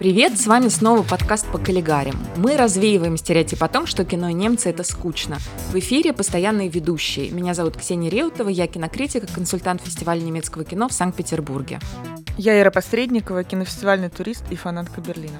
Привет, 0.00 0.40
с 0.40 0.46
вами 0.46 0.68
снова 0.68 1.02
подкаст 1.02 1.46
по 1.52 1.58
каллигарям. 1.58 2.16
Мы 2.36 2.56
развеиваем 2.56 3.18
стереотип 3.18 3.62
о 3.62 3.68
том, 3.68 3.86
что 3.86 4.02
кино 4.06 4.30
и 4.30 4.32
немцы– 4.32 4.68
это 4.70 4.82
скучно. 4.82 5.36
В 5.72 5.78
эфире 5.78 6.14
постоянные 6.14 6.70
ведущие. 6.70 7.30
Меня 7.32 7.52
зовут 7.52 7.76
Ксения 7.76 8.08
Реутова, 8.08 8.48
я 8.48 8.66
кинокритик 8.66 9.24
и 9.24 9.26
консультант 9.26 9.82
фестиваля 9.82 10.22
немецкого 10.22 10.64
кино 10.64 10.88
в 10.88 10.94
Санкт-Петербурге. 10.94 11.80
Я 12.38 12.58
Ира 12.58 12.70
Посредникова, 12.70 13.44
кинофестивальный 13.44 14.08
турист 14.08 14.44
и 14.50 14.56
фанатка 14.56 15.02
Берлина. 15.02 15.36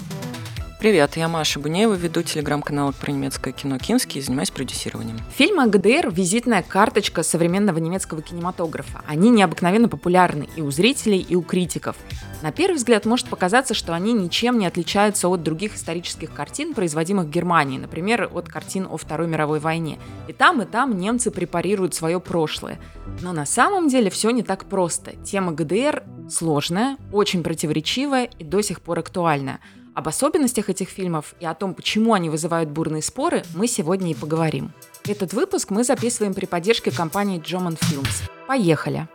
Привет, 0.80 1.18
я 1.18 1.28
Маша 1.28 1.60
Бунеева, 1.60 1.92
веду 1.92 2.22
телеграм-канал 2.22 2.94
про 2.98 3.12
немецкое 3.12 3.52
кино 3.52 3.76
«Кинский» 3.76 4.18
и 4.18 4.22
занимаюсь 4.22 4.50
продюсированием. 4.50 5.18
Фильм 5.36 5.60
о 5.60 5.66
ГДР– 5.66 6.08
визитная 6.10 6.62
карточка 6.62 7.22
современного 7.22 7.76
немецкого 7.76 8.22
кинематографа. 8.22 9.02
Они 9.06 9.28
необыкновенно 9.28 9.90
популярны 9.90 10.48
и 10.56 10.62
у 10.62 10.70
зрителей, 10.70 11.18
и 11.18 11.36
у 11.36 11.42
критиков. 11.42 11.96
На 12.40 12.50
первый 12.50 12.76
взгляд 12.76 13.04
может 13.04 13.28
показаться, 13.28 13.74
что 13.74 13.92
они 13.92 14.14
ничем 14.14 14.58
не 14.58 14.64
отличаются 14.64 15.28
от 15.28 15.42
других 15.42 15.74
исторических 15.74 16.32
картин, 16.32 16.72
производимых 16.72 17.26
в 17.26 17.30
Германии, 17.30 17.76
например, 17.76 18.30
от 18.32 18.48
картин 18.48 18.88
о 18.90 18.96
Второй 18.96 19.28
мировой 19.28 19.60
войне. 19.60 19.98
И 20.28 20.32
там, 20.32 20.62
и 20.62 20.64
там 20.64 20.96
немцы 20.96 21.30
препарируют 21.30 21.94
свое 21.94 22.20
прошлое. 22.20 22.80
Но 23.20 23.34
на 23.34 23.44
самом 23.44 23.88
деле 23.88 24.08
все 24.08 24.30
не 24.30 24.42
так 24.42 24.64
просто. 24.64 25.14
Тема 25.26 25.52
ГДР 25.52 26.04
сложная, 26.30 26.96
очень 27.12 27.42
противоречивая 27.42 28.30
и 28.38 28.44
до 28.44 28.62
сих 28.62 28.80
пор 28.80 29.00
актуальная– 29.00 29.60
об 29.94 30.08
особенностях 30.08 30.68
этих 30.68 30.88
фильмов 30.88 31.34
и 31.40 31.46
о 31.46 31.54
том, 31.54 31.74
почему 31.74 32.14
они 32.14 32.28
вызывают 32.28 32.70
бурные 32.70 33.02
споры, 33.02 33.42
мы 33.54 33.66
сегодня 33.66 34.10
и 34.10 34.14
поговорим. 34.14 34.72
Этот 35.06 35.32
выпуск 35.32 35.70
мы 35.70 35.84
записываем 35.84 36.34
при 36.34 36.46
поддержке 36.46 36.90
компании 36.90 37.40
German 37.40 37.78
Films. 37.78 38.30
Поехали! 38.46 39.08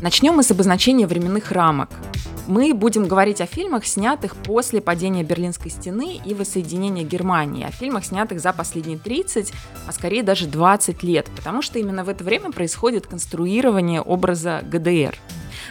Начнем 0.00 0.34
мы 0.34 0.42
с 0.42 0.50
обозначения 0.50 1.06
временных 1.06 1.52
рамок. 1.52 1.90
Мы 2.48 2.74
будем 2.74 3.06
говорить 3.06 3.40
о 3.40 3.46
фильмах, 3.46 3.86
снятых 3.86 4.34
после 4.34 4.80
падения 4.80 5.22
Берлинской 5.22 5.70
стены 5.70 6.20
и 6.24 6.34
воссоединения 6.34 7.04
Германии, 7.04 7.64
о 7.64 7.70
фильмах, 7.70 8.04
снятых 8.04 8.40
за 8.40 8.52
последние 8.52 8.98
30, 8.98 9.52
а 9.86 9.92
скорее 9.92 10.24
даже 10.24 10.48
20 10.48 11.04
лет, 11.04 11.30
потому 11.36 11.62
что 11.62 11.78
именно 11.78 12.02
в 12.02 12.08
это 12.08 12.24
время 12.24 12.50
происходит 12.50 13.06
конструирование 13.06 14.00
образа 14.00 14.60
ГДР. 14.64 15.16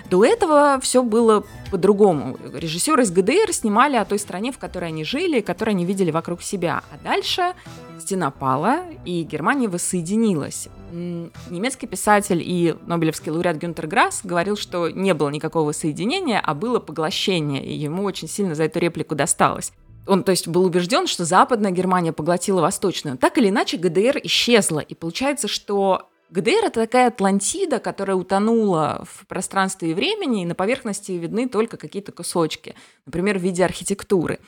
До 0.10 0.24
этого 0.24 0.80
все 0.82 1.04
было 1.04 1.44
по-другому. 1.72 2.38
Режиссеры 2.54 3.04
из 3.04 3.12
ГДР 3.12 3.52
снимали 3.52 3.98
о 3.98 4.06
той 4.06 4.20
стране, 4.20 4.54
в 4.54 4.58
которой 4.58 4.88
они 4.88 5.04
жили, 5.04 5.42
которую 5.42 5.74
они 5.74 5.86
видели 5.86 6.12
вокруг 6.12 6.42
себя. 6.42 6.84
А 6.92 7.04
дальше 7.04 7.54
стена 8.00 8.32
пала, 8.32 8.82
и 9.06 9.24
Германия 9.24 9.68
воссоединилась. 9.68 10.70
Немецкий 10.92 11.88
писатель 11.88 12.42
и 12.44 12.76
Нобелевский 12.86 13.32
лауреат 13.32 13.58
Гюнтер 13.58 13.88
Грасс 13.88 14.22
говорил, 14.24 14.58
что 14.58 14.90
не 14.90 15.14
было 15.14 15.30
никакого 15.30 15.72
соединения, 15.72 16.40
а 16.40 16.54
было 16.54 16.80
поглощение, 16.80 17.66
и 17.66 17.74
ему 17.74 18.04
очень 18.04 18.28
сильно 18.28 18.56
за 18.56 18.64
эту 18.64 18.80
реплику 18.80 19.16
досталось. 19.16 19.72
Он, 20.08 20.24
то 20.24 20.32
есть, 20.32 20.48
был 20.48 20.66
убежден, 20.66 21.08
что 21.08 21.26
Западная 21.26 21.72
Германия 21.72 22.12
поглотила 22.12 22.62
Восточную. 22.62 23.18
Так 23.18 23.38
или 23.38 23.50
иначе, 23.50 23.78
ГДР 23.78 24.20
исчезла. 24.24 24.80
И 24.80 24.96
получается, 24.96 25.48
что 25.48 26.10
ГДР— 26.32 26.66
это 26.66 26.82
такая 26.82 27.08
Атлантида, 27.08 27.80
которая 27.80 28.16
утонула 28.16 29.06
в 29.06 29.28
пространстве 29.28 29.92
и 29.92 29.94
времени, 29.94 30.42
и 30.42 30.46
на 30.46 30.56
поверхности 30.56 31.12
видны 31.12 31.48
только 31.48 31.78
какие-то 31.78 32.12
кусочки, 32.12 32.76
например, 33.06 33.38
в 33.38 33.42
виде 33.44 33.64
архитектуры. 33.64 34.40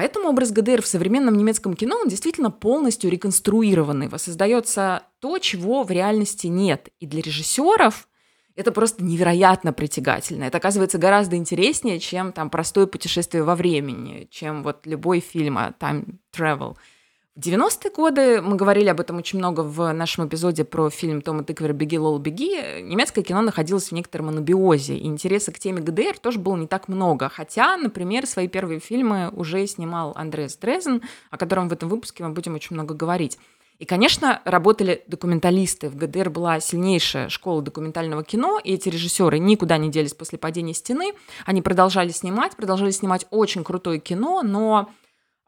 Поэтому 0.00 0.30
образ 0.30 0.50
ГДР 0.50 0.80
в 0.80 0.86
современном 0.86 1.36
немецком 1.36 1.74
кино, 1.74 1.98
он 2.00 2.08
действительно 2.08 2.50
полностью 2.50 3.10
реконструированный. 3.10 4.08
Воссоздается 4.08 5.02
то, 5.18 5.36
чего 5.36 5.82
в 5.82 5.90
реальности 5.90 6.46
нет. 6.46 6.88
И 7.00 7.06
для 7.06 7.20
режиссеров 7.20 8.08
это 8.56 8.72
просто 8.72 9.04
невероятно 9.04 9.74
притягательно. 9.74 10.44
Это 10.44 10.56
оказывается 10.56 10.96
гораздо 10.96 11.36
интереснее, 11.36 12.00
чем 12.00 12.32
там 12.32 12.48
простое 12.48 12.86
путешествие 12.86 13.42
во 13.42 13.54
времени, 13.54 14.26
чем 14.30 14.62
вот 14.62 14.86
любой 14.86 15.20
фильм 15.20 15.58
о 15.58 15.74
time 15.78 16.14
travel– 16.34 16.76
90-е 17.40 17.90
годы, 17.90 18.42
мы 18.42 18.56
говорили 18.56 18.88
об 18.88 19.00
этом 19.00 19.16
очень 19.16 19.38
много 19.38 19.62
в 19.62 19.92
нашем 19.92 20.28
эпизоде 20.28 20.64
про 20.64 20.90
фильм 20.90 21.22
Тома 21.22 21.42
Тыквера 21.42 21.72
«Беги, 21.72 21.98
Лол, 21.98 22.18
беги», 22.18 22.82
немецкое 22.82 23.24
кино 23.24 23.40
находилось 23.40 23.88
в 23.88 23.92
некотором 23.92 24.28
анабиозе, 24.28 24.96
и 24.96 25.06
интереса 25.06 25.50
к 25.50 25.58
теме 25.58 25.80
ГДР 25.80 26.18
тоже 26.18 26.38
было 26.38 26.56
не 26.56 26.66
так 26.66 26.88
много. 26.88 27.28
Хотя, 27.28 27.76
например, 27.76 28.26
свои 28.26 28.46
первые 28.46 28.78
фильмы 28.78 29.30
уже 29.32 29.66
снимал 29.66 30.12
Андреас 30.16 30.56
Дрезен, 30.56 31.02
о 31.30 31.38
котором 31.38 31.68
в 31.68 31.72
этом 31.72 31.88
выпуске 31.88 32.22
мы 32.24 32.30
будем 32.30 32.54
очень 32.54 32.74
много 32.74 32.94
говорить. 32.94 33.38
И, 33.78 33.86
конечно, 33.86 34.42
работали 34.44 35.02
документалисты. 35.06 35.88
В 35.88 35.96
ГДР 35.96 36.28
была 36.28 36.60
сильнейшая 36.60 37.30
школа 37.30 37.62
документального 37.62 38.22
кино, 38.22 38.60
и 38.62 38.74
эти 38.74 38.90
режиссеры 38.90 39.38
никуда 39.38 39.78
не 39.78 39.88
делись 39.88 40.12
после 40.12 40.38
падения 40.38 40.74
стены. 40.74 41.14
Они 41.46 41.62
продолжали 41.62 42.10
снимать, 42.10 42.54
продолжали 42.56 42.90
снимать 42.90 43.26
очень 43.30 43.64
крутое 43.64 43.98
кино, 43.98 44.42
но 44.42 44.90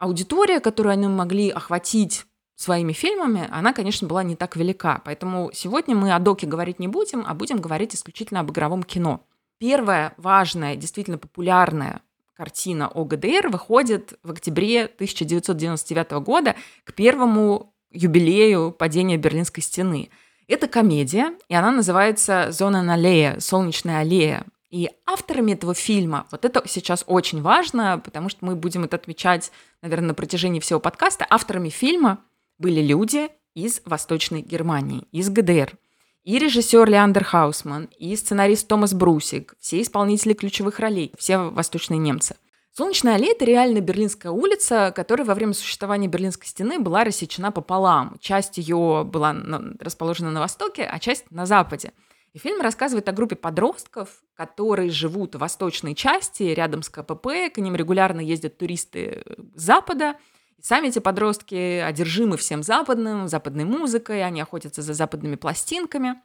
аудитория, 0.02 0.58
которую 0.58 0.94
они 0.94 1.06
могли 1.06 1.48
охватить 1.50 2.26
своими 2.56 2.92
фильмами, 2.92 3.48
она, 3.52 3.72
конечно, 3.72 4.08
была 4.08 4.24
не 4.24 4.34
так 4.34 4.56
велика. 4.56 5.00
Поэтому 5.04 5.52
сегодня 5.54 5.94
мы 5.94 6.12
о 6.12 6.18
доке 6.18 6.44
говорить 6.44 6.80
не 6.80 6.88
будем, 6.88 7.24
а 7.24 7.34
будем 7.34 7.60
говорить 7.60 7.94
исключительно 7.94 8.40
об 8.40 8.50
игровом 8.50 8.82
кино. 8.82 9.24
Первая 9.58 10.12
важная, 10.16 10.74
действительно 10.74 11.18
популярная 11.18 12.02
картина 12.34 12.88
о 12.88 13.04
ГДР 13.04 13.48
выходит 13.48 14.18
в 14.24 14.32
октябре 14.32 14.86
1999 14.86 16.10
года 16.24 16.56
к 16.82 16.94
первому 16.94 17.72
юбилею 17.92 18.72
падения 18.72 19.18
Берлинской 19.18 19.62
стены. 19.62 20.10
Это 20.48 20.66
комедия, 20.66 21.34
и 21.48 21.54
она 21.54 21.70
называется 21.70 22.48
«Зона 22.50 22.82
на 22.82 22.94
аллея», 22.94 23.38
«Солнечная 23.38 24.00
аллея». 24.00 24.46
И 24.72 24.88
авторами 25.04 25.52
этого 25.52 25.74
фильма, 25.74 26.26
вот 26.30 26.46
это 26.46 26.62
сейчас 26.66 27.04
очень 27.06 27.42
важно, 27.42 28.00
потому 28.02 28.30
что 28.30 28.46
мы 28.46 28.56
будем 28.56 28.84
это 28.84 28.96
отмечать, 28.96 29.52
наверное, 29.82 30.08
на 30.08 30.14
протяжении 30.14 30.60
всего 30.60 30.80
подкаста, 30.80 31.26
авторами 31.28 31.68
фильма 31.68 32.24
были 32.56 32.80
люди 32.80 33.28
из 33.54 33.82
Восточной 33.84 34.40
Германии, 34.40 35.06
из 35.12 35.28
ГДР. 35.28 35.76
И 36.24 36.38
режиссер 36.38 36.88
Леандер 36.88 37.22
Хаусман, 37.22 37.90
и 37.98 38.16
сценарист 38.16 38.66
Томас 38.66 38.94
Брусик, 38.94 39.56
все 39.60 39.82
исполнители 39.82 40.32
ключевых 40.32 40.78
ролей, 40.78 41.12
все 41.18 41.36
восточные 41.36 41.98
немцы. 41.98 42.36
Солнечная 42.74 43.16
аллея– 43.16 43.32
это 43.34 43.44
реально 43.44 43.80
Берлинская 43.80 44.32
улица, 44.32 44.90
которая 44.96 45.26
во 45.26 45.34
время 45.34 45.52
существования 45.52 46.08
Берлинской 46.08 46.46
стены 46.46 46.78
была 46.78 47.04
рассечена 47.04 47.52
пополам. 47.52 48.16
Часть 48.20 48.56
ее 48.56 49.04
была 49.04 49.36
расположена 49.78 50.30
на 50.30 50.40
востоке, 50.40 50.84
а 50.84 50.98
часть 50.98 51.30
на 51.30 51.44
западе. 51.44 51.92
И 52.32 52.38
фильм 52.38 52.62
рассказывает 52.62 53.08
о 53.08 53.12
группе 53.12 53.36
подростков, 53.36 54.22
которые 54.34 54.90
живут 54.90 55.34
в 55.34 55.38
восточной 55.38 55.94
части, 55.94 56.44
рядом 56.44 56.82
с 56.82 56.88
КПП, 56.88 57.50
к 57.52 57.58
ним 57.58 57.76
регулярно 57.76 58.20
ездят 58.20 58.56
туристы 58.56 59.22
с 59.54 59.62
Запада. 59.62 60.16
И 60.56 60.62
сами 60.62 60.88
эти 60.88 60.98
подростки 60.98 61.80
одержимы 61.80 62.38
всем 62.38 62.62
западным, 62.62 63.28
западной 63.28 63.64
музыкой, 63.64 64.24
они 64.24 64.40
охотятся 64.40 64.80
за 64.80 64.94
западными 64.94 65.36
пластинками. 65.36 66.22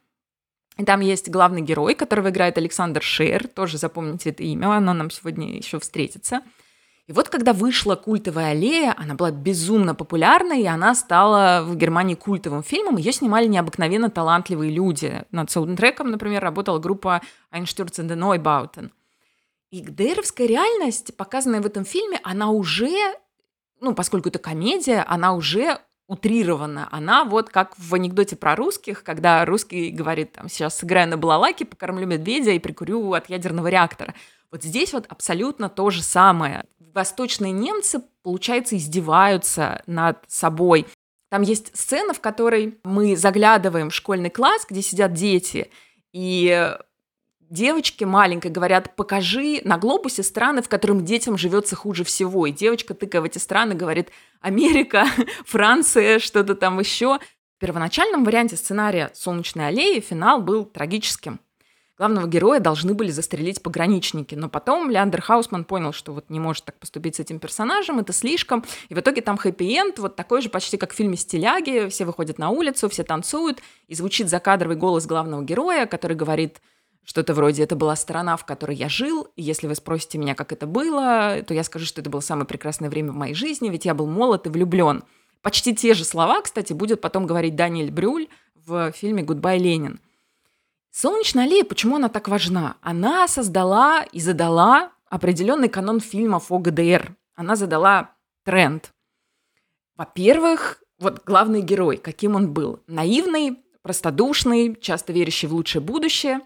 И 0.78 0.84
там 0.84 1.00
есть 1.00 1.28
главный 1.28 1.60
герой, 1.60 1.94
которого 1.94 2.30
играет 2.30 2.56
Александр 2.56 3.02
Шер, 3.02 3.46
тоже 3.48 3.76
запомните 3.76 4.30
это 4.30 4.44
имя, 4.44 4.76
оно 4.76 4.94
нам 4.94 5.10
сегодня 5.10 5.56
еще 5.56 5.78
встретится– 5.78 6.40
и 7.08 7.12
вот 7.12 7.30
когда 7.30 7.54
вышла 7.54 7.96
«Культовая 7.96 8.50
аллея», 8.50 8.94
она 8.94 9.14
была 9.14 9.30
безумно 9.30 9.94
популярна, 9.94 10.52
и 10.52 10.66
она 10.66 10.94
стала 10.94 11.64
в 11.64 11.74
Германии 11.74 12.14
культовым 12.14 12.62
фильмом. 12.62 12.98
Ее 12.98 13.12
снимали 13.12 13.46
необыкновенно 13.46 14.10
талантливые 14.10 14.70
люди. 14.70 15.24
Над 15.30 15.50
саундтреком, 15.50 16.10
например, 16.10 16.42
работала 16.42 16.78
группа 16.78 17.22
Einstürzende 17.50 18.14
Neubauten. 18.14 18.90
И 19.70 19.80
ГДРовская 19.80 20.46
реальность, 20.46 21.16
показанная 21.16 21.62
в 21.62 21.66
этом 21.66 21.86
фильме, 21.86 22.20
она 22.24 22.50
уже, 22.50 22.90
ну, 23.80 23.94
поскольку 23.94 24.28
это 24.28 24.38
комедия, 24.38 25.02
она 25.08 25.32
уже 25.32 25.78
утрирована. 26.08 26.88
Она 26.90 27.24
вот 27.24 27.48
как 27.48 27.72
в 27.78 27.94
анекдоте 27.94 28.36
про 28.36 28.54
русских, 28.54 29.02
когда 29.02 29.46
русский 29.46 29.88
говорит, 29.88 30.32
там, 30.32 30.50
сейчас 30.50 30.76
сыграю 30.76 31.08
на 31.08 31.16
балалайке, 31.16 31.64
покормлю 31.64 32.06
медведя 32.06 32.50
и 32.50 32.58
прикурю 32.58 33.14
от 33.14 33.30
ядерного 33.30 33.68
реактора. 33.68 34.14
Вот 34.50 34.62
здесь 34.62 34.92
вот 34.92 35.06
абсолютно 35.08 35.70
то 35.70 35.88
же 35.88 36.02
самое 36.02 36.64
восточные 36.98 37.52
немцы, 37.52 38.02
получается, 38.24 38.76
издеваются 38.76 39.82
над 39.86 40.18
собой. 40.26 40.86
Там 41.30 41.42
есть 41.42 41.70
сцена, 41.76 42.12
в 42.12 42.20
которой 42.20 42.78
мы 42.82 43.16
заглядываем 43.16 43.90
в 43.90 43.94
школьный 43.94 44.30
класс, 44.30 44.66
где 44.68 44.82
сидят 44.82 45.12
дети, 45.12 45.70
и 46.12 46.76
девочки 47.50 48.02
маленькой 48.02 48.50
говорят, 48.50 48.96
покажи 48.96 49.60
на 49.62 49.78
глобусе 49.78 50.24
страны, 50.24 50.60
в 50.60 50.68
которых 50.68 51.04
детям 51.04 51.38
живется 51.38 51.76
хуже 51.76 52.02
всего. 52.02 52.46
И 52.46 52.52
девочка, 52.52 52.94
тыкая 52.94 53.22
в 53.22 53.24
эти 53.24 53.38
страны, 53.38 53.76
говорит, 53.76 54.08
Америка, 54.40 55.06
Франция, 55.46 56.18
что-то 56.18 56.56
там 56.56 56.80
еще. 56.80 57.18
В 57.56 57.60
первоначальном 57.60 58.24
варианте 58.24 58.56
сценария 58.56 59.10
«Солнечной 59.14 59.68
аллеи» 59.68 60.00
финал 60.00 60.42
был 60.42 60.64
трагическим. 60.64 61.38
Главного 61.98 62.26
героя 62.26 62.60
должны 62.60 62.94
были 62.94 63.10
застрелить 63.10 63.62
пограничники. 63.62 64.34
Но 64.34 64.48
потом 64.48 64.88
Леандер 64.88 65.20
Хаусман 65.20 65.64
понял, 65.64 65.92
что 65.92 66.12
вот 66.12 66.30
не 66.30 66.40
может 66.40 66.64
так 66.64 66.78
поступить 66.78 67.16
с 67.16 67.20
этим 67.20 67.40
персонажем, 67.40 67.98
это 67.98 68.12
слишком. 68.12 68.64
И 68.88 68.94
в 68.94 69.00
итоге 69.00 69.20
там 69.20 69.36
хэппи-энд, 69.36 69.98
вот 69.98 70.16
такой 70.16 70.40
же 70.40 70.48
почти 70.48 70.76
как 70.76 70.92
в 70.92 70.96
фильме 70.96 71.16
«Стиляги». 71.16 71.88
Все 71.88 72.04
выходят 72.04 72.38
на 72.38 72.50
улицу, 72.50 72.88
все 72.88 73.02
танцуют, 73.02 73.60
и 73.88 73.94
звучит 73.94 74.28
закадровый 74.28 74.76
голос 74.76 75.06
главного 75.06 75.42
героя, 75.42 75.86
который 75.86 76.16
говорит 76.16 76.60
что-то 77.04 77.32
вроде 77.32 77.62
«это 77.62 77.74
была 77.74 77.96
страна, 77.96 78.36
в 78.36 78.44
которой 78.44 78.76
я 78.76 78.90
жил, 78.90 79.28
и 79.34 79.42
если 79.42 79.66
вы 79.66 79.74
спросите 79.74 80.18
меня, 80.18 80.34
как 80.34 80.52
это 80.52 80.66
было, 80.66 81.42
то 81.46 81.54
я 81.54 81.64
скажу, 81.64 81.86
что 81.86 82.02
это 82.02 82.10
было 82.10 82.20
самое 82.20 82.46
прекрасное 82.46 82.90
время 82.90 83.12
в 83.12 83.16
моей 83.16 83.32
жизни, 83.32 83.70
ведь 83.70 83.86
я 83.86 83.94
был 83.94 84.06
молод 84.06 84.46
и 84.46 84.50
влюблен». 84.50 85.02
Почти 85.40 85.74
те 85.74 85.94
же 85.94 86.04
слова, 86.04 86.42
кстати, 86.42 86.74
будет 86.74 87.00
потом 87.00 87.26
говорить 87.26 87.56
Даниэль 87.56 87.90
Брюль 87.90 88.28
в 88.66 88.92
фильме 88.92 89.22
«Гудбай, 89.22 89.58
Ленин». 89.58 90.00
Солнечная 90.90 91.44
аллея, 91.44 91.64
почему 91.64 91.96
она 91.96 92.08
так 92.08 92.28
важна? 92.28 92.76
Она 92.80 93.28
создала 93.28 94.02
и 94.02 94.20
задала 94.20 94.92
определенный 95.08 95.68
канон 95.68 96.00
фильмов 96.00 96.50
о 96.50 96.58
ГДР. 96.58 97.14
Она 97.34 97.56
задала 97.56 98.14
тренд. 98.44 98.92
Во-первых, 99.96 100.82
вот 100.98 101.24
главный 101.24 101.60
герой, 101.60 101.96
каким 101.96 102.34
он 102.34 102.52
был. 102.52 102.82
Наивный, 102.86 103.62
простодушный, 103.82 104.76
часто 104.80 105.12
верящий 105.12 105.48
в 105.48 105.54
лучшее 105.54 105.82
будущее. 105.82 106.40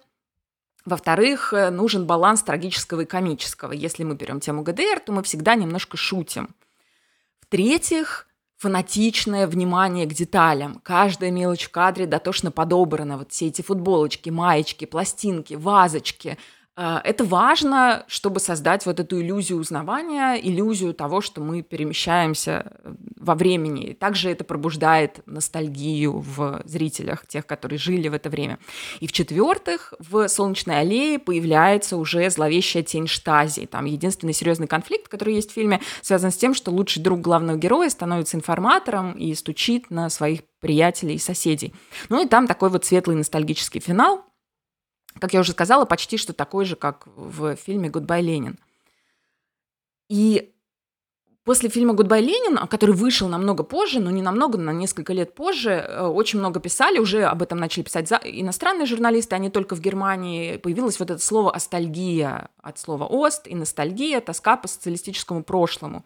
Во-вторых, 0.85 1.53
э, 1.53 1.71
нужен 1.71 2.07
баланс 2.07 2.43
трагического 2.43 3.03
и 3.03 3.07
комического. 3.07 3.73
Если 3.73 4.05
мы 4.05 4.15
берем 4.15 4.41
тему 4.41 4.63
ГДР, 4.63 5.01
то 5.01 5.13
мы 5.13 5.23
всегда 5.23 5.55
немножко 5.55 5.97
шутим. 5.97 6.55
В-третьих, 7.41 8.27
фанатичное 8.63 9.49
внимание 9.49 10.07
к 10.07 10.15
деталям. 10.15 10.81
Каждая 10.85 11.33
мелочь 11.33 11.65
в 11.65 11.71
кадре 11.73 12.07
дотошно 12.07 12.53
подобрана. 12.53 13.19
Вот 13.19 13.33
все 13.33 13.49
эти 13.49 13.61
футболочки, 13.61 14.31
маечки, 14.31 14.85
пластинки, 14.85 15.55
вазочки– 15.55 16.39
это 16.75 17.25
важно, 17.25 18.05
чтобы 18.09 18.41
создать 18.41 18.87
вот 18.87 18.99
эту 18.99 19.21
иллюзию 19.21 19.59
узнавания, 19.59 20.37
иллюзию 20.37 20.95
того, 20.95 21.21
что 21.21 21.43
мы 21.43 21.61
перемещаемся 21.61 22.73
э, 22.83 22.95
во 23.19 23.35
времени. 23.35 23.93
Также 23.93 24.31
это 24.31 24.43
пробуждает 24.43 25.21
ностальгию 25.27 26.21
в 26.21 26.63
зрителях, 26.65 27.27
тех, 27.27 27.47
которые 27.47 27.79
жили 27.79 28.09
в 28.09 28.15
это 28.15 28.31
время. 28.31 28.59
И 29.01 29.07
в-четвертых, 29.07 29.93
в 29.99 30.27
«Солнечной 30.29 30.81
аллее» 30.81 31.19
появляется 31.19 31.99
уже 31.99 32.31
зловещая 32.31 32.83
тень 32.83 33.07
Штази. 33.07 33.67
Там 33.67 33.85
единственный 33.85 34.33
серьезный 34.33 34.67
конфликт, 34.67 35.09
который 35.09 35.35
есть 35.35 35.51
в 35.51 35.55
фильме, 35.55 35.83
связан 36.01 36.31
с 36.31 36.37
тем, 36.39 36.55
что 36.55 36.71
лучший 36.71 37.03
друг 37.03 37.21
главного 37.21 37.59
героя 37.59 37.91
становится 37.91 38.39
информатором 38.39 39.13
и 39.13 39.35
стучит 39.35 39.91
на 39.91 40.09
своих 40.09 40.41
приятелей 40.61 41.17
и 41.17 41.19
соседей. 41.19 41.75
Ну 42.09 42.25
и 42.25 42.27
там 42.27 42.47
такой 42.47 42.71
вот 42.71 42.87
светлый 42.87 43.17
ностальгический 43.17 43.81
финал, 43.81 44.25
как 45.21 45.35
я 45.35 45.41
уже 45.41 45.53
сказала, 45.53 45.85
почти 45.85 46.17
что 46.17 46.33
такой 46.33 46.65
же, 46.65 46.77
как 46.77 47.07
в 47.17 47.57
фильме 47.57 47.89
«Гудбай, 47.91 48.23
Ленин». 48.23 48.59
И 50.09 50.53
после 51.45 51.69
фильма 51.69 51.95
«Гудбай, 51.95 52.21
Ленин», 52.21 52.57
который 52.69 52.95
вышел 52.95 53.29
намного 53.29 53.63
позже, 53.63 54.01
но 54.01 54.11
не 54.11 54.23
намного, 54.23 54.59
на 54.59 54.73
несколько 54.73 55.13
лет 55.13 55.35
позже, 55.35 55.71
э, 55.71 56.07
очень 56.07 56.39
много 56.39 56.61
писали, 56.61 56.99
уже 56.99 57.25
об 57.25 57.43
этом 57.43 57.59
начали 57.59 57.83
писать 57.83 58.11
иностранные 58.25 58.87
журналисты, 58.87 59.35
а 59.35 59.39
не 59.39 59.51
только 59.51 59.75
в 59.75 59.81
Германии. 59.81 60.57
Появилось 60.57 60.99
вот 60.99 61.11
это 61.11 61.23
слово 61.23 61.55
«остальгия» 61.55 62.51
от 62.59 62.79
слова 62.79 63.07
«Ost» 63.07 63.47
и 63.47 63.55
«ностальгия», 63.55 64.21
тоска 64.21 64.57
по 64.57 64.69
социалистическому 64.69 65.43
прошлому. 65.45 66.05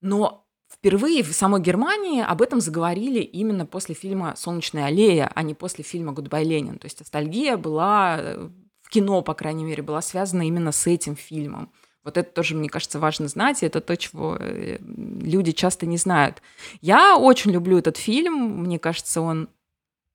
Но 0.00 0.46
Впервые 0.80 1.22
в 1.22 1.30
самой 1.34 1.60
Германии 1.60 2.22
об 2.22 2.40
этом 2.40 2.62
заговорили 2.62 3.20
именно 3.20 3.66
после 3.66 3.94
фильма 3.94 4.34
«Солнечная 4.34 4.86
аллея», 4.86 5.30
а 5.34 5.42
не 5.42 5.52
после 5.52 5.84
фильма 5.84 6.12
«Гудбай, 6.12 6.42
Ленин». 6.42 6.78
То 6.78 6.86
есть 6.86 7.00
остальгия 7.00 7.58
была, 7.58 8.16
э, 8.18 8.48
в 8.80 8.88
кино, 8.88 9.20
по 9.20 9.34
крайней 9.34 9.64
мере, 9.64 9.82
была 9.82 10.00
связана 10.00 10.48
именно 10.48 10.72
с 10.72 10.86
этим 10.86 11.16
фильмом. 11.16 11.70
Вот 12.02 12.16
это 12.16 12.32
тоже, 12.32 12.56
мне 12.56 12.70
кажется, 12.70 12.98
важно 12.98 13.28
знать, 13.28 13.62
и 13.62 13.66
это 13.66 13.82
то, 13.82 13.94
чего 13.94 14.38
э, 14.40 14.78
люди 14.80 15.52
часто 15.52 15.84
не 15.84 15.98
знают. 15.98 16.40
Я 16.80 17.18
очень 17.18 17.50
люблю 17.50 17.76
этот 17.76 17.98
фильм, 17.98 18.62
мне 18.62 18.78
кажется, 18.78 19.20
он 19.20 19.50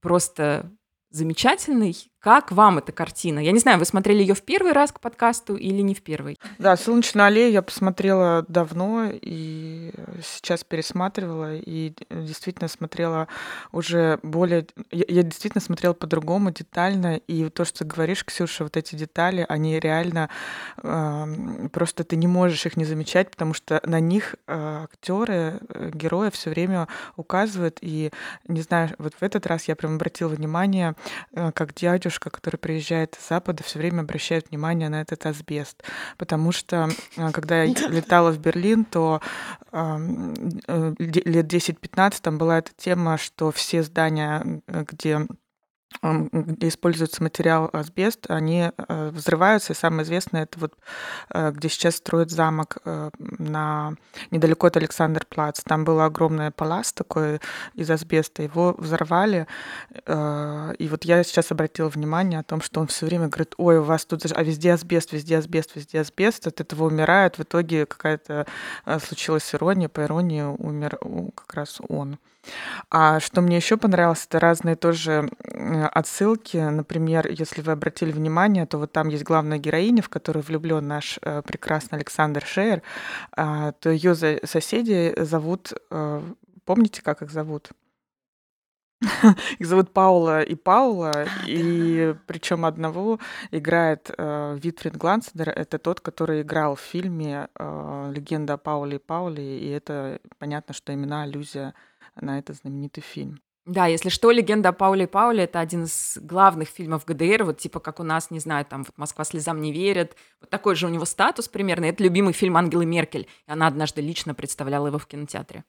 просто 0.02 0.72
замечательный. 1.12 1.96
Как 2.26 2.52
вам 2.52 2.80
эта 2.80 2.92
картина? 2.92 3.38
Я 3.38 3.52
не 3.52 3.60
знаю, 3.60 3.78
вы 3.78 3.86
смотрели 3.86 4.22
ее 4.22 4.34
в 4.34 4.42
первый 4.42 4.72
раз 4.72 4.92
к 4.92 5.00
подкасту 5.00 5.56
или 5.56 5.82
не 5.82 5.94
в 5.94 6.02
первый? 6.02 6.40
Да, 6.58 6.76
«Солнечную 6.76 7.28
аллею» 7.28 7.52
я 7.52 7.62
посмотрела 7.62 8.44
давно 8.48 9.12
и 9.12 9.94
сейчас 10.24 10.64
пересматривала, 10.64 11.54
и 11.54 11.94
действительно 12.10 12.68
смотрела 12.68 13.28
уже 13.72 14.18
более... 14.24 14.66
Я 14.90 15.22
действительно 15.22 15.62
смотрела 15.62 15.94
по-другому, 15.94 16.50
детально, 16.50 17.18
и 17.18 17.48
то, 17.50 17.64
что 17.64 17.80
ты 17.80 17.86
говоришь, 17.86 18.26
Ксюша, 18.26 18.64
вот 18.64 18.76
эти 18.76 18.96
детали, 18.96 19.46
они 19.48 19.80
реально... 19.80 20.32
Э, 20.82 21.28
просто 21.72 22.04
ты 22.04 22.16
не 22.16 22.26
можешь 22.26 22.66
их 22.66 22.76
не 22.76 22.86
замечать, 22.86 23.30
потому 23.30 23.54
что 23.54 23.80
на 23.86 24.00
них 24.00 24.34
э, 24.48 24.86
актеры, 24.86 25.60
э, 25.70 25.92
герои 25.94 26.32
все 26.32 26.50
время 26.50 26.88
указывают, 27.18 27.78
и, 27.82 28.10
не 28.48 28.62
знаю, 28.62 28.90
вот 28.98 29.14
в 29.14 29.22
этот 29.22 29.46
раз 29.46 29.68
я 29.68 29.76
прям 29.76 29.98
обратила 29.98 30.30
внимание, 30.30 30.96
э, 31.32 31.52
как 31.52 31.76
дядюшка 31.76 32.15
девушка, 32.16 32.30
которая 32.30 32.60
приезжает 32.60 33.18
с 33.20 33.30
Запада, 33.30 33.64
все 33.64 33.80
время 33.80 34.02
обращает 34.02 34.50
внимание 34.50 34.90
на 34.90 35.02
этот 35.02 35.26
асбест. 35.26 35.84
Потому 36.18 36.52
что, 36.52 36.90
э, 37.18 37.32
когда 37.32 37.64
я 37.64 37.74
летала 37.90 38.32
в 38.32 38.40
Берлин, 38.40 38.86
то 38.86 39.22
э, 39.72 39.98
лет 41.00 41.54
10-15 41.54 42.20
там 42.22 42.38
была 42.38 42.60
эта 42.60 42.72
тема, 42.78 43.18
что 43.18 43.52
все 43.52 43.84
здания, 43.84 44.62
где 44.68 45.28
где 46.02 46.68
используется 46.68 47.24
материал 47.24 47.70
асбест, 47.74 48.30
они 48.30 48.72
э, 48.76 49.10
взрываются. 49.10 49.74
И 49.74 49.76
самое 49.76 50.04
известное 50.04 50.44
это 50.44 50.60
вот 50.60 50.74
э, 51.30 51.52
где 51.52 51.70
сейчас 51.70 51.96
строят 51.96 52.32
замок 52.32 52.78
э, 52.86 53.10
на 53.20 53.94
недалеко 54.32 54.68
от 54.68 54.78
Александр-Плац. 54.78 55.62
Там 55.64 55.84
был 55.86 56.02
огромный 56.02 56.52
палас 56.52 56.94
такой 56.94 57.40
из 57.74 57.90
асбеста, 57.90 58.44
его 58.44 58.76
взорвали. 58.78 59.48
И 60.08 60.88
вот 60.90 61.06
я 61.06 61.24
сейчас 61.24 61.52
обратила 61.52 61.90
внимание 61.90 62.40
о 62.40 62.44
том, 62.44 62.62
что 62.62 62.80
он 62.82 62.88
все 62.88 63.06
время 63.06 63.28
говорит, 63.28 63.54
ой, 63.58 63.80
у 63.80 63.84
вас 63.84 64.06
тут, 64.06 64.26
а 64.32 64.44
везде 64.44 64.74
асбест, 64.74 65.12
везде 65.14 65.38
асбест, 65.38 65.76
везде 65.76 66.02
асбест. 66.02 66.48
От 66.48 66.62
этого 66.62 66.86
умирают. 66.86 67.38
В 67.38 67.44
итоге 67.44 67.86
какая-то 67.86 68.46
случилась 69.04 69.54
ирония, 69.54 69.90
по 69.90 70.04
иронии 70.04 70.44
умер 70.44 71.00
как 71.36 71.54
раз 71.54 71.80
он. 71.88 72.18
А 72.90 73.20
что 73.20 73.42
мне 73.42 73.58
еще 73.58 73.78
понравилось, 73.78 74.26
это 74.28 74.40
разные 74.40 74.76
тоже 74.76 75.30
отсылки. 75.94 76.58
Например, 76.58 77.28
если 77.30 77.62
вы 77.62 77.72
обратили 77.72 78.12
внимание, 78.12 78.66
то 78.66 78.78
вот 78.78 78.92
там 78.92 79.10
есть 79.10 79.24
главная 79.24 79.58
героиня, 79.58 80.02
в 80.02 80.10
которую 80.10 80.44
влюблен 80.44 80.88
наш 80.88 81.20
э, 81.22 81.42
прекрасный 81.42 81.98
Александр 81.98 82.46
Шейер, 82.46 82.82
э, 83.36 83.74
то 83.80 83.90
ее 83.90 84.16
соседи 84.16 85.14
зовут, 85.18 85.74
э, 85.90 86.22
помните, 86.66 87.02
как 87.02 87.22
их 87.22 87.32
зовут? 87.32 87.72
Их 89.60 89.68
зовут 89.68 89.92
Паула 89.92 90.42
и 90.42 90.56
Паула, 90.56 91.12
а, 91.14 91.26
и 91.48 92.16
причем 92.28 92.66
одного 92.66 93.20
играет 93.52 94.10
э, 94.18 94.58
Витфрид 94.62 94.96
Глансдер, 94.96 95.50
это 95.50 95.78
тот, 95.80 96.00
который 96.00 96.42
играл 96.42 96.76
в 96.76 96.80
фильме 96.80 97.50
э, 97.58 98.12
«Легенда 98.16 98.54
о 98.54 98.58
Пауле 98.58 98.96
и 98.96 99.00
Пауле», 99.00 99.60
и 99.60 99.70
это 99.70 100.20
понятно, 100.40 100.74
что 100.74 100.94
имена 100.94 101.24
аллюзия 101.24 101.74
на 102.20 102.40
этот 102.40 102.58
знаменитый 102.58 103.04
фильм. 103.04 103.42
Да, 103.66 103.88
если 103.88 104.10
что, 104.10 104.30
«Легенда 104.30 104.70
о 104.70 104.74
Пауле 104.74 105.06
и 105.06 105.08
Пауле»— 105.08 105.44
это 105.46 105.60
один 105.60 105.86
из 105.86 106.20
главных 106.22 106.70
фильмов 106.70 107.04
ГДР, 107.06 107.44
вот 107.44 107.58
типа 107.58 107.80
как 107.80 108.00
у 108.00 108.04
нас, 108.04 108.30
не 108.30 108.40
знаю, 108.40 108.64
там 108.64 108.84
вот 108.84 108.96
«Москва 108.96 109.24
слезам 109.24 109.60
не 109.60 109.72
верит». 109.72 110.16
Вот 110.40 110.52
такой 110.52 110.76
же 110.76 110.86
у 110.86 110.90
него 110.90 111.06
статус 111.06 111.48
примерно. 111.48 111.86
Это 111.86 112.04
любимый 112.04 112.34
фильм 112.34 112.58
Ангелы 112.58 112.86
Меркель. 112.86 113.28
И 113.48 113.52
она 113.52 113.66
однажды 113.66 114.02
лично 114.02 114.36
представляла 114.36 114.88
его 114.88 115.00
в 115.00 115.08
кинотеатре, 115.08 115.64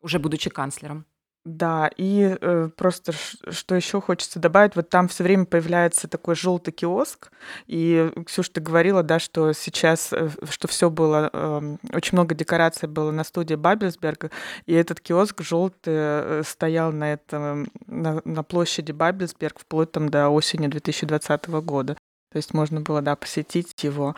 уже 0.00 0.20
будучи 0.20 0.48
канцлером. 0.48 1.06
Да, 1.44 1.90
и 1.98 2.38
э, 2.40 2.70
просто 2.74 3.12
что 3.12 3.74
еще 3.74 4.00
хочется 4.00 4.40
добавить, 4.40 4.76
вот 4.76 4.88
там 4.88 5.08
все 5.08 5.24
время 5.24 5.44
появляется 5.44 6.08
такой 6.08 6.36
желтый 6.36 6.72
киоск, 6.72 7.30
и 7.66 8.10
Ксюша, 8.26 8.52
ты 8.54 8.60
говорила, 8.62 9.02
да, 9.02 9.18
что 9.18 9.52
сейчас, 9.52 10.14
э, 10.14 10.30
что 10.48 10.68
все 10.68 10.88
было, 10.88 11.28
э, 11.30 11.76
очень 11.92 12.16
много 12.16 12.34
декораций 12.34 12.88
было 12.88 13.10
на 13.10 13.24
студии 13.24 13.56
Бабельсберга, 13.56 14.30
и 14.64 14.72
этот 14.72 15.02
киоск 15.02 15.42
желтый 15.42 15.92
э, 15.94 16.42
стоял 16.46 16.92
на 16.92 17.12
этом 17.12 17.68
на, 17.86 18.22
на 18.24 18.42
площади 18.42 18.92
Бабельсберг 18.92 19.58
вплоть 19.58 19.92
там 19.92 20.08
до 20.08 20.30
осени 20.30 20.68
2020 20.68 21.46
года. 21.48 21.98
То 22.34 22.38
есть 22.38 22.52
можно 22.52 22.80
было, 22.80 23.00
да, 23.00 23.14
посетить 23.14 23.72
его. 23.84 24.12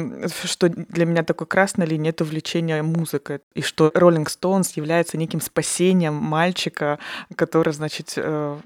Что 0.45 0.71
для 0.71 1.05
меня 1.05 1.23
такой 1.23 1.47
красной 1.47 1.85
линией— 1.85 2.09
это 2.13 2.25
увлечение 2.25 2.83
музыкой. 2.83 3.41
И 3.53 3.61
что 3.61 3.89
Rolling 3.89 4.25
Stones 4.25 4.73
является 4.75 5.19
неким 5.19 5.43
спасением 5.43 6.15
мальчика, 6.15 6.99
который, 7.35 7.75
значит, 7.75 8.15
э, 8.17 8.59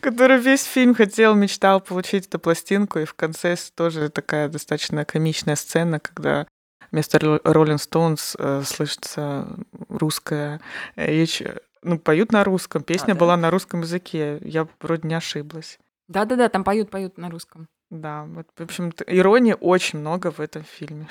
который 0.00 0.38
весь 0.38 0.64
фильм 0.64 0.94
хотел, 0.94 1.34
мечтал 1.34 1.82
получить 1.82 2.28
эту 2.28 2.38
пластинку. 2.38 3.00
И 3.00 3.04
в 3.04 3.12
конце 3.12 3.56
тоже 3.74 4.08
такая 4.08 4.48
достаточно 4.48 5.04
комичная 5.04 5.56
сцена, 5.56 6.00
когда 6.00 6.46
вместо 6.90 7.18
Rolling 7.18 7.76
Stones 7.76 8.36
э, 8.38 8.62
слышится 8.64 9.48
русская 9.90 10.62
речь. 10.96 11.42
Ну, 11.82 11.98
поют 11.98 12.32
на 12.32 12.42
русском. 12.42 12.82
Песня 12.82 13.12
а, 13.12 13.14
да? 13.14 13.20
была 13.20 13.36
на 13.36 13.50
русском 13.50 13.82
языке. 13.82 14.38
Я 14.40 14.66
вроде 14.80 15.06
не 15.06 15.14
ошиблась. 15.14 15.78
Да-да-да, 16.08 16.48
там 16.48 16.64
поют, 16.64 16.88
поют 16.88 17.18
на 17.18 17.28
русском. 17.28 17.68
Да, 17.90 18.24
вот, 18.24 18.46
в 18.56 18.62
общем, 18.62 18.92
иронии 19.06 19.56
очень 19.58 19.98
много 19.98 20.30
в 20.30 20.40
этом 20.40 20.62
фильме. 20.62 21.08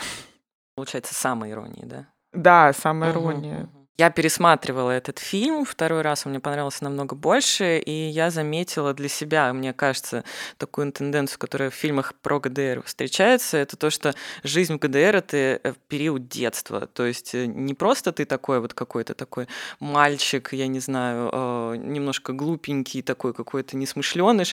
Получается, 0.76 1.16
самой 1.16 1.52
иронии, 1.52 1.86
да? 1.86 2.08
Да, 2.34 2.74
самая 2.74 3.12
ирония. 3.12 3.70
Я 4.00 4.12
пересматривала 4.12 4.92
этот 4.92 5.18
фильм 5.18 5.66
второй 5.66 6.04
раз, 6.04 6.28
он 6.28 6.32
мне 6.32 6.40
понравился 6.40 6.84
намного 6.84 7.16
больше, 7.16 7.80
и 7.80 7.92
я 7.92 8.30
заметила 8.30 8.94
для 8.94 9.10
себя, 9.10 9.52
мне 9.54 9.74
кажется, 9.74 10.24
такую 10.60 10.92
тенденцию, 10.92 11.40
которая 11.40 11.72
в 11.72 11.74
фильмах 11.74 12.14
про 12.22 12.40
ГДР 12.40 12.84
встречается, 12.86 13.58
это 13.58 13.76
то, 13.76 13.90
что 13.90 14.14
жизнь 14.44 14.76
в 14.76 14.78
ГДР— 14.78 14.98
это 15.16 15.38
э, 15.38 15.74
период 15.88 16.28
детства. 16.28 16.86
То 16.86 17.08
есть 17.08 17.34
э, 17.34 17.48
не 17.48 17.74
просто 17.74 18.12
ты 18.12 18.26
такой 18.26 18.60
вот 18.60 18.76
какой-то 18.76 19.16
такой 19.16 19.48
мальчик, 19.80 20.54
я 20.54 20.68
не 20.68 20.80
знаю, 20.80 21.32
э, 21.34 21.76
немножко 21.78 22.34
глупенький 22.34 23.02
такой 23.02 23.34
какой-то 23.34 23.76
несмышленыш, 23.78 24.52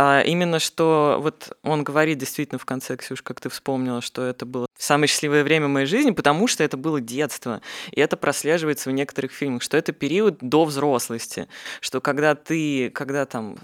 а 0.00 0.20
именно 0.20 0.60
что 0.60 1.18
вот 1.20 1.58
он 1.64 1.82
говорит 1.82 2.18
действительно 2.18 2.60
в 2.60 2.64
конце, 2.64 2.96
Ксюш, 2.96 3.20
как 3.20 3.40
ты 3.40 3.48
вспомнила, 3.48 4.00
что 4.00 4.24
это 4.24 4.46
было 4.46 4.66
самое 4.78 5.08
счастливое 5.08 5.42
время 5.42 5.66
моей 5.66 5.86
жизни, 5.86 6.12
потому 6.12 6.46
что 6.46 6.62
это 6.62 6.76
было 6.76 7.00
детство. 7.00 7.60
И 7.90 8.00
это 8.00 8.16
прослеживается 8.16 8.90
в 8.90 8.92
некоторых 8.92 9.32
фильмах, 9.32 9.60
что 9.60 9.76
это 9.76 9.90
период 9.90 10.38
до 10.40 10.64
взрослости, 10.64 11.48
что 11.80 12.00
когда 12.00 12.36
ты, 12.36 12.90
когда 12.90 13.26
там, 13.26 13.58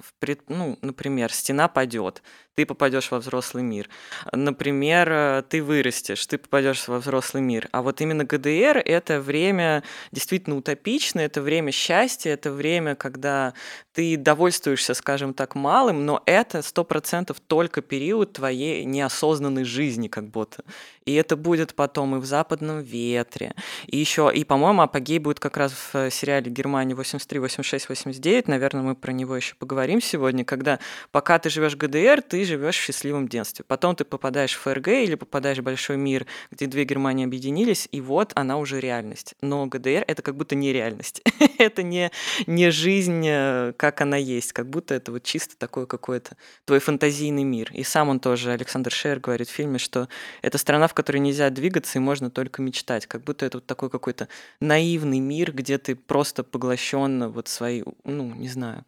ну, 0.49 0.77
например, 0.83 1.33
стена 1.33 1.69
падет, 1.69 2.21
ты 2.55 2.67
попадешь 2.67 3.11
во 3.11 3.19
взрослый 3.19 3.63
мир. 3.63 3.89
Например, 4.33 5.09
э, 5.11 5.43
ты 5.49 5.63
вырастешь, 5.63 6.25
ты 6.27 6.39
попадешь 6.39 6.87
во 6.89 6.99
взрослый 6.99 7.43
мир. 7.43 7.69
А 7.73 7.83
вот 7.83 8.01
именно 8.01 8.25
ГДР— 8.25 8.83
это 8.85 9.21
время 9.21 9.83
действительно 10.13 10.57
утопичное, 10.57 11.27
это 11.27 11.43
время 11.43 11.73
счастья, 11.73 12.31
это 12.31 12.53
время, 12.53 12.95
когда 12.95 13.55
ты 13.93 14.17
довольствуешься, 14.17 14.95
скажем 14.95 15.35
так, 15.35 15.55
малым, 15.55 16.07
но 16.07 16.23
это 16.27 16.63
сто 16.63 16.85
процентов 16.85 17.41
только 17.41 17.83
период 17.83 18.35
твоей 18.35 18.85
неосознанной 18.85 19.65
жизни 19.65 20.09
как 20.09 20.29
будто. 20.29 20.65
И 21.05 21.15
это 21.15 21.37
будет 21.37 21.75
потом 21.75 22.17
и 22.17 22.19
в 22.19 22.25
«Западном 22.25 22.81
ветре». 22.81 23.55
И 23.87 23.99
еще, 23.99 24.31
и, 24.35 24.45
по-моему, 24.45 24.83
апогей 24.83 25.19
будет 25.19 25.39
как 25.39 25.57
раз 25.57 25.73
в 25.73 25.95
э, 25.95 26.11
сериале 26.11 26.51
«Германия 26.51 26.95
83, 26.95 27.41
86, 27.41 27.87
89». 27.87 28.45
Наверное, 28.47 28.83
мы 28.83 28.95
про 28.95 29.13
него 29.13 29.37
еще 29.37 29.55
поговорим 29.57 30.01
сегодня, 30.01 30.45
когда 30.45 30.79
пока 31.11 31.39
ты 31.39 31.51
живешь 31.51 31.77
ГДР, 31.77 32.23
ты 32.23 32.44
живешь 32.45 32.77
в 32.77 32.83
счастливом 32.83 33.29
детстве. 33.29 33.65
Потом 33.67 33.97
ты 33.97 34.05
попадаешь 34.05 34.55
в 34.55 34.61
ФРГ 34.61 34.89
или 34.89 35.15
попадаешь 35.15 35.59
в 35.59 35.63
большой 35.63 35.97
мир, 35.97 36.27
где 36.51 36.67
две 36.67 36.85
Германии 36.85 37.25
объединились, 37.25 37.89
и 37.93 38.01
вот 38.01 38.33
она 38.35 38.59
уже 38.59 38.81
реальность. 38.81 39.35
Но 39.41 39.67
ГДР— 39.67 40.05
это 40.07 40.23
как 40.23 40.37
будто 40.37 40.55
не 40.55 40.73
реальность. 40.73 41.23
это 41.59 41.83
не, 41.83 42.11
не 42.47 42.71
жизнь, 42.71 43.25
э, 43.27 43.73
как 43.77 44.01
она 44.01 44.17
есть, 44.17 44.53
как 44.53 44.69
будто 44.69 44.95
это 44.95 45.13
вот 45.13 45.23
чисто 45.23 45.57
такой 45.57 45.87
какой-то 45.87 46.37
твой 46.65 46.79
фантазийный 46.79 47.45
мир. 47.45 47.71
И 47.73 47.83
сам 47.83 48.09
он 48.09 48.21
тоже, 48.21 48.53
Александр 48.53 48.93
Шер, 48.93 49.21
говорит 49.21 49.49
в 49.49 49.53
фильме, 49.53 49.79
что 49.79 50.09
это 50.43 50.59
страна, 50.59 50.87
в 50.87 50.95
которой 50.95 51.19
нельзя 51.19 51.51
двигаться 51.51 51.99
и 51.99 52.01
можно 52.01 52.31
только 52.31 52.63
мечтать. 52.63 53.07
Как 53.07 53.23
будто 53.23 53.47
это 53.47 53.59
вот 53.59 53.67
такой 53.67 53.91
какой-то 53.91 54.29
наивный 54.61 55.21
мир, 55.21 55.53
где 55.53 55.79
ты 55.79 55.95
просто 55.95 56.45
поглощен 56.45 57.29
вот 57.29 57.49
своей, 57.49 57.85
ну, 58.05 58.35
не 58.35 58.49
знаю, 58.49 58.85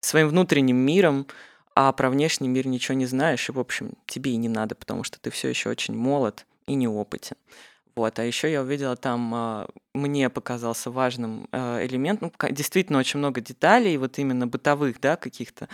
своим 0.00 0.28
внутренним 0.28 0.76
миром, 0.76 1.26
а 1.74 1.92
про 1.92 2.10
внешний 2.10 2.48
мир 2.48 2.66
ничего 2.66 2.96
не 2.96 3.06
знаешь, 3.06 3.48
и, 3.48 3.52
в 3.52 3.58
общем, 3.58 3.92
тебе 4.06 4.32
и 4.32 4.36
не 4.36 4.48
надо, 4.48 4.74
потому 4.74 5.02
что 5.04 5.20
ты 5.20 5.30
все 5.30 5.48
еще 5.48 5.70
очень 5.70 5.94
молод 5.96 6.46
и 6.66 6.74
неопытен. 6.74 7.36
Вот, 7.96 8.18
а 8.18 8.24
еще 8.24 8.50
я 8.50 8.62
увидела 8.62 8.96
там, 8.96 9.32
а, 9.34 9.68
мне 9.94 10.28
показался 10.28 10.90
важным 10.90 11.48
э, 11.52 11.86
элемент, 11.86 12.22
ну, 12.22 12.32
действительно 12.50 12.98
очень 12.98 13.18
много 13.18 13.40
деталей, 13.40 13.96
вот 13.98 14.18
именно 14.18 14.48
бытовых, 14.48 15.00
да, 15.00 15.16
каких-то, 15.16 15.68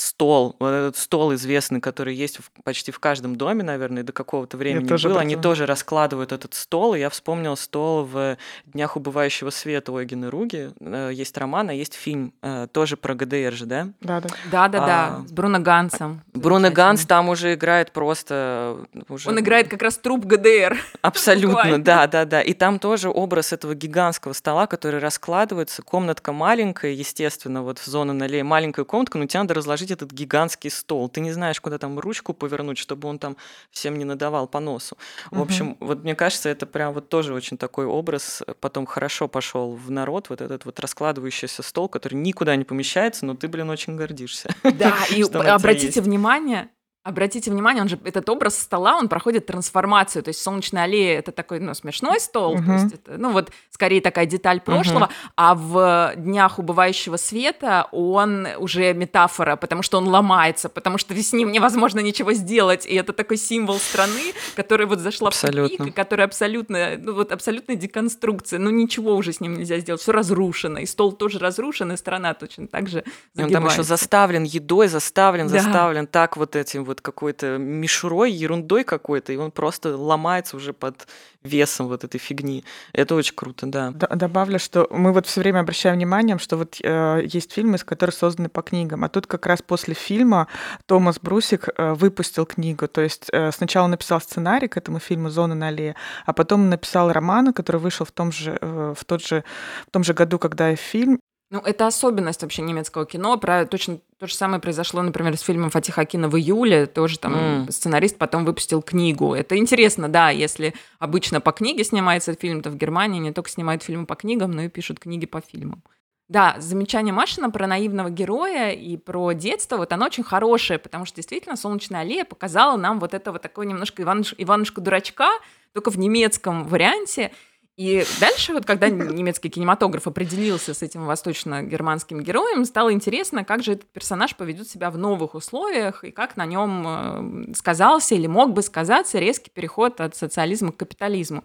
стол, 0.00 0.56
вот 0.58 0.70
этот 0.70 0.96
стол 0.96 1.34
известный, 1.34 1.80
который 1.80 2.14
есть 2.14 2.38
в, 2.38 2.50
почти 2.62 2.92
в 2.92 2.98
каждом 2.98 3.36
доме, 3.36 3.62
наверное, 3.62 4.02
до 4.02 4.12
какого-то 4.12 4.56
времени 4.56 4.88
я 4.88 5.08
был, 5.08 5.18
они 5.18 5.36
тоже 5.36 5.66
раскладывают 5.66 6.32
этот 6.32 6.54
стол, 6.54 6.94
и 6.94 6.98
я 6.98 7.10
вспомнил 7.10 7.56
стол 7.56 8.04
в 8.04 8.36
«Днях 8.66 8.96
убывающего 8.96 9.50
света» 9.50 9.92
Ойгена 9.92 10.30
Руги, 10.30 10.70
э, 10.80 11.10
есть 11.12 11.36
роман, 11.36 11.70
а 11.70 11.72
есть 11.72 11.94
фильм, 11.94 12.32
э, 12.42 12.66
тоже 12.72 12.96
про 12.96 13.14
ГДР 13.14 13.52
же, 13.52 13.66
да? 13.66 13.88
Да, 14.00 14.20
да. 14.20 14.28
Да, 14.50 14.68
да, 14.68 15.22
с 15.26 15.32
Бруно 15.32 15.60
Гансом. 15.60 16.22
Бруно 16.34 16.70
Ганс 16.70 17.04
там 17.06 17.28
уже 17.28 17.54
играет 17.54 17.92
просто... 17.92 18.78
Уже... 19.08 19.28
Он 19.28 19.38
играет 19.40 19.68
как 19.68 19.82
раз 19.82 19.98
труп 19.98 20.24
ГДР. 20.24 20.78
Абсолютно, 21.02 21.82
да, 21.82 22.06
да, 22.06 22.24
да. 22.24 22.42
И 22.42 22.54
там 22.54 22.78
тоже 22.78 23.10
образ 23.10 23.52
этого 23.52 23.74
гигантского 23.74 24.32
стола, 24.32 24.66
который 24.66 25.00
раскладывается, 25.00 25.82
комнатка 25.82 26.32
маленькая, 26.32 26.92
естественно, 26.92 27.62
вот 27.62 27.78
в 27.78 27.86
зону 27.86 28.12
налей 28.12 28.42
маленькая 28.42 28.84
комнатка, 28.84 29.18
но 29.18 29.26
тебе 29.26 29.40
надо 29.40 29.54
разложить 29.54 29.87
положить 29.88 29.90
этот 29.90 30.12
гигантский 30.12 30.70
стол. 30.70 31.08
Ты 31.08 31.20
не 31.20 31.32
знаешь, 31.32 31.60
куда 31.60 31.78
там 31.78 31.98
ручку 31.98 32.34
повернуть, 32.34 32.78
чтобы 32.78 33.08
он 33.08 33.18
там 33.18 33.36
всем 33.70 33.98
не 33.98 34.04
надавал 34.04 34.48
по 34.48 34.60
носу. 34.60 34.96
В 35.30 35.40
общем, 35.40 35.70
угу. 35.70 35.86
вот 35.86 36.04
мне 36.04 36.14
кажется, 36.14 36.48
это 36.48 36.66
прям 36.66 36.92
вот 36.92 37.08
тоже 37.08 37.34
очень 37.34 37.56
такой 37.56 37.86
образ. 37.86 38.42
Потом 38.60 38.86
хорошо 38.86 39.28
пошел 39.28 39.74
в 39.74 39.90
народ 39.90 40.28
вот 40.30 40.40
этот 40.40 40.64
вот 40.64 40.80
раскладывающийся 40.80 41.62
стол, 41.62 41.88
который 41.88 42.14
никуда 42.14 42.56
не 42.56 42.64
помещается, 42.64 43.26
но 43.26 43.34
ты, 43.34 43.48
блин, 43.48 43.70
очень 43.70 43.96
гордишься. 43.96 44.48
Да, 44.62 44.94
и 45.10 45.22
обратите 45.22 46.00
внимание, 46.00 46.68
Обратите 47.08 47.50
внимание, 47.50 47.82
он 47.82 47.88
же 47.88 47.98
этот 48.04 48.28
образ 48.28 48.58
стола, 48.58 48.96
он 48.98 49.08
проходит 49.08 49.46
трансформацию. 49.46 50.22
То 50.22 50.28
есть 50.28 50.42
солнечная 50.42 50.84
аллея 50.84 51.18
это 51.18 51.32
такой 51.32 51.58
ну, 51.58 51.72
смешной 51.72 52.20
стол, 52.20 52.56
uh-huh. 52.56 52.66
то 52.66 52.72
есть 52.72 52.94
это, 52.94 53.16
ну 53.16 53.32
вот 53.32 53.50
скорее 53.70 54.02
такая 54.02 54.26
деталь 54.26 54.60
прошлого, 54.60 55.06
uh-huh. 55.06 55.32
а 55.36 55.54
в 55.54 56.12
днях 56.16 56.58
убывающего 56.58 57.16
света 57.16 57.88
он 57.92 58.46
уже 58.58 58.92
метафора, 58.92 59.56
потому 59.56 59.82
что 59.82 59.96
он 59.96 60.06
ломается, 60.08 60.68
потому 60.68 60.98
что 60.98 61.14
с 61.14 61.32
ним 61.32 61.50
невозможно 61.50 62.00
ничего 62.00 62.34
сделать, 62.34 62.84
и 62.84 62.94
это 62.94 63.14
такой 63.14 63.38
символ 63.38 63.78
страны, 63.78 64.34
которая 64.54 64.86
вот 64.86 64.98
зашла 64.98 65.28
абсолютно. 65.28 65.74
в 65.74 65.78
тупик, 65.78 65.96
которая 65.96 66.26
абсолютно, 66.26 66.96
ну 66.98 67.14
вот 67.14 67.32
абсолютная 67.32 67.76
деконструкция, 67.76 68.58
ну 68.58 68.68
ничего 68.68 69.14
уже 69.14 69.32
с 69.32 69.40
ним 69.40 69.54
нельзя 69.54 69.78
сделать, 69.78 70.02
все 70.02 70.12
разрушено, 70.12 70.78
и 70.80 70.86
стол 70.86 71.12
тоже 71.12 71.38
разрушен, 71.38 71.92
и 71.92 71.96
страна 71.96 72.34
точно 72.34 72.66
так 72.66 72.88
же. 72.88 73.02
И 73.34 73.42
он 73.42 73.50
там 73.50 73.66
еще 73.66 73.82
заставлен 73.82 74.44
едой, 74.44 74.88
заставлен, 74.88 75.48
да. 75.48 75.60
заставлен 75.60 76.06
так 76.06 76.36
вот 76.36 76.54
этим 76.54 76.84
вот 76.84 76.97
вот 76.98 77.00
какой-то 77.00 77.58
мишурой, 77.58 78.32
ерундой 78.32 78.84
какой-то, 78.84 79.32
и 79.32 79.36
он 79.36 79.50
просто 79.50 79.96
ломается 79.96 80.56
уже 80.56 80.72
под 80.72 81.06
весом 81.42 81.88
вот 81.88 82.04
этой 82.04 82.18
фигни. 82.18 82.64
Это 82.92 83.14
очень 83.14 83.34
круто, 83.34 83.66
да. 83.66 83.90
Добавлю, 83.90 84.58
что 84.58 84.86
мы 84.90 85.12
вот 85.12 85.26
все 85.26 85.40
время 85.40 85.60
обращаем 85.60 85.96
внимание, 85.96 86.38
что 86.38 86.56
вот 86.56 86.78
э, 86.82 87.22
есть 87.24 87.52
фильмы, 87.52 87.76
из 87.76 87.84
которых 87.84 88.14
созданы 88.14 88.48
по 88.48 88.62
книгам, 88.62 89.04
а 89.04 89.08
тут 89.08 89.26
как 89.26 89.46
раз 89.46 89.62
после 89.62 89.94
фильма 89.94 90.48
Томас 90.86 91.18
Брусик 91.20 91.68
э, 91.68 91.94
выпустил 91.94 92.46
книгу, 92.46 92.88
то 92.88 93.00
есть 93.00 93.28
э, 93.32 93.52
сначала 93.52 93.86
написал 93.86 94.20
сценарий 94.20 94.68
к 94.68 94.76
этому 94.76 94.98
фильму 94.98 95.30
«Зона 95.30 95.54
на 95.54 95.68
аллее», 95.68 95.94
а 96.26 96.32
потом 96.32 96.68
написал 96.68 97.12
роман, 97.12 97.52
который 97.52 97.80
вышел 97.80 98.04
в 98.04 98.12
том 98.12 98.32
же, 98.32 98.58
э, 98.60 98.94
в 98.96 99.04
тот 99.04 99.24
же, 99.24 99.44
в 99.86 99.90
том 99.90 100.04
же 100.04 100.14
году, 100.14 100.38
когда 100.38 100.72
и 100.72 100.76
фильм, 100.76 101.20
ну, 101.50 101.60
это 101.60 101.86
особенность 101.86 102.42
вообще 102.42 102.60
немецкого 102.60 103.06
кино. 103.06 103.38
Про 103.38 103.64
точно 103.64 104.00
то 104.18 104.26
же 104.26 104.34
самое 104.34 104.60
произошло, 104.60 105.00
например, 105.00 105.36
с 105.36 105.40
фильмом 105.40 105.70
Фатиха 105.70 106.02
Акина 106.02 106.28
в 106.28 106.36
июле. 106.36 106.86
Тоже 106.86 107.18
там 107.18 107.34
mm. 107.34 107.72
сценарист 107.72 108.18
потом 108.18 108.44
выпустил 108.44 108.82
книгу. 108.82 109.34
Это 109.34 109.56
интересно, 109.56 110.08
да, 110.08 110.28
если 110.28 110.74
обычно 110.98 111.40
по 111.40 111.52
книге 111.52 111.84
снимается 111.84 112.34
фильм, 112.34 112.60
то 112.60 112.70
в 112.70 112.76
Германии 112.76 113.18
не 113.18 113.32
только 113.32 113.48
снимают 113.48 113.82
фильмы 113.82 114.04
по 114.04 114.14
книгам, 114.14 114.50
но 114.50 114.62
и 114.62 114.68
пишут 114.68 115.00
книги 115.00 115.24
по 115.24 115.40
фильмам. 115.40 115.82
Да, 116.28 116.56
замечание 116.58 117.14
Машина 117.14 117.50
про 117.50 117.66
наивного 117.66 118.10
героя 118.10 118.72
и 118.72 118.98
про 118.98 119.32
детство, 119.32 119.78
вот 119.78 119.90
оно 119.94 120.04
очень 120.04 120.22
хорошее, 120.22 120.78
потому 120.78 121.06
что 121.06 121.16
действительно 121.16 121.56
«Солнечная 121.56 122.02
аллея» 122.02 122.26
показала 122.26 122.76
нам 122.76 123.00
вот 123.00 123.14
этого 123.14 123.38
такого 123.38 123.64
немножко 123.64 124.02
Ивануш, 124.02 124.34
Иванушка-дурачка, 124.36 125.30
только 125.72 125.90
в 125.90 125.98
немецком 125.98 126.64
варианте, 126.64 127.32
и 127.78 128.04
дальше, 128.18 128.54
вот 128.54 128.66
когда 128.66 128.88
немецкий 128.88 129.48
кинематограф 129.48 130.08
определился 130.08 130.74
с 130.74 130.82
этим 130.82 131.06
восточно-германским 131.06 132.20
героем, 132.22 132.64
стало 132.64 132.92
интересно, 132.92 133.44
как 133.44 133.62
же 133.62 133.74
этот 133.74 133.88
персонаж 133.92 134.34
поведет 134.34 134.68
себя 134.68 134.90
в 134.90 134.98
новых 134.98 135.36
условиях 135.36 136.02
и 136.02 136.10
как 136.10 136.36
на 136.36 136.44
нем 136.44 136.84
э, 136.84 137.54
сказался 137.54 138.16
или 138.16 138.26
мог 138.26 138.52
бы 138.52 138.62
сказаться 138.62 139.20
резкий 139.20 139.52
переход 139.52 140.00
от 140.00 140.16
социализма 140.16 140.72
к 140.72 140.78
капитализму. 140.78 141.44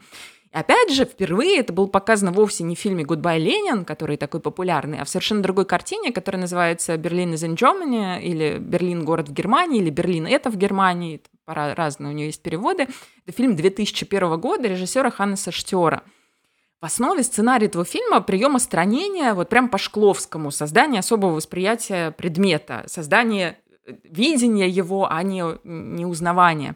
И 0.52 0.58
опять 0.58 0.92
же, 0.92 1.06
впервые 1.06 1.60
это 1.60 1.72
было 1.72 1.86
показано 1.86 2.32
вовсе 2.32 2.64
не 2.64 2.76
в 2.76 2.80
фильме 2.80 3.04
«Гудбай, 3.04 3.38
Ленин», 3.38 3.86
который 3.86 4.18
такой 4.18 4.40
популярный, 4.40 5.02
а 5.02 5.06
в 5.06 5.10
совершенно 5.10 5.44
другой 5.44 5.66
картине, 5.66 6.12
которая 6.12 6.42
называется 6.42 6.98
«Berlin 6.98 7.28
is 7.28 7.36
in 7.36 7.56
Germany» 7.56 8.20
или 8.24 8.58
«Берлин– 8.58 9.04
город 9.06 9.30
в 9.30 9.34
Германии» 9.34 9.82
или 9.84 9.92
«Берлин– 9.92 10.26
это 10.28 10.50
в 10.50 10.58
Германии». 10.58 11.22
Разные 11.46 12.10
у 12.10 12.16
нее 12.16 12.28
есть 12.28 12.42
переводы. 12.42 12.88
Это 13.28 13.38
фильм 13.38 13.56
2001 13.56 14.40
года 14.40 14.68
режиссера 14.68 15.12
Ханнеса 15.12 15.52
Штера– 15.52 16.02
в 16.84 16.86
основе 16.86 17.24
сценария 17.24 17.68
этого 17.68 17.86
фильма 17.86 18.20
прием 18.20 18.58
остранения, 18.58 19.34
вот 19.34 19.48
прям 19.48 19.70
по 19.70 19.78
Шкловскому, 19.78 20.52
создание 20.52 21.00
особого 21.00 21.32
восприятия 21.32 22.12
предмета, 22.12 22.84
создание 22.88 23.58
э, 23.88 23.94
видения 24.04 24.68
его, 24.68 25.10
а 25.10 25.24
не, 25.24 25.46
не 25.64 26.06
узнавания. 26.06 26.76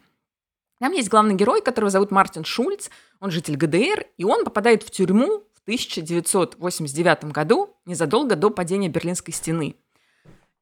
Там 0.80 0.94
есть 0.94 1.10
главный 1.10 1.36
герой, 1.36 1.62
которого 1.62 1.92
зовут 1.92 2.12
Мартин 2.12 2.46
Шульц, 2.46 2.88
он 3.20 3.32
житель 3.32 3.58
ГДР, 3.58 4.06
и 4.16 4.24
он 4.24 4.46
попадает 4.46 4.82
в 4.82 4.92
тюрьму 4.92 5.44
в 5.54 5.62
1989 5.64 7.26
году, 7.26 7.76
незадолго 7.86 8.38
до 8.38 8.50
падения 8.50 8.88
Берлинской 8.88 9.34
стены. 9.34 9.76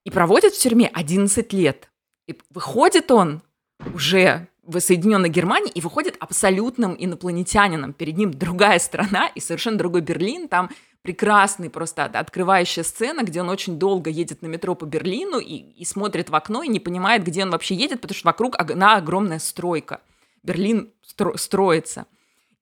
И 0.06 0.10
проводит 0.10 0.56
в 0.56 0.60
тюрьме 0.60 0.90
11 0.92 1.54
лет. 1.54 1.92
И 2.28 2.36
выходит 2.50 3.12
он 3.12 3.44
уже 3.94 4.48
в 4.66 4.80
Соединенной 4.80 5.30
Германии 5.30 5.72
и 5.72 5.82
выходит 5.82 6.16
абсолютным 6.20 6.96
инопланетянином. 6.98 7.94
Перед 7.94 8.18
ним 8.18 8.32
другая 8.32 8.80
страна 8.80 9.28
и 9.28 9.40
совершенно 9.40 9.78
другой 9.78 10.02
Берлин. 10.02 10.48
Там 10.48 10.70
прекрасный 11.02 11.70
просто 11.70 12.06
открывающая 12.06 12.84
сцена, 12.84 13.24
где 13.24 13.42
он 13.42 13.50
очень 13.50 13.78
долго 13.78 14.10
едет 14.10 14.42
на 14.42 14.48
метро 14.48 14.74
по 14.76 14.86
Берлину 14.86 15.38
и, 15.38 15.54
и 15.54 15.86
смотрит 15.86 16.30
в 16.30 16.36
окно 16.36 16.64
и 16.64 16.68
не 16.68 16.80
понимает, 16.80 17.24
где 17.24 17.44
он 17.44 17.52
вообще 17.52 17.76
едет, 17.76 18.02
потому 18.02 18.18
что 18.18 18.28
вокруг 18.28 18.56
одна 18.60 18.96
огромная 18.96 19.40
стройка. 19.40 20.02
Берлин 20.42 20.92
стро- 21.04 21.38
строится. 21.38 22.08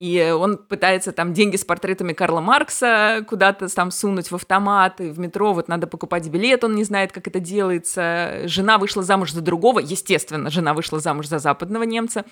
И 0.03 0.22
он 0.38 0.57
пытается 0.57 1.13
там 1.13 1.31
деньги 1.31 1.55
с 1.55 1.63
портретами 1.63 2.12
Карла 2.12 2.41
Маркса 2.41 3.25
куда-то 3.25 3.74
там 3.74 3.89
сунуть 3.89 4.31
в 4.31 4.36
автомат, 4.36 5.00
и 5.00 5.10
в 5.10 5.17
метро 5.17 5.53
вот 5.53 5.69
надо 5.69 5.88
покупать 5.88 6.27
билет, 6.27 6.65
он 6.65 6.75
не 6.75 6.83
знает, 6.83 7.13
как 7.13 7.25
это 7.29 7.39
делается. 7.39 8.41
Жена 8.43 8.77
вышла 8.79 9.01
замуж 9.01 9.31
за 9.31 9.39
другого, 9.39 9.79
естественно, 9.79 10.50
жена 10.50 10.74
вышла 10.74 11.00
замуж 11.00 11.27
за 11.27 11.39
западного 11.39 11.83
немца. 11.83 12.25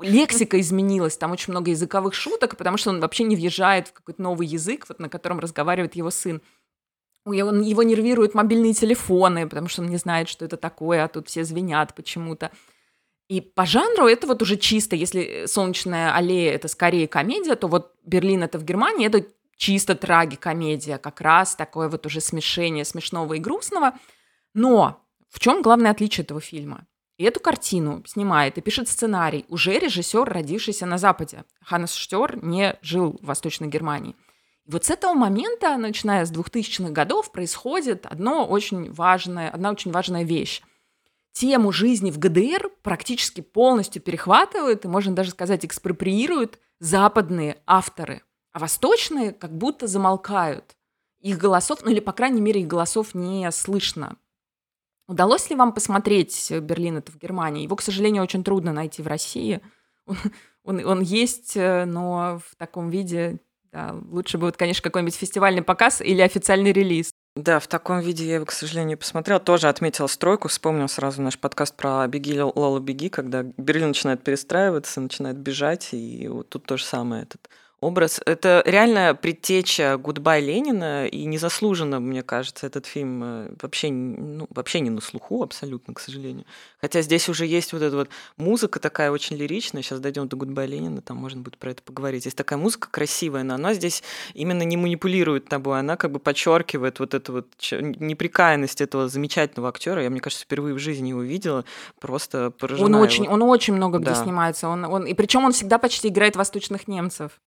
Лексика 0.00 0.60
изменилась, 0.60 1.16
там 1.16 1.32
очень 1.32 1.52
много 1.52 1.72
языковых 1.72 2.14
шуток, 2.14 2.56
потому 2.56 2.76
что 2.76 2.90
он 2.90 3.00
вообще 3.00 3.24
не 3.24 3.34
въезжает 3.34 3.88
в 3.88 3.92
какой-то 3.92 4.22
новый 4.22 4.46
язык, 4.46 4.84
вот, 4.88 5.00
на 5.00 5.08
котором 5.08 5.40
разговаривает 5.40 5.96
его 5.96 6.12
сын. 6.12 6.40
Он, 7.24 7.60
его 7.60 7.82
нервируют 7.82 8.34
мобильные 8.34 8.72
телефоны, 8.72 9.48
потому 9.48 9.66
что 9.66 9.82
он 9.82 9.88
не 9.88 9.96
знает, 9.96 10.28
что 10.28 10.44
это 10.44 10.56
такое, 10.56 11.02
а 11.02 11.08
тут 11.08 11.26
все 11.28 11.42
звенят 11.42 11.92
почему-то. 11.92 12.52
И 13.30 13.40
по 13.40 13.64
жанру 13.64 14.08
это 14.08 14.26
вот 14.26 14.42
уже 14.42 14.56
чисто, 14.56 14.96
если 14.96 15.44
«Солнечная 15.46 16.12
аллея»— 16.12 16.52
это 16.54 16.66
скорее 16.66 17.06
комедия, 17.06 17.54
то 17.54 17.68
вот 17.68 17.94
«Берлин»— 18.04 18.42
это 18.42 18.58
в 18.58 18.64
Германии, 18.64 19.06
это 19.06 19.24
чисто 19.56 19.94
трагикомедия, 19.94 20.98
как 20.98 21.20
раз 21.20 21.54
такое 21.54 21.88
вот 21.88 22.04
уже 22.06 22.20
смешение 22.20 22.84
смешного 22.84 23.34
и 23.34 23.38
грустного. 23.38 23.92
Но 24.52 25.06
в 25.28 25.38
чем 25.38 25.62
главное 25.62 25.92
отличие 25.92 26.24
этого 26.24 26.40
фильма? 26.40 26.88
И 27.18 27.24
эту 27.24 27.38
картину 27.38 28.02
снимает 28.04 28.58
и 28.58 28.62
пишет 28.62 28.88
сценарий 28.88 29.44
уже 29.48 29.78
режиссер, 29.78 30.24
родившийся 30.24 30.86
на 30.86 30.98
Западе. 30.98 31.44
Ханнес 31.62 31.94
Штер 31.94 32.44
не 32.44 32.74
жил 32.82 33.16
в 33.22 33.26
Восточной 33.26 33.68
Германии. 33.68 34.16
И 34.66 34.72
вот 34.72 34.86
с 34.86 34.90
этого 34.90 35.14
момента, 35.14 35.76
начиная 35.76 36.24
с 36.24 36.32
2000-х 36.32 36.90
годов, 36.90 37.30
происходит 37.30 38.06
одно 38.06 38.44
очень 38.44 38.90
важное, 38.90 39.50
одна 39.50 39.70
очень 39.70 39.92
важная 39.92 40.24
вещь 40.24 40.62
тему 41.32 41.72
жизни 41.72 42.10
в 42.10 42.18
ГДР 42.18 42.70
практически 42.82 43.40
полностью 43.40 44.02
перехватывают 44.02 44.84
и, 44.84 44.88
можно 44.88 45.14
даже 45.14 45.30
сказать, 45.30 45.64
экспроприируют 45.64 46.58
западные 46.78 47.62
авторы, 47.66 48.22
а 48.52 48.58
восточные 48.58 49.32
как 49.32 49.56
будто 49.56 49.86
замолкают. 49.86 50.76
Их 51.20 51.38
голосов, 51.38 51.80
ну 51.82 51.90
или, 51.90 52.00
по 52.00 52.12
крайней 52.12 52.40
мере, 52.40 52.62
их 52.62 52.66
голосов 52.66 53.14
не 53.14 53.50
слышно. 53.52 54.16
Удалось 55.06 55.50
ли 55.50 55.56
вам 55.56 55.72
посмотреть 55.72 56.50
«Берлин» 56.50 56.98
это 56.98 57.12
в 57.12 57.18
Германии? 57.18 57.64
Его, 57.64 57.76
к 57.76 57.82
сожалению, 57.82 58.22
очень 58.22 58.44
трудно 58.44 58.72
найти 58.72 59.02
в 59.02 59.06
России. 59.06 59.60
Он, 60.06 60.16
он, 60.64 60.86
он 60.86 61.00
есть, 61.02 61.56
э, 61.56 61.84
но 61.84 62.40
в 62.48 62.56
таком 62.56 62.90
виде 62.90 63.40
да, 63.72 63.96
лучше 64.10 64.38
будет, 64.38 64.56
конечно, 64.56 64.82
какой-нибудь 64.82 65.14
фестивальный 65.14 65.62
показ 65.62 66.00
или 66.00 66.20
официальный 66.20 66.72
релиз. 66.72 67.09
Да, 67.36 67.60
в 67.60 67.68
таком 67.68 68.00
виде 68.00 68.26
я 68.26 68.34
его, 68.36 68.44
к 68.44 68.52
сожалению, 68.52 68.88
не 68.88 68.96
посмотрела. 68.96 69.40
Тоже 69.40 69.68
отметила 69.68 70.08
стройку, 70.08 70.48
вспомнил 70.48 70.88
сразу 70.88 71.22
наш 71.22 71.38
подкаст 71.38 71.76
про 71.76 72.06
«Беги, 72.08 72.40
Лола, 72.40 72.80
беги», 72.80 73.08
когда 73.08 73.42
Берлин 73.42 73.88
начинает 73.88 74.24
перестраиваться, 74.24 75.00
начинает 75.00 75.36
бежать, 75.36 75.90
и 75.92 76.26
вот 76.28 76.48
тут 76.48 76.64
то 76.66 76.76
же 76.76 76.84
самое. 76.84 77.22
Этот 77.22 77.48
образ. 77.80 78.20
Это 78.26 78.62
реально 78.66 79.14
предтеча 79.14 79.96
«Гудбай 79.96 80.42
Ленина», 80.42 81.06
и 81.06 81.24
незаслуженно, 81.24 81.98
мне 81.98 82.22
кажется, 82.22 82.66
этот 82.66 82.86
фильм 82.86 83.22
э, 83.24 83.52
вообще, 83.60 83.90
ну, 83.90 84.46
вообще 84.50 84.80
не 84.80 84.90
на 84.90 85.00
слуху 85.00 85.42
абсолютно, 85.42 85.94
к 85.94 86.00
сожалению. 86.00 86.44
Хотя 86.80 87.00
здесь 87.00 87.28
уже 87.28 87.46
есть 87.46 87.72
вот 87.72 87.82
эта 87.82 87.96
вот 87.96 88.10
музыка 88.36 88.80
такая 88.80 89.10
очень 89.10 89.36
лиричная. 89.36 89.82
Сейчас 89.82 90.00
дойдем 90.00 90.28
до 90.28 90.36
«Гудбай 90.36 90.66
Ленина», 90.66 91.00
там 91.00 91.16
можно 91.16 91.40
будет 91.40 91.56
про 91.56 91.70
это 91.70 91.82
поговорить. 91.82 92.26
Есть 92.26 92.36
такая 92.36 92.58
музыка 92.58 92.88
красивая, 92.90 93.44
но 93.44 93.54
она 93.54 93.72
здесь 93.72 94.02
именно 94.34 94.62
не 94.62 94.76
манипулирует 94.76 95.46
тобой, 95.46 95.78
она 95.78 95.96
как 95.96 96.12
бы 96.12 96.18
подчеркивает 96.18 97.00
вот 97.00 97.14
эту 97.14 97.32
вот 97.32 97.46
неприкаянность 97.70 98.80
этого 98.82 99.08
замечательного 99.08 99.70
актера. 99.70 100.02
Я, 100.02 100.10
мне 100.10 100.20
кажется, 100.20 100.44
впервые 100.44 100.74
в 100.74 100.78
жизни 100.78 101.08
его 101.08 101.22
видела, 101.22 101.64
просто 101.98 102.50
поражена 102.50 102.86
Он 102.86 103.02
очень, 103.02 103.24
его. 103.24 103.34
он 103.34 103.42
очень 103.42 103.74
много 103.74 103.98
где 103.98 104.10
да. 104.10 104.14
снимается. 104.14 104.68
Он, 104.68 104.84
он, 104.84 105.06
и 105.06 105.14
причем 105.14 105.44
он 105.44 105.52
всегда 105.52 105.78
почти 105.78 106.08
играет 106.08 106.36
восточных 106.36 106.86
немцев. 106.86 107.40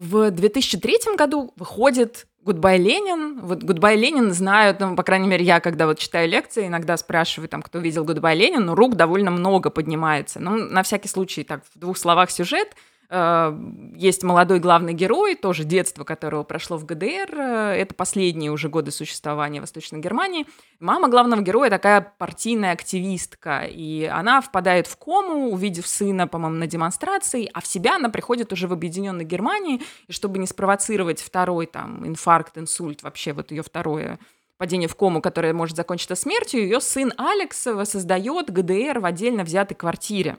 В 0.00 0.30
2003 0.30 1.14
году 1.16 1.52
выходит 1.56 2.26
Гудбай 2.42 2.78
Ленин. 2.78 3.40
Вот 3.40 3.62
Гудбай 3.62 3.96
Ленин 3.96 4.32
знают, 4.32 4.80
ну, 4.80 4.96
по 4.96 5.02
крайней 5.02 5.28
мере, 5.28 5.44
я, 5.44 5.60
когда 5.60 5.86
вот 5.86 5.98
читаю 5.98 6.26
лекции, 6.26 6.66
иногда 6.66 6.96
спрашиваю, 6.96 7.50
там, 7.50 7.60
кто 7.60 7.78
видел 7.78 8.04
Гудбай 8.04 8.34
Ленин, 8.34 8.64
ну, 8.64 8.74
рук 8.74 8.96
довольно 8.96 9.30
много 9.30 9.68
поднимается. 9.68 10.40
Ну, 10.40 10.56
на 10.56 10.82
всякий 10.82 11.08
случай, 11.08 11.44
так, 11.44 11.62
в 11.74 11.78
двух 11.78 11.98
словах 11.98 12.30
сюжет– 12.30 12.74
есть 13.10 14.22
молодой 14.22 14.60
главный 14.60 14.92
герой, 14.92 15.34
тоже 15.34 15.64
детство 15.64 16.04
которого 16.04 16.44
прошло 16.44 16.76
в 16.76 16.84
ГДР. 16.84 17.34
Э, 17.34 17.74
это 17.76 17.92
последние 17.92 18.52
уже 18.52 18.68
годы 18.68 18.92
существования 18.92 19.60
Восточной 19.60 19.98
Германии. 19.98 20.46
Мама 20.78 21.08
главного 21.08 21.42
героя 21.42 21.70
такая 21.70 22.14
партийная 22.18 22.72
активистка, 22.72 23.64
и 23.68 24.04
она 24.04 24.40
впадает 24.40 24.86
в 24.86 24.96
кому, 24.96 25.52
увидев 25.52 25.88
сына, 25.88 26.28
по-моему, 26.28 26.58
на 26.58 26.68
демонстрации, 26.68 27.50
а 27.52 27.60
в 27.60 27.66
себя 27.66 27.96
она 27.96 28.10
приходит 28.10 28.52
уже 28.52 28.68
в 28.68 28.72
Объединенной 28.72 29.24
Германии, 29.24 29.82
и 30.06 30.12
чтобы 30.12 30.38
не 30.38 30.46
спровоцировать 30.46 31.20
второй 31.20 31.66
там 31.66 32.06
инфаркт, 32.06 32.58
инсульт, 32.58 33.02
вообще 33.02 33.32
вот 33.32 33.50
ее 33.50 33.62
второе 33.62 34.20
падение 34.56 34.88
в 34.88 34.94
кому, 34.94 35.22
которое 35.22 35.54
может 35.54 35.74
закончиться 35.74 36.14
смертью, 36.14 36.60
ее 36.60 36.80
сын 36.80 37.14
Алекс 37.16 37.56
создает 37.58 38.50
ГДР 38.50 39.00
в 39.00 39.06
отдельно 39.06 39.42
взятой 39.42 39.74
квартире. 39.74 40.36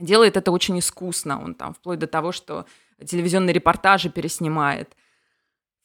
Делает 0.00 0.36
это 0.36 0.50
очень 0.50 0.78
искусно. 0.78 1.42
Он 1.42 1.54
там 1.54 1.74
вплоть 1.74 1.98
до 1.98 2.06
того, 2.06 2.32
что 2.32 2.64
телевизионные 3.04 3.52
репортажи 3.52 4.08
переснимает. 4.08 4.96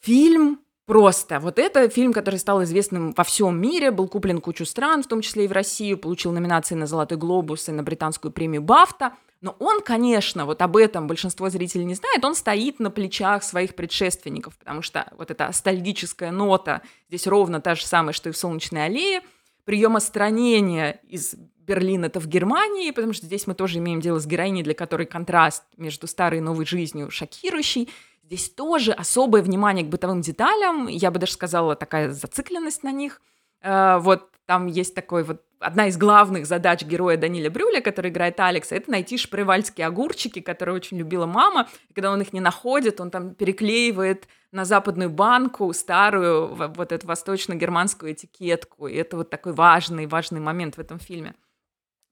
Фильм 0.02 0.62
просто. 0.86 1.40
Вот 1.40 1.60
это 1.60 1.90
фильм, 1.90 2.14
который 2.14 2.40
стал 2.40 2.64
известным 2.64 3.14
во 3.14 3.24
всем 3.24 3.60
мире, 3.60 3.92
был 3.92 4.08
куплен 4.08 4.40
кучу 4.40 4.66
стран, 4.66 5.04
в 5.04 5.08
том 5.08 5.22
числе 5.22 5.46
и 5.46 5.48
в 5.48 5.52
Россию, 5.52 5.98
получил 5.98 6.32
номинации 6.32 6.76
на 6.76 6.88
«Золотой 6.88 7.18
глобус» 7.18 7.68
и 7.68 7.72
на 7.72 7.84
британскую 7.84 8.32
премию 8.32 8.62
«Бафта». 8.62 9.14
Но 9.42 9.56
он, 9.60 9.82
конечно, 9.82 10.46
вот 10.46 10.62
об 10.62 10.78
этом 10.78 11.08
большинство 11.08 11.50
зрителей 11.50 11.86
не 11.86 11.96
знает, 11.96 12.24
он 12.24 12.36
стоит 12.36 12.80
на 12.80 12.90
плечах 12.90 13.44
своих 13.44 13.76
предшественников, 13.76 14.58
потому 14.58 14.82
что 14.82 15.12
вот 15.18 15.30
эта 15.30 15.48
астальгическая 15.48 16.32
нота 16.32 16.82
здесь 17.10 17.28
ровно 17.28 17.62
та 17.62 17.76
же 17.76 17.86
самая, 17.86 18.14
что 18.14 18.30
и 18.30 18.32
в 18.32 18.38
«Солнечной 18.38 18.86
аллее», 18.86 19.22
прием 19.66 19.96
остранения 19.96 21.02
из 21.08 21.36
Берлин 21.66 22.06
это 22.06 22.20
в 22.20 22.28
Германии, 22.28 22.92
потому 22.92 23.14
что 23.14 23.26
здесь 23.26 23.48
мы 23.48 23.56
тоже 23.56 23.80
имеем 23.80 24.00
дело 24.00 24.20
с 24.20 24.28
героиней, 24.28 24.64
для 24.64 24.74
которой 24.74 25.06
контраст 25.06 25.64
между 25.78 26.08
старой 26.08 26.40
и 26.40 26.42
новой 26.42 26.66
жизнью 26.66 27.12
шокирующий. 27.12 27.90
Здесь 28.24 28.50
тоже 28.50 28.92
особое 28.92 29.42
внимание 29.42 29.86
к 29.86 29.90
бытовым 29.90 30.22
деталям, 30.22 30.88
я 30.88 31.12
бы 31.12 31.20
даже 31.20 31.34
сказала, 31.34 31.76
такая 31.76 32.12
зацикленность 32.12 32.84
на 32.84 32.92
них. 32.92 33.22
Э, 33.62 33.98
вот 34.00 34.30
там 34.46 34.68
есть 34.68 34.96
такой 34.96 35.24
вот 35.24 35.42
одна 35.60 35.88
из 35.88 35.98
главных 35.98 36.46
задач 36.46 36.84
героя 36.84 37.18
Даниля 37.18 37.50
Брюля, 37.50 37.82
который 37.82 38.12
играет 38.12 38.40
Алекса, 38.40 38.76
это 38.76 38.92
найти 38.92 39.18
шпревальские 39.18 39.88
огурчики, 39.88 40.40
которые 40.40 40.76
очень 40.76 40.98
любила 40.98 41.26
мама. 41.26 41.68
И 41.90 41.94
когда 41.94 42.12
он 42.12 42.22
их 42.22 42.34
не 42.34 42.40
находит, 42.40 43.02
он 43.02 43.10
там 43.10 43.34
переклеивает 43.34 44.28
на 44.52 44.66
западную 44.66 45.10
банку 45.10 45.72
старую 45.74 46.56
вот 46.56 46.92
эту 46.92 47.08
восточно-германскую 47.08 48.14
этикетку. 48.14 48.88
И 48.88 48.96
это 48.96 49.18
вот 49.18 49.30
такой 49.30 49.54
важный, 49.54 50.06
важный 50.08 50.40
момент 50.40 50.76
в 50.76 50.80
этом 50.80 51.00
фильме. 51.00 51.34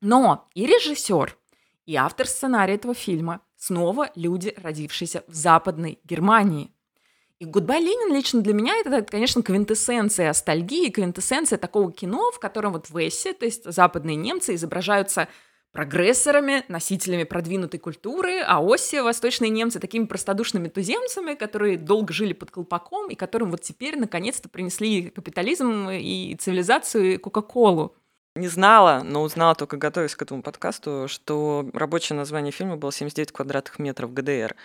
Но 0.03 0.49
и 0.53 0.65
режиссер, 0.65 1.37
и 1.85 1.95
автор 1.95 2.27
сценария 2.27 2.75
этого 2.75 2.93
фильма 2.93 3.39
снова 3.55 4.11
люди, 4.15 4.53
родившиеся 4.61 5.23
в 5.29 5.33
Западной 5.33 5.97
Германии. 6.03 6.71
И 7.39 7.45
«Гудбай, 7.45 7.79
Ленин» 7.79 8.13
лично 8.13 8.41
для 8.41 8.53
меня 8.53 8.75
это, 8.75 9.01
конечно, 9.01 9.41
квинтэссенция 9.41 10.27
остальгии, 10.27 10.89
квинтэссенция 10.89 11.57
такого 11.57 11.89
кино, 11.89 12.31
в 12.31 12.39
котором 12.39 12.73
вот 12.73 12.89
весси, 12.89 13.31
то 13.33 13.45
есть 13.45 13.63
западные 13.63 14.17
немцы, 14.17 14.55
изображаются 14.55 15.29
прогрессорами, 15.71 16.65
носителями 16.67 17.23
продвинутой 17.23 17.79
культуры, 17.79 18.41
а 18.41 18.59
осси, 18.59 18.99
восточные 18.99 19.51
немцы, 19.51 19.79
такими 19.79 20.03
простодушными 20.03 20.67
туземцами, 20.67 21.33
которые 21.33 21.77
долго 21.77 22.11
жили 22.11 22.33
под 22.33 22.51
колпаком 22.51 23.09
и 23.09 23.15
которым 23.15 23.51
вот 23.51 23.61
теперь 23.61 23.97
наконец-то 23.97 24.49
принесли 24.49 25.09
капитализм 25.11 25.89
и 25.89 26.35
цивилизацию 26.35 27.21
Кока-Колу. 27.21 27.95
Не 28.35 28.47
знала, 28.47 29.03
но 29.03 29.21
узнала 29.21 29.53
только 29.53 29.77
готовясь 29.77 30.15
к 30.15 30.21
этому 30.23 30.41
подкасту, 30.41 31.05
что 31.07 31.69
рабочее 31.73 32.17
название 32.17 32.51
фильма 32.51 32.77
было 32.77 32.91
79 32.91 33.31
квадратных 33.31 33.77
метров 33.77 34.11
ГДР. 34.11 34.55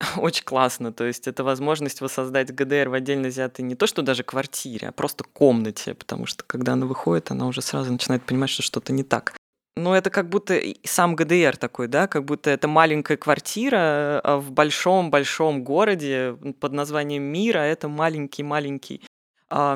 Очень 0.16 0.44
классно, 0.44 0.92
то 0.92 1.04
есть 1.04 1.28
это 1.28 1.44
возможность 1.44 2.00
воссоздать 2.00 2.52
ГДР 2.52 2.88
в 2.88 2.94
отдельно 2.94 3.28
взятой 3.28 3.64
не 3.64 3.76
то, 3.76 3.86
что 3.86 4.02
даже 4.02 4.24
квартире, 4.24 4.88
а 4.88 4.92
просто 4.92 5.22
комнате, 5.22 5.94
потому 5.94 6.26
что 6.26 6.42
когда 6.44 6.72
она 6.72 6.86
выходит, 6.86 7.30
она 7.30 7.46
уже 7.46 7.62
сразу 7.62 7.92
начинает 7.92 8.24
понимать, 8.24 8.50
что 8.50 8.62
что-то 8.62 8.92
не 8.92 9.04
так. 9.04 9.34
Но 9.76 9.96
это 9.96 10.10
как 10.10 10.28
будто 10.28 10.60
сам 10.84 11.14
ГДР 11.14 11.56
такой, 11.56 11.86
да, 11.86 12.08
как 12.08 12.24
будто 12.24 12.50
это 12.50 12.68
маленькая 12.68 13.16
квартира 13.16 14.20
а 14.22 14.38
в 14.38 14.50
большом-большом 14.50 15.62
городе 15.62 16.36
под 16.60 16.72
названием 16.72 17.22
Мира, 17.22 17.60
это 17.60 17.88
маленький-маленький 17.88 19.02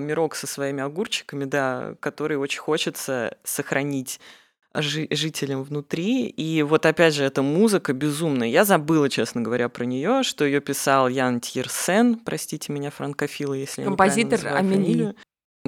мирок 0.01 0.35
со 0.35 0.47
своими 0.47 0.83
огурчиками, 0.83 1.45
да, 1.45 1.95
который 2.01 2.37
очень 2.37 2.61
хочется 2.61 3.37
сохранить 3.45 4.21
жи- 4.75 5.09
жителям 5.11 5.63
внутри. 5.63 6.27
И 6.27 6.63
вот 6.63 6.87
опять 6.87 7.15
же, 7.15 7.25
эта 7.25 7.43
музыка 7.43 7.93
безумная. 7.93 8.49
Я 8.49 8.65
забыла, 8.65 9.09
честно 9.09 9.41
говоря, 9.41 9.69
про 9.69 9.85
нее, 9.85 10.23
что 10.23 10.45
ее 10.45 10.61
писал 10.61 11.09
Ян 11.09 11.41
Тирсен, 11.41 12.17
простите 12.17 12.73
меня, 12.73 12.91
франкофилы, 12.91 13.59
если 13.59 13.85
Композитор 13.85 14.39
я 14.39 14.45
называю 14.45 14.57
фамилию. 14.65 15.15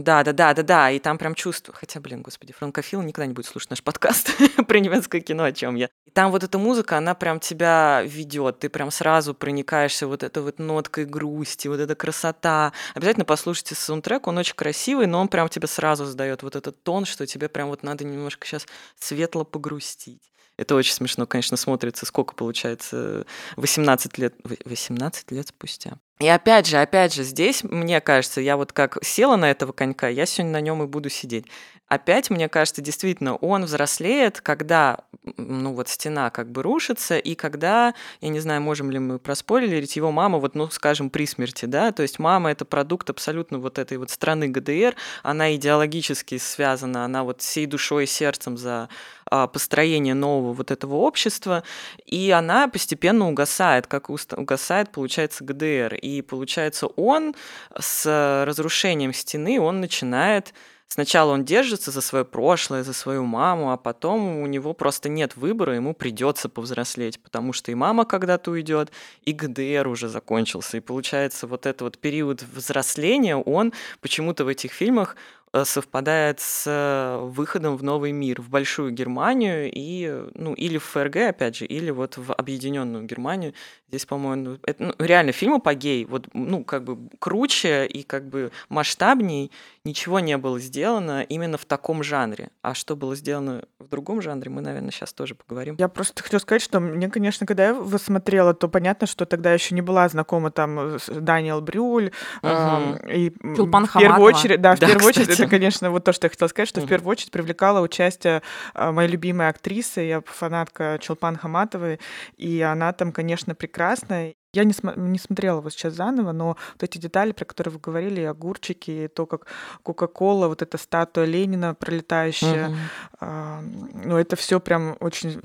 Да, 0.02 0.22
да, 0.22 0.32
да, 0.32 0.54
да, 0.54 0.62
да. 0.62 0.90
И 0.90 0.98
там 0.98 1.18
прям 1.18 1.34
чувство. 1.34 1.74
Хотя, 1.74 2.00
блин, 2.00 2.22
господи, 2.22 2.52
франкофил 2.52 3.02
никогда 3.02 3.26
не 3.26 3.34
будет 3.34 3.46
слушать 3.46 3.70
наш 3.70 3.82
подкаст 3.82 4.30
про 4.66 4.78
немецкое 4.78 5.20
кино, 5.20 5.44
о 5.44 5.52
чем 5.52 5.74
я. 5.74 5.88
И 6.06 6.10
там 6.10 6.30
вот 6.30 6.44
эта 6.44 6.56
музыка, 6.58 6.96
она 6.98 7.14
прям 7.14 7.40
тебя 7.40 8.02
ведет. 8.04 8.60
Ты 8.60 8.68
прям 8.68 8.90
сразу 8.90 9.34
проникаешься 9.34 10.06
вот 10.06 10.22
этой 10.22 10.42
вот 10.42 10.58
ноткой 10.58 11.04
грусти, 11.04 11.68
вот 11.68 11.80
эта 11.80 11.94
красота. 11.96 12.72
Обязательно 12.94 13.24
послушайте 13.24 13.74
саундтрек, 13.74 14.26
он 14.28 14.38
очень 14.38 14.54
красивый, 14.54 15.06
но 15.06 15.20
он 15.20 15.28
прям 15.28 15.48
тебе 15.48 15.66
сразу 15.66 16.04
задает 16.04 16.42
вот 16.42 16.54
этот 16.54 16.82
тон, 16.84 17.04
что 17.04 17.26
тебе 17.26 17.48
прям 17.48 17.68
вот 17.68 17.82
надо 17.82 18.04
немножко 18.04 18.46
сейчас 18.46 18.66
светло 18.98 19.44
погрустить. 19.44 20.32
Это 20.56 20.74
очень 20.74 20.92
смешно, 20.92 21.26
конечно, 21.26 21.56
смотрится, 21.56 22.06
сколько 22.06 22.34
получается 22.34 23.26
18 23.56 24.18
лет, 24.18 24.34
18 24.64 25.30
лет 25.30 25.48
спустя. 25.48 25.98
И 26.20 26.26
опять 26.26 26.66
же, 26.66 26.78
опять 26.78 27.14
же, 27.14 27.22
здесь, 27.22 27.62
мне 27.62 28.00
кажется, 28.00 28.40
я 28.40 28.56
вот 28.56 28.72
как 28.72 28.98
села 29.04 29.36
на 29.36 29.50
этого 29.50 29.72
конька, 29.72 30.08
я 30.08 30.26
сегодня 30.26 30.52
на 30.52 30.60
нем 30.60 30.82
и 30.82 30.86
буду 30.86 31.08
сидеть. 31.10 31.46
Опять, 31.88 32.28
мне 32.28 32.50
кажется, 32.50 32.82
действительно, 32.82 33.36
он 33.36 33.64
взрослеет, 33.64 34.42
когда, 34.42 34.98
ну 35.38 35.72
вот 35.72 35.88
стена 35.88 36.28
как 36.28 36.50
бы 36.50 36.62
рушится, 36.62 37.16
и 37.16 37.34
когда, 37.34 37.94
я 38.20 38.28
не 38.28 38.40
знаю, 38.40 38.60
можем 38.60 38.90
ли 38.90 38.98
мы 38.98 39.18
проспорить, 39.18 39.96
его 39.96 40.12
мама, 40.12 40.38
вот, 40.38 40.54
ну, 40.54 40.68
скажем, 40.68 41.08
при 41.08 41.26
смерти, 41.26 41.64
да, 41.64 41.90
то 41.92 42.02
есть 42.02 42.18
мама— 42.18 42.50
это 42.52 42.66
продукт 42.66 43.08
абсолютно 43.08 43.58
вот 43.58 43.78
этой 43.78 43.96
вот 43.96 44.10
страны 44.10 44.48
ГДР, 44.48 44.96
она 45.22 45.54
идеологически 45.54 46.36
связана, 46.36 47.06
она 47.06 47.24
вот 47.24 47.40
всей 47.40 47.64
душой 47.64 48.04
и 48.04 48.06
сердцем 48.06 48.58
за 48.58 48.90
а, 49.30 49.46
построение 49.46 50.14
нового 50.14 50.52
вот 50.52 50.70
этого 50.70 50.96
общества, 50.96 51.62
и 52.06 52.30
она 52.30 52.68
постепенно 52.68 53.28
угасает, 53.28 53.86
как 53.86 54.10
угасает, 54.10 54.90
получается, 54.90 55.44
ГДР. 55.44 55.94
И 55.94 56.22
получается, 56.22 56.86
он 56.86 57.34
с 57.78 58.44
разрушением 58.46 59.12
стены, 59.12 59.60
он 59.60 59.80
начинает 59.80 60.54
Сначала 60.90 61.32
он 61.32 61.44
держится 61.44 61.90
за 61.90 62.00
свое 62.00 62.24
прошлое, 62.24 62.82
за 62.82 62.94
свою 62.94 63.22
маму, 63.24 63.72
а 63.72 63.76
потом 63.76 64.38
у 64.38 64.46
него 64.46 64.72
просто 64.72 65.10
нет 65.10 65.36
выбора, 65.36 65.74
ему 65.74 65.92
придется 65.92 66.48
повзрослеть, 66.48 67.22
потому 67.22 67.52
что 67.52 67.70
и 67.70 67.74
мама 67.74 68.06
когда-то 68.06 68.50
уйдет, 68.52 68.90
и 69.22 69.32
ГДР 69.32 69.86
уже 69.86 70.08
закончился. 70.08 70.78
И 70.78 70.80
получается, 70.80 71.46
вот 71.46 71.66
этот 71.66 71.82
вот 71.82 71.98
период 71.98 72.42
взросления, 72.42 73.36
он 73.36 73.74
почему-то 74.00 74.46
в 74.46 74.48
этих 74.48 74.72
фильмах 74.72 75.16
совпадает 75.64 76.40
с 76.40 76.64
э, 76.66 77.18
выходом 77.24 77.76
в 77.76 77.82
новый 77.82 78.12
мир, 78.12 78.40
в 78.40 78.48
большую 78.48 78.92
Германию 78.92 79.70
и, 79.72 80.24
ну, 80.34 80.54
или 80.54 80.78
в 80.78 80.84
ФРГ, 80.84 81.16
опять 81.28 81.56
же, 81.56 81.64
или 81.64 81.90
вот 81.90 82.16
в 82.16 82.32
объединенную 82.32 83.04
Германию. 83.04 83.54
Здесь, 83.88 84.04
по-моему, 84.04 84.58
это, 84.64 84.82
ну, 84.82 84.94
реально 84.98 85.32
фильм 85.32 85.54
апогей, 85.54 86.04
вот, 86.04 86.28
ну, 86.34 86.64
как 86.64 86.84
бы 86.84 86.98
круче 87.18 87.86
и 87.86 88.02
как 88.02 88.28
бы 88.28 88.50
масштабней 88.68 89.50
ничего 89.84 90.20
не 90.20 90.36
было 90.36 90.60
сделано 90.60 91.22
именно 91.22 91.56
в 91.56 91.64
таком 91.64 92.02
жанре. 92.02 92.50
А 92.62 92.74
что 92.74 92.94
было 92.96 93.16
сделано 93.16 93.64
в 93.78 93.88
другом 93.88 94.20
жанре, 94.20 94.50
мы, 94.50 94.60
наверное, 94.60 94.90
сейчас 94.90 95.14
тоже 95.14 95.34
поговорим. 95.34 95.76
Я 95.78 95.88
просто 95.88 96.22
хочу 96.22 96.38
сказать, 96.38 96.60
что 96.60 96.80
мне, 96.80 97.08
конечно, 97.08 97.46
когда 97.46 97.64
я 97.64 97.68
его 97.70 97.98
смотрела, 97.98 98.52
то 98.52 98.68
понятно, 98.68 99.06
что 99.06 99.24
тогда 99.24 99.54
еще 99.54 99.74
не 99.74 99.80
была 99.80 100.08
знакома 100.08 100.50
там 100.50 100.98
с 100.98 101.06
Даниэл 101.08 101.62
Брюль 101.62 102.12
угу. 102.42 102.50
э, 102.50 103.16
и 103.16 103.32
Чулпан 103.56 103.86
в 103.86 103.92
первую 103.94 104.22
очередь, 104.22 104.60
да, 104.60 104.76
в 104.76 104.78
да, 104.78 104.86
первую 104.86 105.10
кстати. 105.10 105.20
очередь, 105.20 105.40
это, 105.40 105.47
конечно, 105.50 105.90
вот 105.90 106.04
то, 106.04 106.12
что 106.12 106.26
я 106.26 106.30
хотела 106.30 106.48
сказать, 106.48 106.68
что 106.68 106.80
в 106.80 106.86
первую 106.86 107.10
очередь 107.10 107.30
привлекала 107.30 107.80
участие 107.80 108.42
э, 108.74 108.90
моей 108.90 109.08
любимой 109.08 109.48
актрисы, 109.48 110.00
я 110.02 110.22
фанатка 110.24 110.98
Чулпан 111.00 111.36
Хаматовой, 111.36 112.00
и 112.36 112.60
она 112.60 112.92
там, 112.92 113.12
конечно, 113.12 113.54
прекрасная. 113.54 114.34
Я 114.54 114.64
не, 114.64 114.72
см- 114.72 114.98
не 114.98 115.18
смотрела 115.18 115.58
его 115.58 115.70
сейчас 115.70 115.94
заново, 115.94 116.32
но 116.32 116.46
вот 116.48 116.82
эти 116.82 116.98
детали, 116.98 117.32
про 117.32 117.44
которые 117.44 117.72
вы 117.74 117.80
говорили, 117.80 118.20
и 118.22 118.24
огурчики, 118.24 118.90
и 118.90 119.08
то, 119.08 119.26
как 119.26 119.46
Кока-Кола, 119.82 120.48
вот 120.48 120.62
эта 120.62 120.78
статуя 120.78 121.26
Ленина 121.26 121.74
пролетающая, 121.74 122.74
э, 123.20 123.60
ну, 123.60 124.16
это 124.16 124.36
все 124.36 124.58
прям 124.60 124.96
очень 125.00 125.40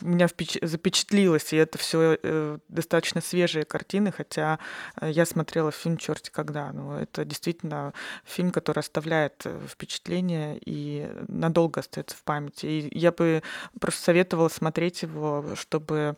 меня 0.00 0.26
впеч- 0.26 0.64
запечатлилось, 0.64 1.52
и 1.52 1.56
это 1.56 1.78
все 1.78 2.16
э, 2.22 2.58
достаточно 2.68 3.20
свежие 3.20 3.64
картины, 3.64 4.12
хотя 4.12 4.58
э, 5.00 5.10
я 5.10 5.26
смотрела 5.26 5.72
фильм 5.72 5.96
черти 5.96 6.30
когда. 6.30 6.72
Ну, 6.72 6.92
это 6.92 7.24
действительно 7.24 7.92
фильм, 8.24 8.50
который 8.52 8.80
оставляет 8.80 9.42
э, 9.44 9.60
впечатление 9.68 10.58
и 10.64 11.10
надолго 11.28 11.80
остается 11.80 12.16
в 12.16 12.22
памяти. 12.22 12.66
И 12.66 12.98
я 12.98 13.10
бы 13.12 13.42
просто 13.80 14.02
советовала 14.02 14.48
смотреть 14.48 15.02
его, 15.02 15.44
чтобы 15.54 16.16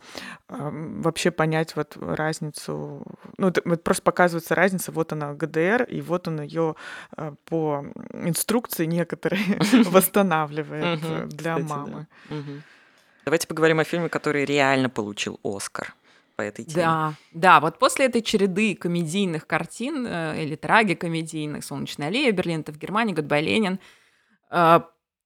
э, 0.48 0.70
вообще 0.70 1.30
понять 1.30 1.76
вот 1.78 1.96
разницу. 2.00 3.02
Ну, 3.38 3.52
вот 3.64 3.82
просто 3.82 4.02
показывается 4.02 4.54
разница. 4.54 4.92
Вот 4.92 5.12
она 5.12 5.34
ГДР, 5.34 5.84
и 5.84 6.00
вот 6.00 6.28
он 6.28 6.42
ее 6.42 6.74
э, 7.16 7.32
по 7.46 7.86
инструкции 8.12 8.86
некоторые 8.86 9.42
восстанавливает 9.86 11.28
для 11.28 11.58
мамы. 11.58 12.06
Давайте 13.24 13.46
поговорим 13.46 13.78
о 13.80 13.84
фильме, 13.84 14.08
который 14.08 14.44
реально 14.44 14.88
получил 14.88 15.38
Оскар 15.42 15.94
по 16.36 16.42
этой 16.42 16.64
теме. 16.64 16.82
Да, 16.82 17.14
да, 17.32 17.60
вот 17.60 17.78
после 17.78 18.06
этой 18.06 18.22
череды 18.22 18.74
комедийных 18.74 19.46
картин 19.46 20.06
э, 20.06 20.44
или 20.44 20.56
трагикомедийных 20.56 21.64
«Солнечная 21.64 22.08
аллея», 22.08 22.32
«Берлин» 22.32 22.60
это 22.60 22.72
в 22.72 22.78
Германии, 22.78 23.12
«Гудбай, 23.12 23.42
Ленин», 23.42 23.80
э, 24.50 24.80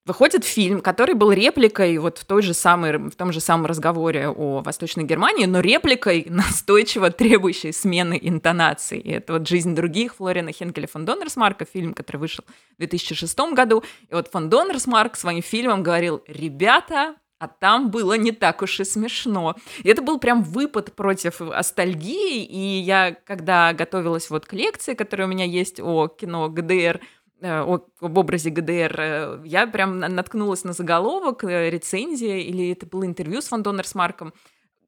Выходит 0.04 0.44
фильм, 0.44 0.80
который 0.80 1.14
был 1.14 1.30
репликой 1.30 1.96
вот 1.98 2.18
в, 2.18 2.24
той 2.24 2.42
же 2.42 2.54
самой, 2.54 2.98
в 2.98 3.14
том 3.14 3.32
же 3.32 3.38
самом 3.38 3.66
разговоре 3.66 4.28
о 4.28 4.60
Восточной 4.60 5.04
Германии, 5.04 5.44
но 5.44 5.60
репликой 5.60 6.26
настойчиво 6.28 7.10
требующей 7.10 7.72
смены 7.72 8.18
интонации. 8.20 8.98
И 8.98 9.12
это 9.12 9.34
вот 9.34 9.46
«Жизнь 9.46 9.76
других» 9.76 10.16
Флориана 10.16 10.50
Хенкеля 10.50 10.88
фон 10.88 11.04
Доннерсмарка, 11.04 11.64
фильм, 11.64 11.94
который 11.94 12.16
вышел 12.16 12.44
в 12.74 12.78
2006 12.78 13.38
году. 13.54 13.84
И 14.08 14.14
вот 14.14 14.26
фон 14.26 14.50
Доннерсмарк 14.50 15.14
своим 15.14 15.40
фильмом 15.40 15.84
говорил, 15.84 16.24
ребята, 16.26 17.14
а 17.38 17.46
там 17.46 17.90
было 17.90 18.14
не 18.14 18.32
так 18.32 18.62
уж 18.62 18.80
и 18.80 18.84
смешно. 18.84 19.56
И 19.84 19.88
это 19.88 20.02
был 20.02 20.18
прям 20.18 20.42
выпад 20.42 20.94
против 20.94 21.40
ностальгии, 21.40 22.44
и 22.44 22.80
я, 22.80 23.16
когда 23.24 23.72
готовилась 23.72 24.30
вот 24.30 24.46
к 24.46 24.52
лекции, 24.52 24.94
которая 24.94 25.26
у 25.28 25.30
меня 25.30 25.44
есть 25.44 25.80
о 25.80 26.08
кино 26.08 26.48
ГДР, 26.48 27.00
об 27.42 28.18
образе 28.18 28.50
ГДР, 28.50 29.00
э, 29.00 29.42
я 29.44 29.66
прям 29.66 29.98
наткнулась 29.98 30.64
на 30.64 30.72
заголовок, 30.72 31.44
э, 31.44 31.70
рецензия, 31.70 32.38
или 32.38 32.70
это 32.70 32.86
было 32.86 33.04
интервью 33.04 33.40
с 33.40 33.48
Фон 33.48 33.62
Доннерсмарком, 33.62 34.32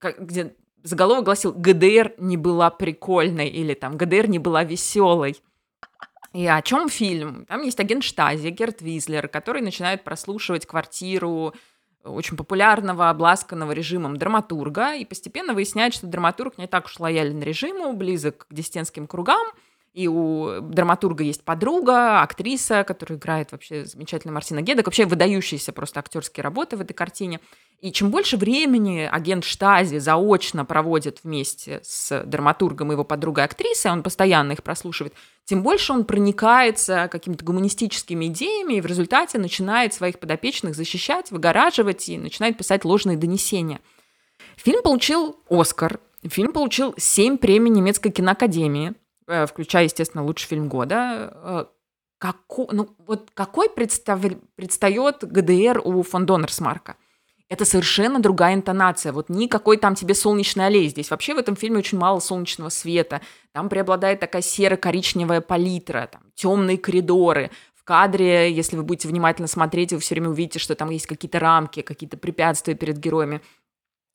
где 0.01 0.55
заголовок 0.83 1.25
гласил 1.25 1.53
«ГДР 1.53 2.15
не 2.19 2.37
была 2.37 2.71
прикольной» 2.71 3.49
или 3.49 3.75
там 3.75 3.97
«ГДР 3.97 4.29
не 4.29 4.39
была 4.39 4.65
веселой». 4.65 5.41
И 6.33 6.47
о 6.47 6.61
чем 6.63 6.89
фильм? 6.89 7.47
Там 7.47 7.63
есть 7.63 7.79
агент 7.79 8.03
Штази, 8.03 8.49
Герт 8.49 8.83
Визлер, 8.83 9.29
который 9.29 9.63
начинает 9.63 10.03
прослушивать 10.03 10.67
квартиру 10.67 11.55
очень 12.03 12.37
популярного, 12.37 13.09
обласканного 13.09 13.73
режимом 13.73 14.17
драматурга, 14.17 14.95
и 14.95 15.05
постепенно 15.05 15.55
выясняет, 15.55 15.95
что 15.95 16.07
драматург 16.07 16.59
не 16.59 16.67
так 16.67 16.87
уж 16.87 16.99
лоялен 17.01 17.41
режиму, 17.41 17.93
близок 17.95 18.47
к 18.49 18.53
диссидентским 18.53 19.07
кругам, 19.07 19.47
и 19.95 20.09
у 20.09 20.61
драматурга 20.61 21.23
есть 21.23 21.45
подруга, 21.45 22.21
актриса, 22.21 22.83
которая 22.83 23.17
играет 23.17 23.53
вообще 23.53 23.85
замечательно 23.85 24.33
Мартина 24.33 24.61
Гедок. 24.61 24.87
Вообще 24.87 25.07
выдающиеся 25.07 25.73
просто 25.73 26.01
актерские 26.01 26.43
работы 26.43 26.77
в 26.77 26.81
этой 26.81 26.95
картине. 26.95 27.39
И 27.81 27.93
чем 27.93 28.11
больше 28.11 28.37
времени 28.37 29.09
агент 29.11 29.45
Штази 29.45 29.99
заочно 29.99 30.65
проводит 30.65 31.21
вместе 31.23 31.81
с 31.85 32.25
драматургом 32.25 32.91
и 32.91 32.95
его 32.95 33.05
подругой 33.05 33.45
актрисой, 33.45 33.93
он 33.93 34.03
постоянно 34.03 34.53
их 34.53 34.65
прослушивает, 34.65 35.15
тем 35.45 35.63
больше 35.63 35.93
он 35.93 36.05
проникается 36.05 37.09
какими-то 37.09 37.45
гуманистическими 37.45 38.27
идеями 38.27 38.75
и 38.75 38.81
в 38.81 38.87
результате 38.87 39.39
начинает 39.39 39.95
своих 39.95 40.19
подопечных 40.19 40.75
защищать, 40.75 41.31
выгораживать 41.31 42.09
и 42.09 42.19
начинает 42.19 42.59
писать 42.59 42.85
ложные 42.85 43.17
донесения. 43.17 43.79
Фильм 44.57 44.83
получил 44.83 45.37
Оскар, 45.49 46.01
фильм 46.29 46.53
получил 46.53 46.95
семь 46.99 47.39
премий 47.39 47.71
немецкой 47.71 48.11
киноакадемии, 48.11 48.95
включая, 49.27 49.85
естественно, 49.85 50.25
лучший 50.25 50.49
фильм 50.49 50.69
года. 50.69 51.33
Э, 51.35 51.65
Како, 52.19 52.69
ну, 52.73 52.89
вот 53.07 53.31
какой 53.35 53.69
представ, 53.69 54.19
предстает 54.57 55.19
ГДР 55.23 55.83
у 55.85 56.03
фон 56.03 56.25
Доннерсмарка? 56.25 56.97
Это 57.51 57.67
совершенно 57.67 58.19
другая 58.19 58.55
интонация. 58.55 59.13
Вот 59.13 59.29
никакой 59.29 59.77
там 59.77 59.95
тебе 59.95 60.15
солнечной 60.15 60.69
аллеи. 60.69 60.89
Здесь 60.89 61.11
вообще 61.11 61.35
в 61.35 61.39
этом 61.39 61.55
фильме 61.55 61.81
очень 61.81 61.99
мало 61.99 62.21
солнечного 62.21 62.71
света. 62.71 63.21
Там 63.53 63.69
преобладает 63.69 64.21
такая 64.21 64.41
серо-коричневая 64.41 65.43
палитра, 65.43 66.09
там, 66.11 66.23
темные 66.35 66.79
коридоры. 66.79 67.51
В 67.75 67.85
кадре, 67.85 68.51
если 68.51 68.77
вы 68.77 68.83
будете 68.85 69.09
внимательно 69.09 69.47
смотреть, 69.47 69.93
вы 69.93 69.99
все 69.99 70.15
время 70.15 70.31
увидите, 70.31 70.59
что 70.59 70.75
там 70.75 70.89
есть 70.89 71.07
какие-то 71.07 71.39
рамки, 71.39 71.83
какие-то 71.83 72.17
препятствия 72.17 72.75
перед 72.75 72.97
героями. 72.97 73.43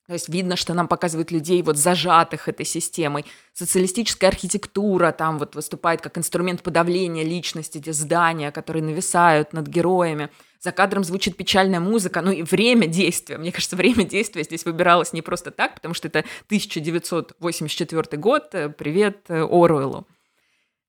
То 0.10 0.14
есть 0.14 0.28
видно, 0.28 0.56
что 0.56 0.74
нам 0.74 0.88
показывают 0.88 1.30
людей 1.30 1.62
вот 1.62 1.78
зажатых 1.78 2.48
этой 2.48 2.66
системой. 2.66 3.26
Социалистическая 3.54 4.30
архитектура 4.30 5.12
там 5.12 5.38
вот 5.38 5.54
выступает 5.54 6.02
как 6.02 6.18
инструмент 6.18 6.64
подавления 6.64 7.24
личности, 7.24 7.78
эти 7.78 7.92
здания, 7.92 8.52
которые 8.52 8.82
нависают 8.82 9.54
над 9.54 9.68
героями. 9.68 10.32
За 10.60 10.72
кадром 10.72 11.04
звучит 11.04 11.38
печальная 11.38 11.80
музыка, 11.80 12.24
ну 12.24 12.32
и 12.32 12.42
время 12.42 12.88
действия. 12.88 13.38
Мне 13.38 13.52
кажется, 13.52 13.76
время 13.76 14.04
действия 14.04 14.42
здесь 14.42 14.66
выбиралось 14.66 15.14
не 15.14 15.22
просто 15.22 15.52
так, 15.52 15.76
потому 15.76 15.94
что 15.94 16.08
это 16.08 16.26
1984 16.48 18.18
год. 18.18 18.56
Э, 18.56 18.70
привет 18.70 19.26
э, 19.28 19.44
Оруэллу. 19.44 20.08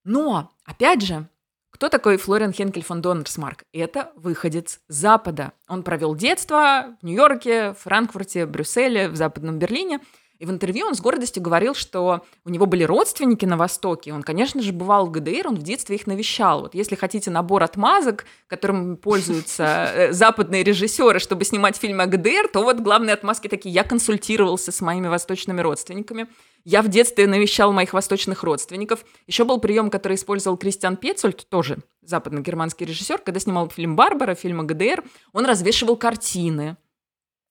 Но, 0.02 0.50
опять 0.64 1.02
же, 1.02 1.28
кто 1.70 1.88
такой 1.88 2.16
Флориан 2.16 2.52
Хенкель 2.52 2.84
фон 2.84 3.00
Доннерсмарк? 3.00 3.64
Это 3.72 4.12
выходец 4.16 4.80
с 4.88 4.94
Запада. 4.94 5.52
Он 5.68 5.82
провел 5.82 6.14
детство 6.14 6.96
в 7.00 7.04
Нью-Йорке, 7.04 7.74
Франкфурте, 7.74 8.46
Брюсселе, 8.46 9.08
в 9.08 9.16
Западном 9.16 9.58
Берлине. 9.58 10.00
И 10.40 10.46
в 10.46 10.50
интервью 10.50 10.86
он 10.86 10.94
с 10.94 11.02
гордостью 11.02 11.42
говорил, 11.42 11.74
что 11.74 12.22
у 12.46 12.50
него 12.50 12.64
были 12.64 12.82
родственники 12.82 13.44
на 13.44 13.58
Востоке. 13.58 14.14
Он, 14.14 14.22
конечно 14.22 14.62
же, 14.62 14.72
бывал 14.72 15.04
в 15.06 15.10
ГДР, 15.10 15.46
он 15.46 15.56
в 15.56 15.62
детстве 15.62 15.96
их 15.96 16.06
навещал. 16.06 16.62
Вот 16.62 16.74
если 16.74 16.96
хотите 16.96 17.30
набор 17.30 17.62
отмазок, 17.62 18.24
которым 18.46 18.96
пользуются 18.96 19.64
э, 19.94 20.12
западные 20.12 20.64
режиссеры, 20.64 21.18
чтобы 21.18 21.44
снимать 21.44 21.76
фильмы 21.76 22.04
о 22.04 22.06
ГДР, 22.06 22.48
то 22.50 22.62
вот 22.62 22.80
главные 22.80 23.12
отмазки 23.12 23.48
такие. 23.48 23.74
Я 23.74 23.84
консультировался 23.84 24.72
с 24.72 24.80
моими 24.80 25.08
восточными 25.08 25.60
родственниками. 25.60 26.26
Я 26.64 26.80
в 26.80 26.88
детстве 26.88 27.26
навещал 27.26 27.72
моих 27.74 27.92
восточных 27.92 28.42
родственников. 28.42 29.04
Еще 29.26 29.44
был 29.44 29.60
прием, 29.60 29.90
который 29.90 30.14
использовал 30.14 30.56
Кристиан 30.56 30.96
Пецольд, 30.96 31.46
тоже 31.50 31.80
западно-германский 32.00 32.86
режиссер, 32.86 33.18
когда 33.18 33.40
снимал 33.40 33.68
фильм 33.68 33.94
«Барбара», 33.94 34.34
фильм 34.34 34.60
о 34.60 34.64
ГДР, 34.64 35.04
он 35.34 35.44
развешивал 35.44 35.96
картины 35.96 36.78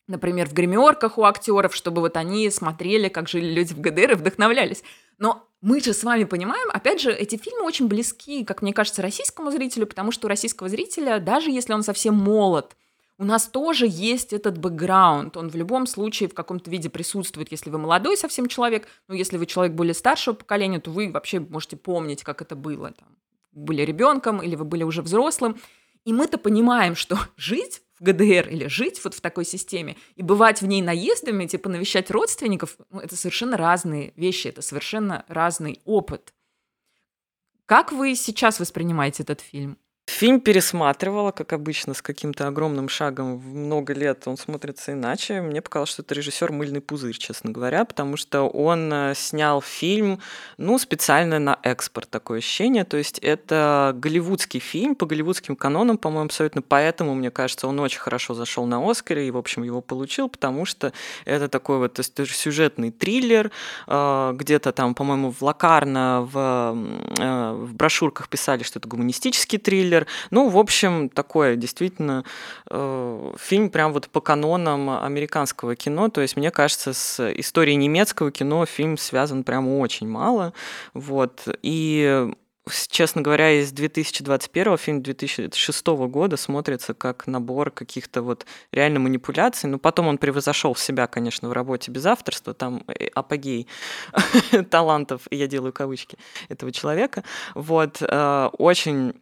например, 0.10 0.50
в 0.50 0.54
гримерках 0.54 1.18
у 1.18 1.24
актеров, 1.24 1.76
чтобы 1.76 2.02
вот 2.02 2.18
они 2.18 2.50
смотрели, 2.50 3.08
как 3.08 3.30
жили 3.30 3.54
люди 3.54 3.74
в 3.74 3.80
ГДР 3.80 4.12
и 4.12 4.16
вдохновлялись. 4.16 4.84
Но 5.18 5.48
мы 5.62 5.80
же 5.80 5.94
с 5.94 6.04
вами 6.04 6.24
понимаем, 6.24 6.70
опять 6.74 7.00
же, 7.00 7.12
эти 7.12 7.38
фильмы 7.38 7.64
очень 7.64 7.88
близки, 7.88 8.44
как 8.44 8.62
мне 8.62 8.74
кажется, 8.74 9.02
российскому 9.02 9.52
зрителю, 9.52 9.86
потому 9.86 10.12
что 10.12 10.28
у 10.28 10.30
российского 10.30 10.68
зрителя, 10.68 11.20
даже 11.20 11.52
если 11.52 11.74
он 11.74 11.84
совсем 11.84 12.16
молод, 12.16 12.76
у 13.20 13.26
нас 13.26 13.48
тоже 13.48 13.86
есть 13.88 14.32
этот 14.32 14.58
бэкграунд. 14.58 15.36
Он 15.36 15.50
в 15.50 15.56
любом 15.56 15.86
случае 15.88 16.30
в 16.30 16.34
каком-то 16.34 16.72
виде 16.72 16.90
присутствует, 16.90 17.52
если 17.52 17.70
вы 17.70 17.78
молодой 17.78 18.16
совсем 18.16 18.48
человек. 18.48 18.88
Но 19.10 19.14
если 19.14 19.38
вы 19.38 19.46
человек 19.46 19.76
более 19.76 19.94
старшего 19.94 20.34
поколения, 20.34 20.80
то 20.80 20.90
вы 20.90 21.12
вообще 21.12 21.42
можете 21.42 21.76
помнить, 21.76 22.24
как 22.24 22.42
это 22.42 22.56
было. 22.56 22.94
Там, 22.94 23.10
были 23.52 23.82
ребенком 23.82 24.42
или 24.42 24.56
вы 24.56 24.64
были 24.64 24.84
уже 24.84 25.02
взрослым. 25.02 25.58
И 26.06 26.14
мы-то 26.14 26.38
понимаем, 26.38 26.96
что 26.96 27.18
жить 27.36 27.82
в 28.00 28.04
ГДР 28.04 28.50
или 28.50 28.68
жить 28.68 29.04
вот 29.04 29.14
в 29.14 29.22
такой 29.22 29.46
системе 29.46 29.98
и 30.16 30.24
бывать 30.24 30.62
в 30.62 30.66
ней 30.66 30.82
наездами, 30.82 31.46
типа 31.46 31.70
навещать 31.70 32.10
родственников, 32.12 32.78
ну, 32.90 33.00
это 33.00 33.16
совершенно 33.16 33.58
разные 33.58 34.14
вещи, 34.16 34.48
это 34.48 34.62
совершенно 34.62 35.26
разный 35.28 35.82
опыт. 35.86 36.34
Как 37.66 37.92
вы 37.92 38.16
сейчас 38.16 38.60
воспринимаете 38.60 39.24
этот 39.24 39.42
фильм? 39.42 39.78
Фильм 40.10 40.42
пересматривала, 40.42 41.32
как 41.32 41.54
обычно, 41.54 41.94
с 41.94 42.02
каким-то 42.02 42.48
огромным 42.48 42.90
шагом 42.90 43.38
в 43.38 43.56
много 43.56 43.94
лет. 43.94 44.24
Он 44.28 44.38
смотрится 44.38 44.94
иначе. 44.94 45.40
Мне 45.40 45.62
показалось, 45.62 45.92
что 45.92 46.02
это 46.02 46.16
режиссер 46.16 46.52
мыльный 46.52 46.82
пузырь, 46.82 47.16
честно 47.16 47.52
говоря, 47.52 47.86
потому 47.86 48.18
что 48.18 48.50
он 48.50 48.92
э, 48.92 49.14
снял 49.16 49.62
фильм, 49.62 50.20
ну, 50.58 50.80
специально 50.80 51.38
на 51.38 51.60
экспорт, 51.62 52.10
такое 52.10 52.40
ощущение. 52.40 52.86
То 52.86 52.98
есть 52.98 53.20
это 53.20 53.94
голливудский 53.96 54.60
фильм 54.60 54.96
по 54.96 55.06
голливудским 55.06 55.56
канонам, 55.56 56.00
по-моему, 56.00 56.26
абсолютно. 56.26 56.64
Поэтому, 56.64 57.14
мне 57.14 57.30
кажется, 57.30 57.68
он 57.68 57.80
очень 57.80 58.00
хорошо 58.00 58.34
зашел 58.34 58.66
на 58.66 58.90
Оскаре 58.90 59.28
и, 59.28 59.32
в 59.32 59.38
общем, 59.38 59.62
его 59.62 59.80
получил, 59.80 60.28
потому 60.28 60.66
что 60.66 60.92
это 61.26 61.48
такой 61.50 61.78
вот 61.78 62.00
сюжетный 62.04 62.90
триллер. 62.90 63.52
Э, 63.86 64.34
где-то 64.34 64.72
там, 64.72 64.96
по-моему, 64.96 65.32
в 65.32 65.44
Лакарно 65.44 66.28
в, 66.30 66.76
э, 67.20 67.54
в 67.54 67.76
брошюрках 67.76 68.28
писали, 68.28 68.64
что 68.64 68.80
это 68.80 68.90
гуманистический 68.90 69.60
триллер. 69.60 69.99
Ну, 70.32 70.50
в 70.50 70.58
общем, 70.58 71.10
такое 71.10 71.56
действительно 71.56 72.24
э, 72.70 73.34
фильм 73.40 73.70
прям 73.70 73.94
вот 73.94 74.10
по 74.10 74.22
канонам 74.22 74.90
американского 74.90 75.76
кино. 75.76 76.10
То 76.10 76.22
есть, 76.22 76.38
мне 76.38 76.52
кажется, 76.52 76.94
с 76.94 77.32
историей 77.34 77.76
немецкого 77.76 78.32
кино 78.32 78.66
фильм 78.66 78.98
связан 78.98 79.44
прям 79.44 79.68
очень 79.68 80.08
мало. 80.08 80.54
Вот. 80.94 81.48
И 81.62 82.30
честно 82.90 83.22
говоря, 83.22 83.52
из 83.52 83.72
2021 83.72 84.78
фильм 84.78 85.02
2006 85.02 85.88
года 85.88 86.38
смотрится 86.38 86.94
как 86.94 87.28
набор 87.28 87.72
каких-то 87.72 88.22
вот 88.22 88.46
реально 88.72 89.00
манипуляций. 89.00 89.70
Но 89.70 89.80
потом 89.80 90.08
он 90.08 90.18
превзошел 90.18 90.76
себя, 90.76 91.08
конечно, 91.08 91.50
в 91.50 91.54
работе 91.54 91.92
без 91.92 92.06
авторства. 92.06 92.54
Там 92.54 92.84
э, 92.88 93.08
апогей 93.08 93.68
талантов, 94.70 95.28
я 95.32 95.48
делаю 95.48 95.74
кавычки, 95.74 96.18
этого 96.48 96.72
человека. 96.72 97.24
Вот. 97.56 97.98
Э, 98.02 98.50
очень 98.58 99.14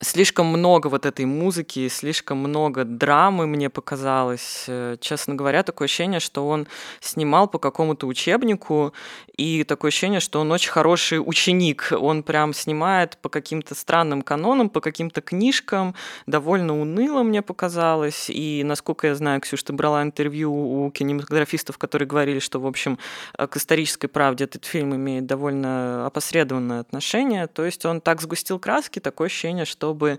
слишком 0.00 0.46
много 0.46 0.88
вот 0.88 1.06
этой 1.06 1.24
музыки, 1.24 1.88
слишком 1.88 2.38
много 2.38 2.84
драмы 2.84 3.46
мне 3.46 3.70
показалось. 3.70 4.64
Э, 4.68 4.96
честно 5.00 5.34
говоря, 5.34 5.62
такое 5.62 5.86
ощущение, 5.86 6.20
что 6.20 6.46
он 6.46 6.66
снимал 7.00 7.48
по 7.48 7.58
какому-то 7.58 8.06
учебнику, 8.06 8.92
и 9.36 9.64
такое 9.64 9.88
ощущение, 9.88 10.20
что 10.20 10.40
он 10.40 10.52
очень 10.52 10.70
хороший 10.70 11.18
ученик. 11.18 11.92
Он 11.98 12.22
прям 12.22 12.52
снимает 12.54 13.18
по 13.18 13.28
каким-то 13.28 13.74
странным 13.74 14.22
канонам, 14.22 14.68
по 14.68 14.80
каким-то 14.80 15.20
книжкам. 15.22 15.94
Довольно 16.26 16.80
уныло 16.80 17.22
мне 17.22 17.42
показалось. 17.42 18.30
И, 18.30 18.62
насколько 18.64 19.08
я 19.08 19.14
знаю, 19.16 19.40
Ксюша, 19.40 19.66
ты 19.66 19.72
брала 19.72 20.02
интервью 20.02 20.52
у 20.52 20.90
кинематографистов, 20.90 21.78
которые 21.78 22.06
говорили, 22.06 22.38
что, 22.38 22.60
в 22.60 22.66
общем, 22.66 22.98
э, 23.36 23.46
к 23.48 23.56
исторической 23.56 24.06
правде 24.06 24.44
этот 24.44 24.64
фильм 24.64 24.94
имеет 24.94 25.26
довольно 25.26 26.06
опосредованное 26.06 26.80
отношение. 26.80 27.48
То 27.48 27.64
есть 27.64 27.84
он 27.84 28.00
так 28.00 28.22
сгустил 28.22 28.60
краски, 28.60 29.00
такое 29.00 29.26
ощущение, 29.26 29.64
чтобы 29.74 30.18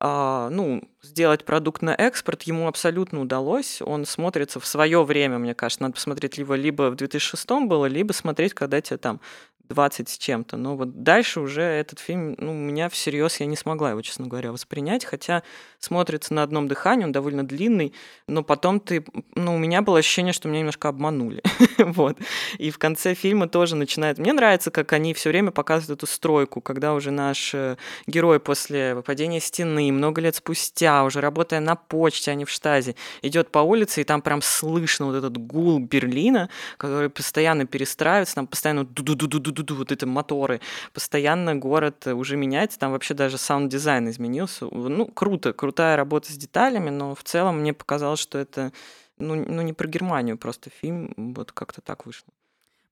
а, 0.00 0.48
ну, 0.50 0.82
сделать 1.02 1.44
продукт 1.44 1.82
на 1.82 1.94
экспорт 1.94 2.42
ему 2.42 2.68
абсолютно 2.68 3.20
удалось. 3.20 3.82
Он 3.82 4.04
смотрится 4.04 4.60
в 4.60 4.66
свое 4.66 5.02
время, 5.04 5.38
мне 5.38 5.54
кажется. 5.54 5.82
Надо 5.82 5.94
посмотреть 5.94 6.38
его 6.38 6.54
либо 6.54 6.90
в 6.90 6.96
2006 6.96 7.48
было, 7.66 7.86
либо 7.86 8.12
смотреть, 8.12 8.54
когда 8.54 8.80
тебе 8.80 8.98
там 8.98 9.20
20 9.68 10.08
с 10.08 10.18
чем-то. 10.18 10.56
Но 10.56 10.76
вот 10.76 11.02
дальше 11.02 11.40
уже 11.40 11.62
этот 11.62 11.98
фильм, 11.98 12.34
ну, 12.38 12.52
меня 12.52 12.88
всерьез 12.88 13.40
я 13.40 13.46
не 13.46 13.56
смогла 13.56 13.90
его, 13.90 14.02
честно 14.02 14.26
говоря, 14.26 14.52
воспринять, 14.52 15.04
хотя 15.04 15.42
смотрится 15.78 16.34
на 16.34 16.42
одном 16.42 16.68
дыхании, 16.68 17.04
он 17.04 17.12
довольно 17.12 17.46
длинный, 17.46 17.92
но 18.26 18.42
потом 18.42 18.80
ты, 18.80 19.04
ну, 19.34 19.54
у 19.54 19.58
меня 19.58 19.82
было 19.82 19.98
ощущение, 19.98 20.32
что 20.32 20.48
меня 20.48 20.60
немножко 20.60 20.88
обманули, 20.88 21.42
вот. 21.78 22.18
И 22.58 22.70
в 22.70 22.78
конце 22.78 23.14
фильма 23.14 23.48
тоже 23.48 23.76
начинает, 23.76 24.18
мне 24.18 24.32
нравится, 24.32 24.70
как 24.70 24.92
они 24.92 25.14
все 25.14 25.30
время 25.30 25.50
показывают 25.50 25.98
эту 25.98 26.06
стройку, 26.10 26.60
когда 26.60 26.94
уже 26.94 27.10
наш 27.10 27.54
э, 27.54 27.76
герой 28.06 28.40
после 28.40 29.02
падения 29.06 29.40
стены, 29.40 29.92
много 29.92 30.20
лет 30.20 30.36
спустя, 30.36 31.04
уже 31.04 31.20
работая 31.20 31.60
на 31.60 31.76
почте, 31.76 32.30
а 32.30 32.34
не 32.34 32.44
в 32.44 32.50
штазе, 32.50 32.96
идет 33.22 33.50
по 33.50 33.60
улице, 33.60 34.00
и 34.00 34.04
там 34.04 34.22
прям 34.22 34.42
слышно 34.42 35.06
вот 35.06 35.14
этот 35.14 35.36
гул 35.36 35.78
Берлина, 35.78 36.48
который 36.76 37.10
постоянно 37.10 37.66
перестраивается, 37.66 38.34
там 38.34 38.46
постоянно 38.46 38.84
ду 38.84 39.02
ду 39.02 39.14
ду 39.14 39.26
ду 39.26 39.38
ду 39.38 39.57
ду 39.62 39.74
вот 39.74 39.92
эти 39.92 40.04
моторы. 40.04 40.60
Постоянно 40.92 41.54
город 41.54 42.06
уже 42.06 42.36
меняется, 42.36 42.78
там 42.78 42.92
вообще 42.92 43.14
даже 43.14 43.38
саунд-дизайн 43.38 44.08
изменился. 44.10 44.66
Ну, 44.70 45.06
круто, 45.06 45.52
крутая 45.52 45.96
работа 45.96 46.32
с 46.32 46.36
деталями, 46.36 46.90
но 46.90 47.14
в 47.14 47.22
целом 47.22 47.60
мне 47.60 47.72
показалось, 47.72 48.20
что 48.20 48.38
это 48.38 48.72
ну, 49.18 49.34
ну 49.34 49.62
не 49.62 49.72
про 49.72 49.86
Германию 49.86 50.38
просто 50.38 50.70
фильм, 50.70 51.12
вот 51.16 51.52
как-то 51.52 51.80
так 51.80 52.06
вышло. 52.06 52.28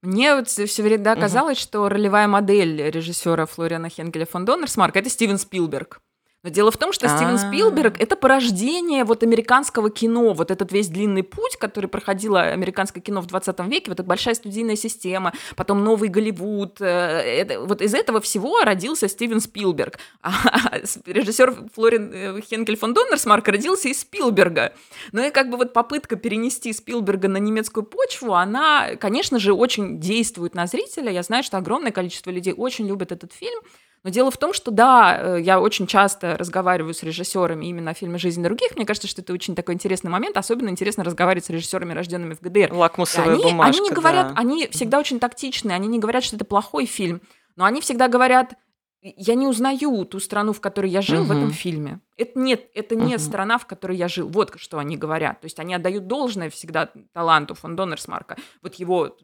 Мне 0.03 0.35
вот 0.35 0.49
все 0.49 0.83
время 0.83 1.17
казалось, 1.17 1.59
угу. 1.59 1.63
что 1.63 1.89
ролевая 1.89 2.29
модель 2.29 2.91
режиссера 2.91 3.47
Флориана 3.47 3.89
Хенкеля 3.89 4.27
фон 4.27 4.45
Доннерсмарка 4.45 4.99
это 4.99 5.11
Стивен 5.11 5.39
Спилберг. 5.39 6.01
Но 6.47 6.53
дело 6.53 6.71
в 6.71 6.77
том, 6.77 6.93
что 6.93 7.09
Стивен 7.09 7.35
а. 7.35 7.39
Спилберг— 7.39 7.97
это 8.01 8.15
порождение 8.15 9.03
вот 9.03 9.25
американского 9.25 9.91
кино, 9.91 10.33
вот 10.33 10.53
этот 10.53 10.71
весь 10.71 10.87
длинный 10.87 11.25
путь, 11.25 11.57
который 11.57 11.89
проходило 11.89 12.41
американское 12.41 13.03
кино 13.03 13.21
в 13.21 13.27
20 13.27 13.59
веке, 13.67 13.91
вот 13.91 13.99
эта 13.99 14.05
большая 14.05 14.37
студийная 14.37 14.77
система, 14.77 15.33
потом 15.57 15.83
новый 15.83 16.09
Голливуд. 16.09 16.81
Э, 16.81 16.85
это, 16.87 17.61
вот 17.63 17.83
из 17.83 17.95
этого 17.95 18.21
всего 18.21 18.61
родился 18.61 19.09
Стивен 19.09 19.41
Спилберг. 19.41 19.99
А 20.23 20.79
режиссер 21.07 21.71
Флорин 21.75 22.13
э, 22.15 22.41
Хенкель 22.43 22.77
фон 22.77 22.95
Доннерсмарк 22.95 23.49
родился 23.49 23.89
из 23.89 24.03
Спилберга. 24.03 24.73
Ну 25.11 25.27
и 25.27 25.31
как 25.31 25.51
бы 25.51 25.57
вот 25.57 25.73
попытка 25.73 26.15
перенести 26.15 26.73
Спилберга 26.73 27.27
на 27.27 27.39
немецкую 27.39 27.83
почву, 27.83 28.35
она, 28.35 28.95
конечно 29.01 29.41
же, 29.41 29.53
очень 29.53 29.99
действует 29.99 30.55
на 30.55 30.69
зрителя. 30.69 31.11
Я 31.11 31.25
знаю, 31.25 31.43
что 31.43 31.57
огромное 31.57 31.91
количество 31.91 32.31
людей 32.31 32.55
очень 32.57 32.87
любят 32.87 33.11
этот 33.11 33.33
фильм, 33.33 33.61
но 34.07 34.13
дело 34.13 34.31
в 34.31 34.37
том, 34.37 34.55
что 34.55 34.71
да, 34.71 35.19
э, 35.37 35.41
я 35.41 35.61
очень 35.61 35.89
часто 35.89 36.37
разговариваю 36.37 36.95
с 36.95 37.03
режиссерами 37.03 37.67
именно 37.67 37.91
о 37.91 37.95
фильме 37.95 38.19
«Жизнь 38.19 38.41
других». 38.41 38.77
Мне 38.77 38.87
кажется, 38.87 39.09
что 39.09 39.21
это 39.21 39.33
очень 39.33 39.57
такой 39.57 39.75
интересный 39.75 40.13
момент. 40.13 40.37
Особенно 40.37 40.69
интересно 40.69 41.03
разговаривать 41.03 41.47
с 41.47 41.51
режиссерами, 41.51 41.93
рожденными 41.93 42.35
в 42.35 42.41
ГДР. 42.41 42.73
Лакмусовая 42.73 43.35
они, 43.35 43.43
бумажка, 43.43 43.81
они 43.81 43.81
не 43.81 43.93
говорят, 43.93 44.29
да. 44.29 44.35
они 44.37 44.69
всегда 44.69 45.01
очень 45.01 45.19
тактичные, 45.19 45.75
они 45.75 45.89
не 45.89 45.99
говорят, 45.99 46.23
что 46.23 46.37
это 46.37 46.45
плохой 46.45 46.87
фильм, 46.87 47.21
но 47.57 47.65
они 47.65 47.81
всегда 47.81 48.07
говорят, 48.07 48.55
я 49.03 49.35
не 49.35 49.49
узнаю 49.49 50.05
ту 50.05 50.21
страну, 50.21 50.53
в 50.53 50.61
которой 50.61 50.89
я 50.89 51.03
жил 51.03 51.23
угу. 51.23 51.33
в 51.33 51.37
этом 51.37 51.51
фильме. 51.51 51.99
Это 52.17 52.39
нет, 52.39 52.65
это 52.75 52.95
не 52.95 53.17
угу. 53.17 53.21
страна, 53.21 53.59
в 53.59 53.67
которой 53.67 53.97
я 53.97 54.07
жил. 54.07 54.29
Вот 54.29 54.53
что 54.59 54.79
они 54.79 54.97
говорят. 54.97 55.41
То 55.41 55.47
есть 55.47 55.59
они 55.59 55.75
отдают 55.75 56.07
должное 56.07 56.49
всегда 56.49 56.91
таланту 57.13 57.55
фон 57.57 57.75
Доннерсмарка. 57.75 58.37
Вот 58.63 58.77
его 58.77 59.17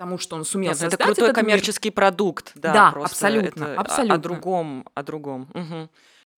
тому, 0.00 0.16
что 0.16 0.34
он 0.36 0.46
сумел 0.46 0.70
Нет, 0.70 0.78
создать. 0.78 0.98
Это 0.98 1.04
крутой 1.04 1.34
коммерческий 1.34 1.90
мир. 1.90 1.94
продукт. 1.94 2.52
Да, 2.54 2.72
да 2.72 2.88
абсолютно, 3.04 3.64
это 3.64 3.80
абсолютно. 3.80 4.14
О, 4.14 4.16
о 4.16 4.18
другом, 4.18 4.88
о 4.94 5.02
другом. 5.02 5.48
Угу. 5.52 5.90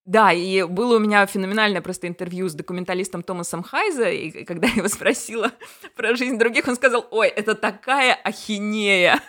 Да, 0.05 0.33
и 0.33 0.65
было 0.65 0.97
у 0.97 0.99
меня 0.99 1.25
феноменальное 1.27 1.81
просто 1.81 2.09
интервью 2.09 2.49
с 2.49 2.55
документалистом 2.55 3.23
Томасом 3.23 3.63
Хайза, 3.63 4.11
и 4.11 4.43
когда 4.45 4.67
я 4.67 4.75
его 4.75 4.89
спросила 4.89 5.53
про 5.97 6.17
жизнь 6.17 6.39
других, 6.39 6.67
он 6.67 6.75
сказал, 6.75 7.07
ой, 7.13 7.29
это 7.29 7.55
такая 7.55 8.15
ахинея. 8.15 9.21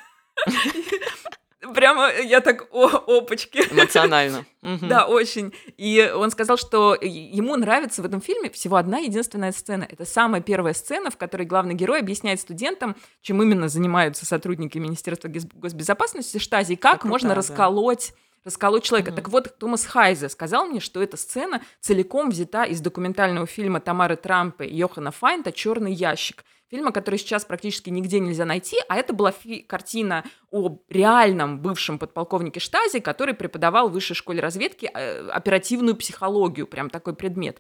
Прямо 1.74 2.10
я 2.24 2.42
так, 2.42 2.68
о, 2.72 2.88
опачки. 3.20 3.60
Эмоционально. 3.72 4.46
Да, 4.62 5.06
очень. 5.06 5.54
И 5.78 6.12
он 6.16 6.32
сказал, 6.32 6.58
что 6.58 6.96
ему 7.02 7.56
нравится 7.56 8.02
в 8.02 8.06
этом 8.06 8.22
фильме 8.22 8.50
всего 8.50 8.78
одна 8.78 9.00
единственная 9.00 9.52
сцена. 9.52 9.88
Это 9.90 10.06
самая 10.06 10.42
первая 10.42 10.74
сцена, 10.74 11.10
в 11.10 11.18
которой 11.18 11.46
главный 11.46 11.74
герой 11.74 12.00
объясняет 12.00 12.40
студентам, 12.40 12.96
чем 13.22 13.42
именно 13.42 13.68
занимаются 13.68 14.26
сотрудники 14.26 14.78
Министерства 14.78 15.30
госбезопасности 15.30 16.38
Штази, 16.38 16.76
как 16.76 17.04
можно 17.04 17.36
расколоть 17.36 18.14
расколоть 18.44 18.84
человека. 18.84 19.12
Mm-hmm. 19.12 19.16
Так 19.16 19.30
вот, 19.30 19.58
Томас 19.58 19.86
Хайзе 19.86 20.30
сказал 20.30 20.66
мне, 20.66 20.80
что 20.80 21.02
эта 21.02 21.18
сцена 21.18 21.62
целиком 21.80 22.30
взята 22.30 22.66
из 22.66 22.82
документального 22.82 23.48
фильма 23.48 23.80
Тамары 23.80 24.18
Трампа 24.18 24.64
и 24.64 24.76
Йохана 24.76 25.12
Файнта 25.12 25.52
«Черный 25.52 25.94
ящик». 25.94 26.44
Фильма, 26.74 26.92
который 26.92 27.20
сейчас 27.20 27.46
практически 27.46 27.92
нигде 27.92 28.20
нельзя 28.20 28.46
найти, 28.46 28.78
а 28.90 28.96
это 28.96 29.14
была 29.14 29.32
картина 29.68 30.24
о 30.50 30.80
реальном 30.90 31.60
бывшем 31.60 32.00
подполковнике 32.00 32.60
Штази, 32.60 33.00
который 33.00 33.36
преподавал 33.36 33.90
в 33.90 33.92
высшей 33.92 34.16
школе 34.16 34.40
разведки 34.40 34.90
э, 34.92 35.30
оперативную 35.30 35.96
психологию, 35.96 36.66
прям 36.66 36.90
такой 36.90 37.16
предмет. 37.16 37.60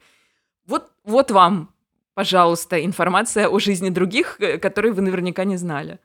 Вот, 0.65 0.89
вот 1.03 1.29
вам, 1.29 1.71
пожалуйста, 2.15 2.83
информация 2.83 3.49
о 3.49 3.59
жизни 3.59 3.91
других, 3.91 4.37
э, 4.39 4.57
которые 4.57 4.93
вы 4.93 5.03
наверняка 5.03 5.43
не 5.43 5.57
знали. 5.57 5.99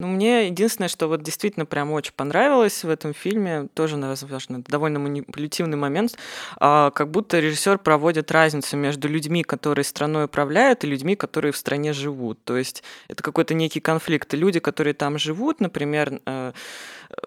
Ну, 0.00 0.08
мне 0.08 0.48
единственное, 0.48 0.88
что 0.88 1.06
вот 1.06 1.22
действительно 1.22 1.66
прям 1.66 1.92
очень 1.92 2.12
понравилось 2.16 2.82
в 2.82 2.88
этом 2.88 3.14
фильме, 3.14 3.68
тоже, 3.74 3.96
возможно, 3.96 4.60
довольно 4.66 4.98
манипулятивный 4.98 5.76
момент, 5.76 6.16
а, 6.58 6.90
как 6.90 7.12
будто 7.12 7.38
режиссер 7.38 7.78
проводит 7.78 8.32
разницу 8.32 8.76
между 8.76 9.06
людьми, 9.06 9.44
которые 9.44 9.84
страной 9.84 10.24
управляют, 10.24 10.82
и 10.82 10.88
людьми, 10.88 11.14
которые 11.14 11.52
в 11.52 11.56
стране 11.56 11.92
живут. 11.92 12.42
То 12.42 12.56
есть 12.56 12.82
это 13.06 13.22
какой-то 13.22 13.54
некий 13.54 13.78
конфликт. 13.78 14.34
И 14.34 14.36
люди, 14.36 14.58
которые 14.58 14.94
там 14.94 15.16
живут, 15.16 15.60
например, 15.60 16.20
э, 16.26 16.52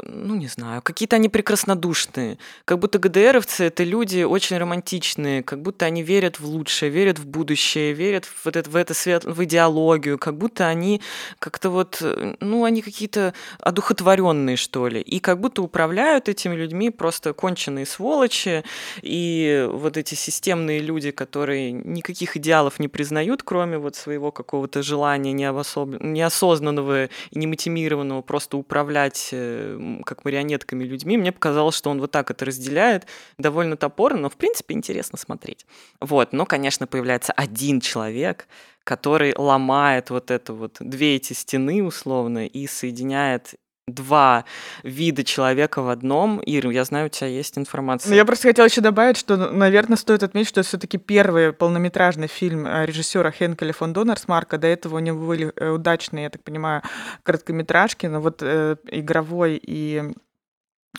ну, 0.04 0.36
не 0.36 0.48
знаю, 0.48 0.82
какие-то 0.82 1.16
они 1.16 1.30
прекраснодушные. 1.30 2.38
Как 2.66 2.80
будто 2.80 3.00
ГДРовцы— 3.00 3.63
это 3.66 3.84
люди 3.84 4.24
очень 4.24 4.58
романтичные, 4.58 5.44
как 5.44 5.62
будто 5.62 5.86
они 5.86 6.04
верят 6.04 6.40
в 6.40 6.46
лучшее, 6.46 6.90
верят 6.90 7.20
в 7.20 7.26
будущее, 7.26 7.94
верят 7.94 8.26
в, 8.26 8.46
вот 8.46 8.56
это, 8.56 8.70
в, 8.70 8.76
это 8.76 8.94
свет, 8.94 9.26
в 9.26 9.44
идеологию, 9.44 10.18
как 10.18 10.38
будто 10.38 10.68
они 10.68 11.02
как-то 11.40 11.70
вот, 11.70 12.02
ну, 12.40 12.63
они 12.63 12.82
какие-то 12.82 13.34
одухотворенные, 13.60 14.58
что 14.58 14.88
ли. 14.88 15.02
И 15.02 15.20
как 15.20 15.40
будто 15.40 15.62
управляют 15.62 16.30
этими 16.30 16.56
людьми 16.56 16.90
просто 16.90 17.34
конченые 17.34 17.86
сволочи, 17.86 18.63
и 19.02 19.68
вот 19.72 19.98
эти 19.98 20.16
системные 20.16 20.80
люди, 20.80 21.12
которые 21.12 21.72
никаких 21.72 22.38
идеалов 22.38 22.80
не 22.80 22.88
признают, 22.88 23.44
кроме 23.44 23.78
вот 23.78 23.96
своего 23.96 24.32
какого-то 24.32 24.84
желания 24.84 25.34
неосознанного 25.34 27.06
и 27.06 27.10
немотивированного 27.34 28.22
просто 28.22 28.58
управлять 28.58 29.30
э, 29.32 29.77
как 30.06 30.26
марионетками 30.26 30.84
людьми. 30.84 31.18
Мне 31.18 31.32
показалось, 31.32 31.76
что 31.76 31.90
он 31.90 32.00
вот 32.00 32.12
так 32.12 32.32
это 32.32 32.46
разделяет 32.46 33.08
довольно 33.38 33.78
топорно, 33.78 34.22
но 34.22 34.30
в 34.30 34.36
принципе 34.36 34.76
интересно 34.76 35.18
смотреть. 35.18 35.66
Вот, 36.00 36.34
но, 36.34 36.46
конечно, 36.46 36.88
появляется 36.88 37.34
один 37.34 37.82
человек, 37.82 38.48
который 38.84 39.34
ломает 39.36 40.10
вот 40.10 40.32
это 40.32 40.54
вот 40.54 40.78
две 40.80 41.16
эти 41.16 41.34
стены 41.34 41.84
условно 41.84 42.48
и 42.48 42.68
соединяет 42.68 43.56
два 43.88 44.45
вида 44.84 45.23
человека 45.23 45.82
в 45.82 45.89
одном. 45.89 46.39
Ир, 46.39 46.69
я 46.69 46.84
знаю, 46.84 47.08
у 47.08 47.10
тебя 47.10 47.28
есть 47.28 47.58
информация. 47.58 48.10
Ну, 48.10 48.15
я 48.15 48.26
просто 48.26 48.50
хотела 48.50 48.65
еще 48.65 48.82
добавить, 48.82 49.17
что, 49.17 49.38
наверное, 49.38 49.97
стоит 49.97 50.23
отметить, 50.23 50.50
что 50.50 50.62
все-таки 50.63 50.97
первый 50.97 51.54
полнометражный 51.54 52.28
фильм 52.28 52.67
э, 52.67 52.86
режиссера 52.86 53.32
Хенкеля 53.32 53.73
фон 53.73 53.93
Донерсмарка. 53.93 54.58
До 54.58 54.67
этого 54.67 54.97
у 54.97 55.00
него 55.00 55.26
были 55.26 55.54
э, 55.56 55.69
удачные, 55.69 56.23
я 56.23 56.30
так 56.30 56.43
понимаю, 56.43 56.82
короткометражки, 57.23 58.08
но 58.08 58.19
вот 58.19 58.41
э, 58.41 58.76
игровой 58.91 59.60
и 59.62 60.04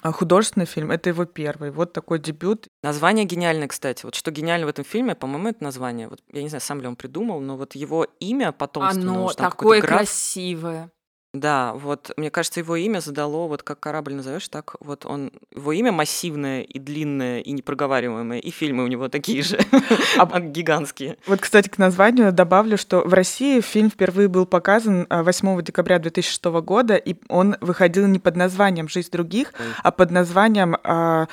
художественный 0.02 0.66
фильм— 0.66 0.90
это 0.92 1.10
его 1.10 1.24
первый. 1.24 1.70
Вот 1.70 1.92
такой 1.92 2.18
дебют. 2.18 2.68
Название 2.82 3.24
гениальное, 3.24 3.68
кстати. 3.68 4.04
Вот 4.04 4.14
что 4.14 4.30
гениально 4.30 4.66
в 4.66 4.70
этом 4.70 4.84
фильме, 4.84 5.14
по-моему, 5.14 5.48
это 5.48 5.62
название. 5.62 6.08
Вот, 6.08 6.20
я 6.32 6.42
не 6.42 6.48
знаю, 6.48 6.62
сам 6.62 6.80
ли 6.80 6.86
он 6.86 6.96
придумал, 6.96 7.40
но 7.40 7.56
вот 7.56 7.74
его 7.74 8.06
имя 8.20 8.52
потомственное. 8.52 9.14
Оно 9.14 9.32
такое 9.32 9.80
красивое. 9.80 10.90
Да, 11.34 11.74
вот 11.74 12.12
мне 12.16 12.30
кажется, 12.30 12.60
его 12.60 12.74
имя 12.76 13.00
задало, 13.00 13.48
вот 13.48 13.62
как 13.62 13.78
корабль 13.78 14.14
назовешь, 14.14 14.48
так 14.48 14.76
вот 14.80 15.04
он, 15.04 15.30
его 15.54 15.72
имя 15.72 15.92
массивное 15.92 16.62
и 16.62 16.78
длинное 16.78 17.40
и 17.40 17.52
непроговариваемое, 17.52 18.38
и 18.38 18.50
фильмы 18.50 18.82
у 18.84 18.86
него 18.86 19.08
такие 19.08 19.42
же, 19.42 19.58
а 20.16 20.40
гигантские. 20.40 21.18
Вот, 21.26 21.40
кстати, 21.40 21.68
к 21.68 21.76
названию 21.76 22.32
добавлю, 22.32 22.78
что 22.78 23.00
в 23.00 23.12
России 23.12 23.60
фильм 23.60 23.90
впервые 23.90 24.28
был 24.28 24.46
показан 24.46 25.06
8 25.10 25.48
а, 25.48 25.62
декабря 25.62 25.98
2006 25.98 26.44
года, 26.62 26.96
и 26.96 27.16
он 27.28 27.56
выходил 27.60 28.06
не 28.06 28.18
под 28.18 28.36
названием 28.36 28.88
«Жизнь 28.88 29.10
других», 29.10 29.52
а 29.82 29.90
под 29.90 30.10
названием 30.10 30.78
а, 30.82 31.28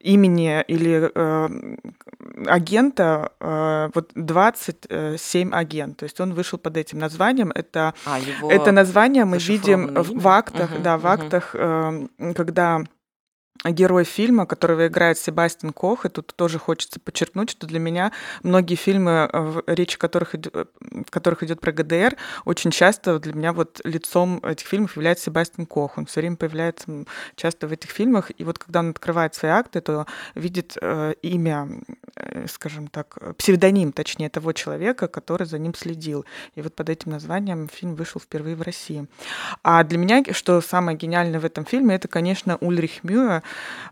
имени 0.00 0.62
или 0.68 1.10
э, 1.14 1.48
агента 2.46 3.32
э, 3.40 3.90
вот 3.94 4.10
27 4.14 5.54
агент. 5.54 5.96
То 5.98 6.04
есть 6.04 6.20
он 6.20 6.34
вышел 6.34 6.58
под 6.58 6.76
этим 6.76 6.98
названием. 6.98 7.52
Это, 7.54 7.94
а, 8.06 8.18
это 8.48 8.72
название 8.72 9.24
мы 9.24 9.38
видим 9.38 9.88
имя? 9.88 10.02
в 10.02 10.28
актах, 10.28 10.72
угу, 10.72 10.82
да, 10.82 10.96
в 10.96 11.04
угу. 11.04 11.08
актах, 11.08 11.54
э, 11.54 12.06
когда 12.34 12.82
герой 13.64 14.04
фильма, 14.04 14.46
которого 14.46 14.86
играет 14.86 15.18
Себастьян 15.18 15.72
Кох, 15.72 16.06
и 16.06 16.08
тут 16.08 16.32
тоже 16.34 16.58
хочется 16.58 16.98
подчеркнуть, 16.98 17.50
что 17.50 17.66
для 17.66 17.78
меня 17.78 18.12
многие 18.42 18.74
фильмы, 18.74 19.28
э, 19.30 19.62
речь 19.66 19.98
которых, 19.98 20.34
э, 20.34 20.64
в 20.80 21.10
которых 21.10 21.42
идет 21.42 21.60
про 21.60 21.72
ГДР, 21.72 22.16
очень 22.44 22.70
часто 22.70 23.18
для 23.18 23.34
меня 23.34 23.52
вот 23.52 23.80
лицом 23.84 24.38
этих 24.42 24.66
фильмов 24.66 24.96
является 24.96 25.26
Себастьян 25.26 25.66
Кох. 25.66 25.98
Он 25.98 26.06
все 26.06 26.20
время 26.20 26.36
появляется 26.36 27.04
часто 27.36 27.66
в 27.68 27.72
этих 27.72 27.90
фильмах, 27.90 28.30
и 28.36 28.44
вот 28.44 28.58
когда 28.58 28.80
он 28.80 28.90
открывает 28.90 29.34
свои 29.34 29.52
акты, 29.52 29.80
то 29.80 30.06
видит 30.34 30.78
э, 30.80 31.14
имя, 31.22 31.68
э, 32.16 32.46
скажем 32.48 32.88
так, 32.88 33.18
псевдоним, 33.36 33.92
точнее, 33.92 34.30
того 34.30 34.52
человека, 34.52 35.06
который 35.06 35.46
за 35.46 35.58
ним 35.58 35.74
следил. 35.74 36.24
И 36.54 36.62
вот 36.62 36.74
под 36.74 36.88
этим 36.88 37.10
названием 37.12 37.68
фильм 37.68 37.94
вышел 37.94 38.20
впервые 38.20 38.56
в 38.56 38.62
России. 38.62 39.06
А 39.62 39.84
для 39.84 39.98
меня, 39.98 40.24
что 40.32 40.60
самое 40.62 40.96
гениальное 40.96 41.40
в 41.40 41.44
этом 41.44 41.66
фильме, 41.66 41.96
это, 41.96 42.08
конечно, 42.08 42.56
Ульрих 42.56 43.04
Мюэ, 43.04 43.42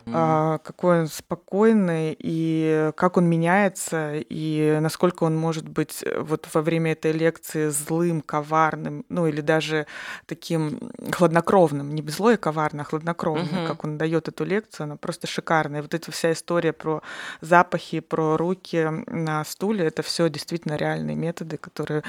mm-hmm. 0.07 0.61
какой 0.65 1.01
он 1.01 1.07
спокойный 1.09 2.17
и 2.19 2.93
как 2.97 3.17
он 3.17 3.27
меняется 3.27 4.15
и 4.15 4.79
насколько 4.81 5.25
он 5.25 5.37
может 5.37 5.69
быть 5.69 6.03
э, 6.03 6.21
вот 6.21 6.49
во 6.53 6.63
время 6.63 6.93
этой 6.93 7.13
лекции 7.13 7.69
злым, 7.69 8.21
коварным, 8.21 9.05
ну 9.09 9.27
или 9.27 9.41
даже 9.41 9.87
таким 10.27 10.79
хладнокровным, 11.13 11.95
не 11.95 12.03
злой 12.09 12.35
и 12.35 12.37
коварный, 12.37 12.83
а 12.83 12.85
хладнокровным, 12.85 13.47
mm-hmm. 13.47 13.67
как 13.67 13.85
он 13.85 13.99
дает 13.99 14.29
эту 14.29 14.45
лекцию, 14.45 14.85
она 14.85 14.97
просто 14.97 15.27
шикарная. 15.27 15.83
Вот 15.83 15.95
эта 15.95 16.11
вся 16.11 16.33
история 16.33 16.73
про 16.73 17.03
запахи, 17.41 18.01
про 18.01 18.37
руки 18.37 18.89
на 19.07 19.45
стуле, 19.45 19.87
это 19.87 20.03
все 20.03 20.29
действительно 20.29 20.77
реальные 20.77 21.17
методы, 21.17 21.57
которые 21.57 22.03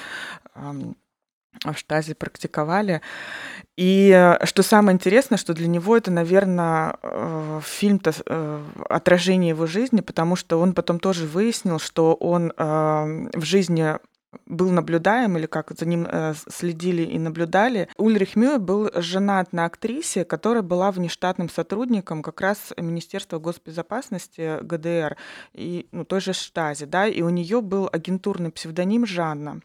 в 1.65 1.77
штазе 1.77 2.15
практиковали. 2.15 3.01
И 3.77 4.12
э, 4.13 4.45
что 4.45 4.63
самое 4.63 4.95
интересное, 4.95 5.38
что 5.38 5.53
для 5.53 5.67
него 5.67 5.95
это, 5.95 6.12
наверное, 6.12 6.97
э, 7.01 7.62
фильм-то 7.63 8.13
э, 8.25 8.63
отражение 8.89 9.49
его 9.49 9.65
жизни, 9.67 10.01
потому 10.01 10.35
что 10.35 10.59
он 10.59 10.73
потом 10.73 10.99
тоже 10.99 11.25
выяснил, 11.25 11.79
что 11.79 12.13
он 12.15 12.53
в 12.57 13.41
жизни 13.41 13.95
был 14.45 14.69
наблюдаем 14.69 15.38
или 15.38 15.47
как 15.47 15.71
за 15.77 15.85
ним 15.85 16.07
следили 16.49 17.01
и 17.01 17.17
наблюдали. 17.17 17.88
Ульрих 17.97 18.35
Мюэ 18.35 18.59
был 18.59 18.91
женат 18.95 19.53
на 19.53 19.65
актрисе, 19.65 20.23
которая 20.23 20.62
была 20.62 20.91
внештатным 20.91 21.49
сотрудником 21.49 22.21
как 22.21 22.41
раз 22.41 22.73
Министерства 22.77 23.39
госбезопасности 23.39 24.62
ГДР 24.62 25.17
и 25.53 25.88
ну, 25.91 26.05
той 26.05 26.21
же 26.21 26.33
Штази, 26.33 26.85
да, 26.85 27.07
и 27.07 27.21
у 27.21 27.29
нее 27.29 27.62
был 27.62 27.89
агентурный 27.91 28.51
псевдоним 28.51 29.05
Жанна. 29.05 29.61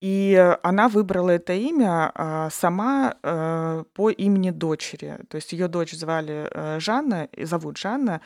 И 0.00 0.56
она 0.62 0.88
выбрала 0.88 1.30
это 1.30 1.54
имя 1.54 2.12
а, 2.14 2.50
сама 2.50 3.16
э, 3.22 3.84
по 3.94 4.10
имени 4.10 4.50
дочери. 4.50 5.18
То 5.28 5.36
есть 5.36 5.52
ее 5.52 5.66
дочь 5.66 5.92
звали 5.92 6.48
э, 6.50 6.78
Жанна, 6.78 7.28
зовут 7.36 7.78
Жанна, 7.78 8.20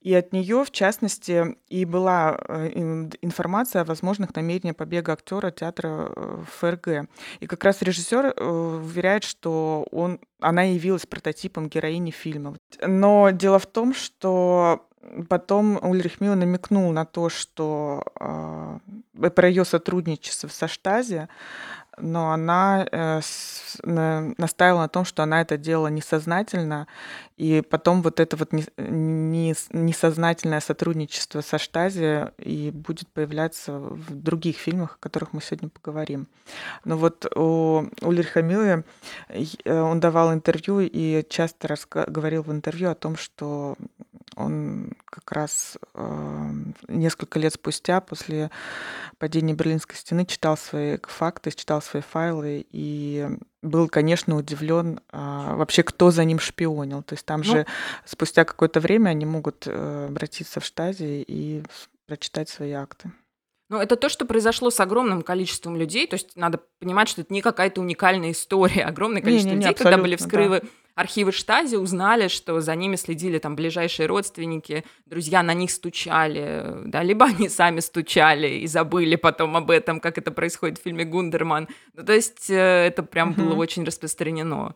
и 0.00 0.14
от 0.14 0.32
нее, 0.32 0.64
в 0.64 0.70
частности, 0.70 1.56
и 1.68 1.84
была 1.84 2.38
э, 2.48 2.68
информация 3.22 3.82
о 3.82 3.84
возможных 3.84 4.36
намерениях 4.36 4.76
побега 4.76 5.14
актера 5.14 5.50
театра 5.50 6.12
ФРГ. 6.58 7.08
И 7.40 7.46
как 7.46 7.64
раз 7.64 7.82
режиссер 7.82 8.40
уверяет, 8.40 9.24
что 9.24 9.86
он, 9.90 10.20
она 10.40 10.62
явилась 10.62 11.06
прототипом 11.06 11.68
героини 11.68 12.12
фильма. 12.12 12.56
Но 12.80 13.30
дело 13.30 13.58
в 13.58 13.66
том, 13.66 13.94
что 13.94 14.85
Потом 15.28 15.78
Ульрих 15.82 16.20
Милл 16.20 16.34
намекнул 16.34 16.90
на 16.92 17.04
то, 17.04 17.28
что 17.28 18.02
э, 18.18 19.30
про 19.30 19.48
ее 19.48 19.64
сотрудничество 19.64 20.48
со 20.48 20.68
Штази, 20.68 21.28
но 21.98 22.32
она 22.32 22.86
э, 22.90 23.20
с, 23.22 23.78
на, 23.82 24.34
настаивала 24.36 24.82
на 24.82 24.88
том, 24.88 25.04
что 25.04 25.22
она 25.22 25.40
это 25.40 25.56
делала 25.56 25.88
несознательно, 25.88 26.86
и 27.36 27.62
потом 27.62 28.02
вот 28.02 28.20
это 28.20 28.36
вот 28.36 28.52
не, 28.52 28.64
не, 28.76 29.54
несознательное 29.72 30.60
сотрудничество 30.60 31.40
со 31.40 31.58
Штази 31.58 32.28
и 32.38 32.70
будет 32.70 33.08
появляться 33.08 33.78
в 33.78 34.14
других 34.14 34.56
фильмах, 34.56 34.96
о 34.96 35.02
которых 35.02 35.32
мы 35.32 35.40
сегодня 35.40 35.70
поговорим. 35.70 36.26
Но 36.84 36.96
вот 36.96 37.26
у 37.34 37.86
Ульриха 38.02 38.42
Милля 38.42 38.84
э, 39.28 39.80
он 39.80 40.00
давал 40.00 40.34
интервью 40.34 40.80
и 40.80 41.24
часто 41.28 41.76
говорил 42.06 42.42
в 42.42 42.52
интервью 42.52 42.90
о 42.90 42.94
том, 42.94 43.16
что 43.16 43.76
он 44.34 44.92
как 45.06 45.32
раз 45.32 45.78
э, 45.94 46.50
несколько 46.88 47.38
лет 47.38 47.54
спустя, 47.54 48.00
после 48.00 48.50
падения 49.18 49.54
Берлинской 49.54 49.96
стены, 49.96 50.26
читал 50.26 50.56
свои 50.56 50.98
факты, 51.02 51.52
читал 51.52 51.80
свои 51.80 52.02
файлы 52.02 52.66
и 52.70 53.28
был, 53.62 53.88
конечно, 53.88 54.36
удивлен 54.36 55.00
э, 55.12 55.16
вообще, 55.54 55.82
кто 55.82 56.10
за 56.10 56.24
ним 56.24 56.38
шпионил. 56.38 57.02
То 57.02 57.14
есть 57.14 57.24
там 57.24 57.40
ну, 57.40 57.44
же 57.44 57.66
спустя 58.04 58.44
какое-то 58.44 58.80
время 58.80 59.10
они 59.10 59.24
могут 59.24 59.66
э, 59.66 60.06
обратиться 60.08 60.60
в 60.60 60.64
штазе 60.64 61.22
и 61.22 61.62
прочитать 62.06 62.48
свои 62.48 62.72
акты. 62.72 63.12
Ну, 63.68 63.78
это 63.78 63.96
то, 63.96 64.08
что 64.08 64.26
произошло 64.26 64.70
с 64.70 64.78
огромным 64.78 65.22
количеством 65.22 65.76
людей. 65.76 66.06
То 66.06 66.14
есть 66.14 66.36
надо 66.36 66.60
понимать, 66.78 67.08
что 67.08 67.22
это 67.22 67.32
не 67.32 67.42
какая-то 67.42 67.80
уникальная 67.80 68.32
история. 68.32 68.84
Огромное 68.86 69.22
количество 69.22 69.50
не, 69.50 69.56
не, 69.56 69.60
не, 69.60 69.66
людей, 69.68 69.82
когда 69.82 69.98
были 69.98 70.16
вскрывы 70.16 70.60
да 70.60 70.68
архивы 70.96 71.30
Штази 71.30 71.76
узнали, 71.76 72.26
что 72.26 72.60
за 72.60 72.74
ними 72.74 72.96
следили 72.96 73.38
там 73.38 73.54
ближайшие 73.54 74.06
родственники, 74.06 74.84
друзья 75.04 75.42
на 75.44 75.54
них 75.54 75.70
стучали, 75.70 76.82
да, 76.86 77.04
либо 77.04 77.26
они 77.36 77.48
сами 77.48 77.78
стучали 77.78 78.48
и 78.48 78.66
забыли 78.66 79.14
потом 79.14 79.56
об 79.56 79.70
этом, 79.70 80.00
как 80.00 80.18
это 80.18 80.32
происходит 80.32 80.78
в 80.78 80.82
фильме 80.82 81.04
«Гундерман». 81.04 81.68
Ну, 81.94 82.04
то 82.04 82.12
есть 82.12 82.50
э, 82.50 82.86
это 82.86 83.04
прям 83.04 83.34
было 83.34 83.54
очень 83.54 83.84
распространено. 83.84 84.74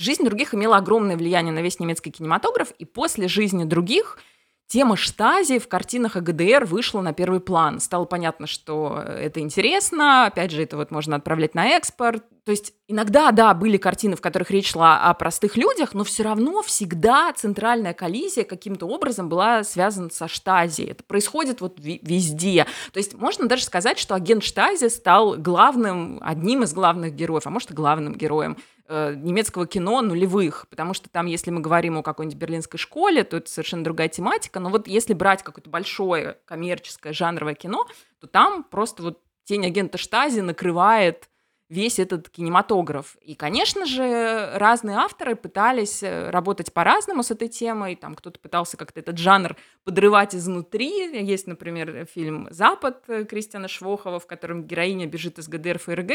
Жизнь 0.00 0.24
других 0.24 0.54
имела 0.54 0.78
огромное 0.78 1.16
влияние 1.16 1.52
на 1.52 1.60
весь 1.60 1.78
немецкий 1.78 2.10
кинематограф, 2.10 2.72
и 2.78 2.84
после 2.84 3.28
жизни 3.28 3.62
других– 3.62 4.18
Тема 4.66 4.96
штази 4.96 5.58
в 5.58 5.68
картинах 5.68 6.16
АГДР 6.16 6.64
вышла 6.64 7.00
на 7.02 7.12
первый 7.12 7.40
план. 7.40 7.80
Стало 7.80 8.06
понятно, 8.06 8.46
что 8.46 8.98
это 9.06 9.40
интересно. 9.40 10.26
Опять 10.26 10.50
же, 10.50 10.62
это 10.62 10.76
вот 10.76 10.90
можно 10.90 11.16
отправлять 11.16 11.54
на 11.54 11.66
экспорт. 11.68 12.24
То 12.44 12.50
есть 12.50 12.74
иногда, 12.88 13.30
да, 13.30 13.54
были 13.54 13.76
картины, 13.76 14.16
в 14.16 14.20
которых 14.20 14.50
речь 14.50 14.70
шла 14.72 15.02
о 15.02 15.14
простых 15.14 15.56
людях, 15.56 15.94
но 15.94 16.02
все 16.04 16.24
равно 16.24 16.62
всегда 16.62 17.32
центральная 17.34 17.94
коллизия 17.94 18.44
каким-то 18.44 18.86
образом 18.86 19.28
была 19.28 19.64
связана 19.64 20.10
со 20.10 20.28
штази. 20.28 20.82
Это 20.82 21.04
происходит 21.04 21.60
вот 21.60 21.78
везде. 21.78 22.66
То 22.92 22.98
есть 22.98 23.14
можно 23.14 23.46
даже 23.46 23.64
сказать, 23.64 23.98
что 23.98 24.14
агент 24.14 24.42
штази 24.42 24.88
стал 24.88 25.36
главным, 25.36 26.20
одним 26.22 26.62
из 26.64 26.72
главных 26.74 27.14
героев, 27.14 27.46
а 27.46 27.50
может 27.50 27.70
и 27.70 27.74
главным 27.74 28.14
героем 28.14 28.56
Э, 28.86 29.14
немецкого 29.16 29.66
кино 29.66 30.02
нулевых, 30.02 30.66
потому 30.68 30.92
что 30.92 31.08
там, 31.08 31.24
если 31.24 31.50
мы 31.50 31.62
говорим 31.62 31.96
о 31.96 32.02
какой-нибудь 32.02 32.38
берлинской 32.38 32.78
школе, 32.78 33.24
то 33.24 33.38
это 33.38 33.50
совершенно 33.50 33.82
другая 33.82 34.08
тематика, 34.08 34.60
но 34.60 34.68
вот 34.68 34.86
если 34.88 35.14
брать 35.14 35.42
какое-то 35.42 35.70
большое 35.70 36.36
коммерческое 36.44 37.14
жанровое 37.14 37.54
кино, 37.54 37.86
то 38.20 38.26
там 38.26 38.62
просто 38.62 39.02
вот 39.02 39.22
тень 39.44 39.64
агента 39.64 39.96
Штази 39.96 40.40
накрывает 40.40 41.30
весь 41.70 41.98
этот 41.98 42.28
кинематограф. 42.28 43.16
И, 43.22 43.34
конечно 43.34 43.86
же, 43.86 44.50
разные 44.56 44.98
авторы 44.98 45.34
пытались 45.34 46.02
э, 46.02 46.28
работать 46.28 46.70
по-разному 46.74 47.22
с 47.22 47.30
этой 47.30 47.48
темой. 47.48 47.96
Там 47.96 48.14
кто-то 48.14 48.38
пытался 48.38 48.76
как-то 48.76 49.00
этот 49.00 49.16
жанр 49.16 49.56
подрывать 49.84 50.34
изнутри. 50.34 51.24
Есть, 51.24 51.46
например, 51.46 52.04
фильм 52.04 52.48
«Запад» 52.50 53.02
Кристиана 53.30 53.68
Швохова, 53.68 54.20
в 54.20 54.26
котором 54.26 54.64
героиня 54.64 55.06
бежит 55.06 55.38
из 55.38 55.48
ГДР 55.48 55.78
ФРГ, 55.78 56.12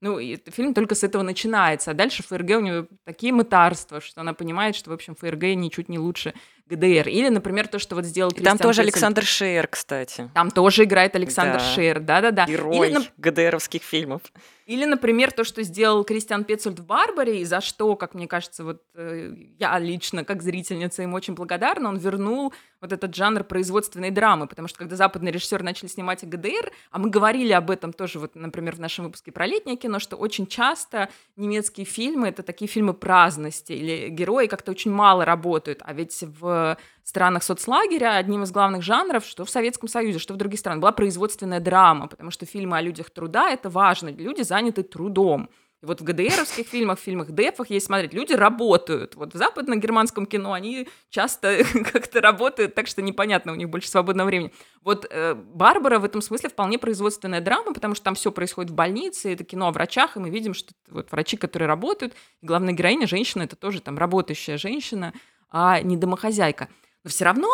ну, 0.00 0.18
и 0.18 0.38
фильм 0.50 0.74
только 0.74 0.94
с 0.94 1.04
этого 1.04 1.22
начинается. 1.22 1.90
А 1.90 1.94
дальше 1.94 2.22
ФРГ 2.22 2.50
у 2.56 2.60
нее 2.60 2.86
такие 3.04 3.32
мытарства, 3.32 4.00
что 4.00 4.20
она 4.20 4.34
понимает, 4.34 4.76
что, 4.76 4.90
в 4.90 4.92
общем, 4.92 5.14
ФРГ 5.14 5.42
ничуть 5.54 5.88
не 5.88 5.98
лучше 5.98 6.34
ГДР. 6.66 7.08
Или, 7.08 7.28
например, 7.28 7.68
то, 7.68 7.78
что 7.78 7.94
вот 7.94 8.04
сделал 8.04 8.30
Кристиан 8.30 8.58
Там 8.58 8.66
тоже 8.66 8.82
Пецель. 8.82 8.92
Александр 8.92 9.24
Шер, 9.24 9.68
кстати. 9.68 10.30
Там 10.34 10.50
тоже 10.50 10.84
играет 10.84 11.14
Александр 11.14 11.58
да. 11.58 11.60
Шер, 11.60 12.00
да-да-да. 12.00 12.46
Герой 12.46 12.90
Или, 12.90 12.98
ГДРовских 13.18 13.82
фильмов. 13.82 14.22
Или, 14.66 14.84
например, 14.84 15.30
то, 15.30 15.44
что 15.44 15.62
сделал 15.62 16.02
Кристиан 16.02 16.42
Пецельд 16.42 16.80
в 16.80 16.84
«Барбаре», 16.84 17.40
и 17.40 17.44
за 17.44 17.60
что, 17.60 17.94
как 17.94 18.14
мне 18.14 18.26
кажется, 18.26 18.64
вот 18.64 18.82
э, 18.94 19.32
я 19.58 19.78
лично, 19.78 20.24
как 20.24 20.42
зрительница, 20.42 21.02
ему 21.02 21.14
очень 21.16 21.34
благодарна, 21.34 21.88
он 21.88 21.98
вернул 21.98 22.52
вот 22.86 22.92
этот 22.92 23.14
жанр 23.14 23.44
производственной 23.44 24.10
драмы, 24.10 24.46
потому 24.46 24.68
что 24.68 24.78
когда 24.78 24.96
западные 24.96 25.32
режиссеры 25.32 25.64
начали 25.64 25.88
снимать 25.88 26.26
ГДР, 26.26 26.72
а 26.90 26.98
мы 26.98 27.10
говорили 27.10 27.52
об 27.52 27.70
этом 27.70 27.92
тоже, 27.92 28.18
вот, 28.18 28.34
например, 28.34 28.76
в 28.76 28.80
нашем 28.80 29.06
выпуске 29.06 29.32
про 29.32 29.46
летнее 29.46 29.76
кино, 29.76 29.98
что 29.98 30.16
очень 30.16 30.46
часто 30.46 31.08
немецкие 31.36 31.84
фильмы— 31.84 32.28
это 32.28 32.42
такие 32.42 32.68
фильмы 32.68 32.94
праздности, 32.94 33.72
или 33.72 34.08
герои 34.08 34.46
как-то 34.46 34.70
очень 34.70 34.90
мало 34.90 35.24
работают, 35.24 35.80
а 35.84 35.92
ведь 35.92 36.24
в 36.40 36.76
странах 37.02 37.42
соцлагеря 37.42 38.16
одним 38.16 38.42
из 38.42 38.50
главных 38.50 38.82
жанров, 38.82 39.24
что 39.24 39.44
в 39.44 39.50
Советском 39.50 39.88
Союзе, 39.88 40.18
что 40.18 40.34
в 40.34 40.36
других 40.36 40.58
странах, 40.58 40.80
была 40.80 40.92
производственная 40.92 41.60
драма, 41.60 42.08
потому 42.08 42.30
что 42.30 42.46
фильмы 42.46 42.78
о 42.78 42.80
людях 42.80 43.10
труда— 43.10 43.50
это 43.52 43.70
важно, 43.70 44.08
люди 44.08 44.42
заняты 44.42 44.82
трудом. 44.82 45.48
Вот 45.86 46.00
в 46.00 46.04
ГДРовских 46.04 46.66
фильмах, 46.66 46.98
в 46.98 47.02
фильмах 47.02 47.30
Дефах, 47.30 47.70
есть 47.70 47.86
смотреть, 47.86 48.12
люди 48.12 48.32
работают. 48.32 49.14
Вот 49.14 49.34
в 49.34 49.36
западно-германском 49.36 50.26
кино 50.26 50.52
они 50.52 50.88
часто 51.10 51.64
как-то 51.92 52.20
работают, 52.20 52.74
так 52.74 52.86
что 52.86 53.02
непонятно, 53.02 53.52
у 53.52 53.54
них 53.54 53.70
больше 53.70 53.88
свободного 53.88 54.26
времени. 54.26 54.52
Вот 54.82 55.06
э, 55.08 55.34
«Барбара» 55.34 55.98
в 55.98 56.04
этом 56.04 56.20
смысле 56.20 56.50
вполне 56.50 56.78
производственная 56.78 57.40
драма, 57.40 57.72
потому 57.72 57.94
что 57.94 58.04
там 58.04 58.14
все 58.14 58.32
происходит 58.32 58.72
в 58.72 58.74
больнице, 58.74 59.32
это 59.32 59.44
кино 59.44 59.68
о 59.68 59.72
врачах, 59.72 60.16
и 60.16 60.20
мы 60.20 60.30
видим, 60.30 60.54
что 60.54 60.72
вот 60.88 61.10
врачи, 61.12 61.36
которые 61.36 61.68
работают, 61.68 62.14
главная 62.42 62.74
героиня, 62.74 63.06
женщина, 63.06 63.42
это 63.42 63.56
тоже 63.56 63.80
там 63.80 63.96
работающая 63.96 64.58
женщина, 64.58 65.14
а 65.50 65.80
не 65.80 65.96
домохозяйка. 65.96 66.68
Но 67.04 67.10
все 67.10 67.24
равно 67.24 67.48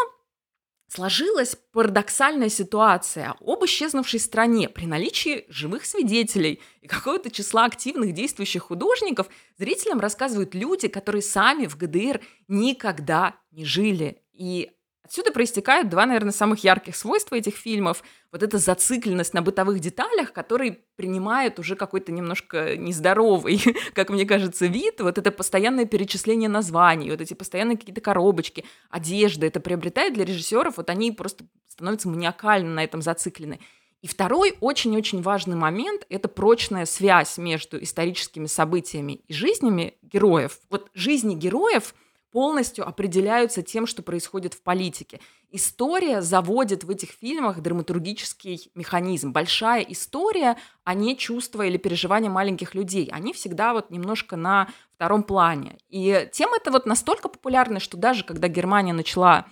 сложилась 0.93 1.57
парадоксальная 1.73 2.51
ситуация 2.51 3.35
об 3.41 3.65
исчезнувшей 3.65 4.21
стране. 4.21 4.69
При 4.69 4.85
наличии 4.85 5.47
живых 5.49 5.87
свидетелей 5.87 6.61
и 6.83 6.87
какого-то 6.87 7.31
числа 7.31 7.65
активных 7.65 8.13
действующих 8.13 8.65
художников 8.65 9.29
зрителям 9.57 10.01
рассказывают 10.01 10.55
люди, 10.55 10.89
которые 10.89 11.23
сами 11.23 11.67
в 11.67 11.79
ГДР 11.79 12.21
никогда 12.47 13.37
не 13.53 13.65
жили. 13.65 14.19
И 14.35 14.71
Отсюда 15.13 15.31
проистекают 15.31 15.91
два, 15.91 16.07
наверное, 16.07 16.33
самых 16.33 16.65
ярких 16.65 16.97
свойства 16.97 17.35
этих 17.35 17.55
фильмов. 17.55 18.03
Вот 18.31 18.43
эта 18.43 18.57
зацикленность 18.57 19.35
на 19.35 19.43
бытовых 19.43 19.79
деталях, 19.79 20.33
который 20.33 20.79
принимает 20.97 21.59
уже 21.59 21.77
какой-то 21.77 22.13
немножко 22.13 22.79
нездоровый, 22.79 23.61
как 23.95 24.09
мне 24.09 24.25
кажется, 24.25 24.65
вид. 24.65 25.03
Вот 25.03 25.19
это 25.19 25.31
постоянное 25.31 25.85
перечисление 25.85 26.49
названий, 26.49 27.11
вот 27.11 27.21
эти 27.21 27.35
постоянные 27.35 27.77
какие-то 27.77 28.01
коробочки, 28.01 28.65
одежда. 28.89 29.45
Это 29.45 29.61
приобретает 29.61 30.15
для 30.15 30.25
режиссеров, 30.25 30.79
вот 30.79 30.89
они 30.89 31.13
просто 31.13 31.45
становятся 31.69 32.09
маниакально 32.09 32.73
на 32.73 32.83
этом 32.83 33.03
зациклены. 33.03 33.61
И 34.01 34.07
второй 34.07 34.55
очень-очень 34.61 35.21
важный 35.21 35.57
момент– 35.57 36.07
это 36.09 36.29
прочная 36.29 36.87
связь 36.87 37.37
между 37.37 37.83
историческими 37.83 38.47
событиями 38.47 39.21
и 39.29 39.35
жизнями 39.35 39.99
героев. 40.01 40.59
Вот 40.71 40.89
жизни 40.95 41.35
героев– 41.35 41.95
полностью 42.33 42.89
определяются 42.89 43.63
тем, 43.63 43.87
что 43.87 44.03
происходит 44.03 44.55
в 44.55 44.63
политике. 44.63 45.21
История 45.51 46.23
заводит 46.23 46.83
в 46.83 46.91
этих 46.91 47.11
фильмах 47.11 47.61
драматургический 47.61 48.71
механизм. 48.75 49.33
Большая 49.33 49.83
история, 49.83 50.57
а 50.83 50.95
не 50.95 51.17
чувства 51.17 51.63
или 51.63 51.77
переживания 51.77 52.31
маленьких 52.31 52.75
людей. 52.75 53.11
Они 53.13 53.33
всегда 53.33 53.75
вот 53.75 53.91
немножко 53.91 54.37
на 54.37 54.69
втором 54.95 55.23
плане. 55.23 55.79
И 55.89 56.29
тема 56.33 56.57
эта 56.57 56.71
вот 56.71 56.87
настолько 56.87 57.29
популярна, 57.29 57.79
что 57.79 57.97
даже 57.97 58.25
когда 58.25 58.49
Германия 58.49 58.95
начала 58.95 59.47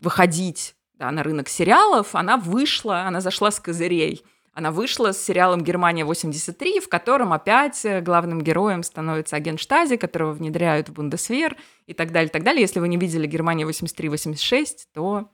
выходить 0.00 0.76
да, 0.94 1.10
на 1.10 1.24
рынок 1.24 1.48
сериалов, 1.48 2.14
она 2.14 2.36
вышла, 2.36 3.02
она 3.02 3.20
зашла 3.20 3.50
с 3.50 3.60
козырей– 3.60 4.24
она 4.58 4.72
вышла 4.72 5.12
с 5.12 5.22
сериалом 5.22 5.62
«Германия-83», 5.62 6.80
в 6.80 6.88
котором 6.88 7.32
опять 7.32 7.84
э, 7.84 8.00
главным 8.00 8.42
героем 8.42 8.82
становится 8.82 9.36
агент 9.36 9.60
Штази, 9.60 9.96
которого 9.96 10.32
внедряют 10.32 10.88
в 10.88 10.94
Бундесвер 10.94 11.56
и 11.86 11.94
так 11.94 12.10
далее, 12.10 12.28
так 12.28 12.42
далее. 12.42 12.62
Если 12.62 12.80
вы 12.80 12.88
не 12.88 12.96
видели 12.96 13.28
«Германия-83-86», 13.28 14.66
то 14.92 15.30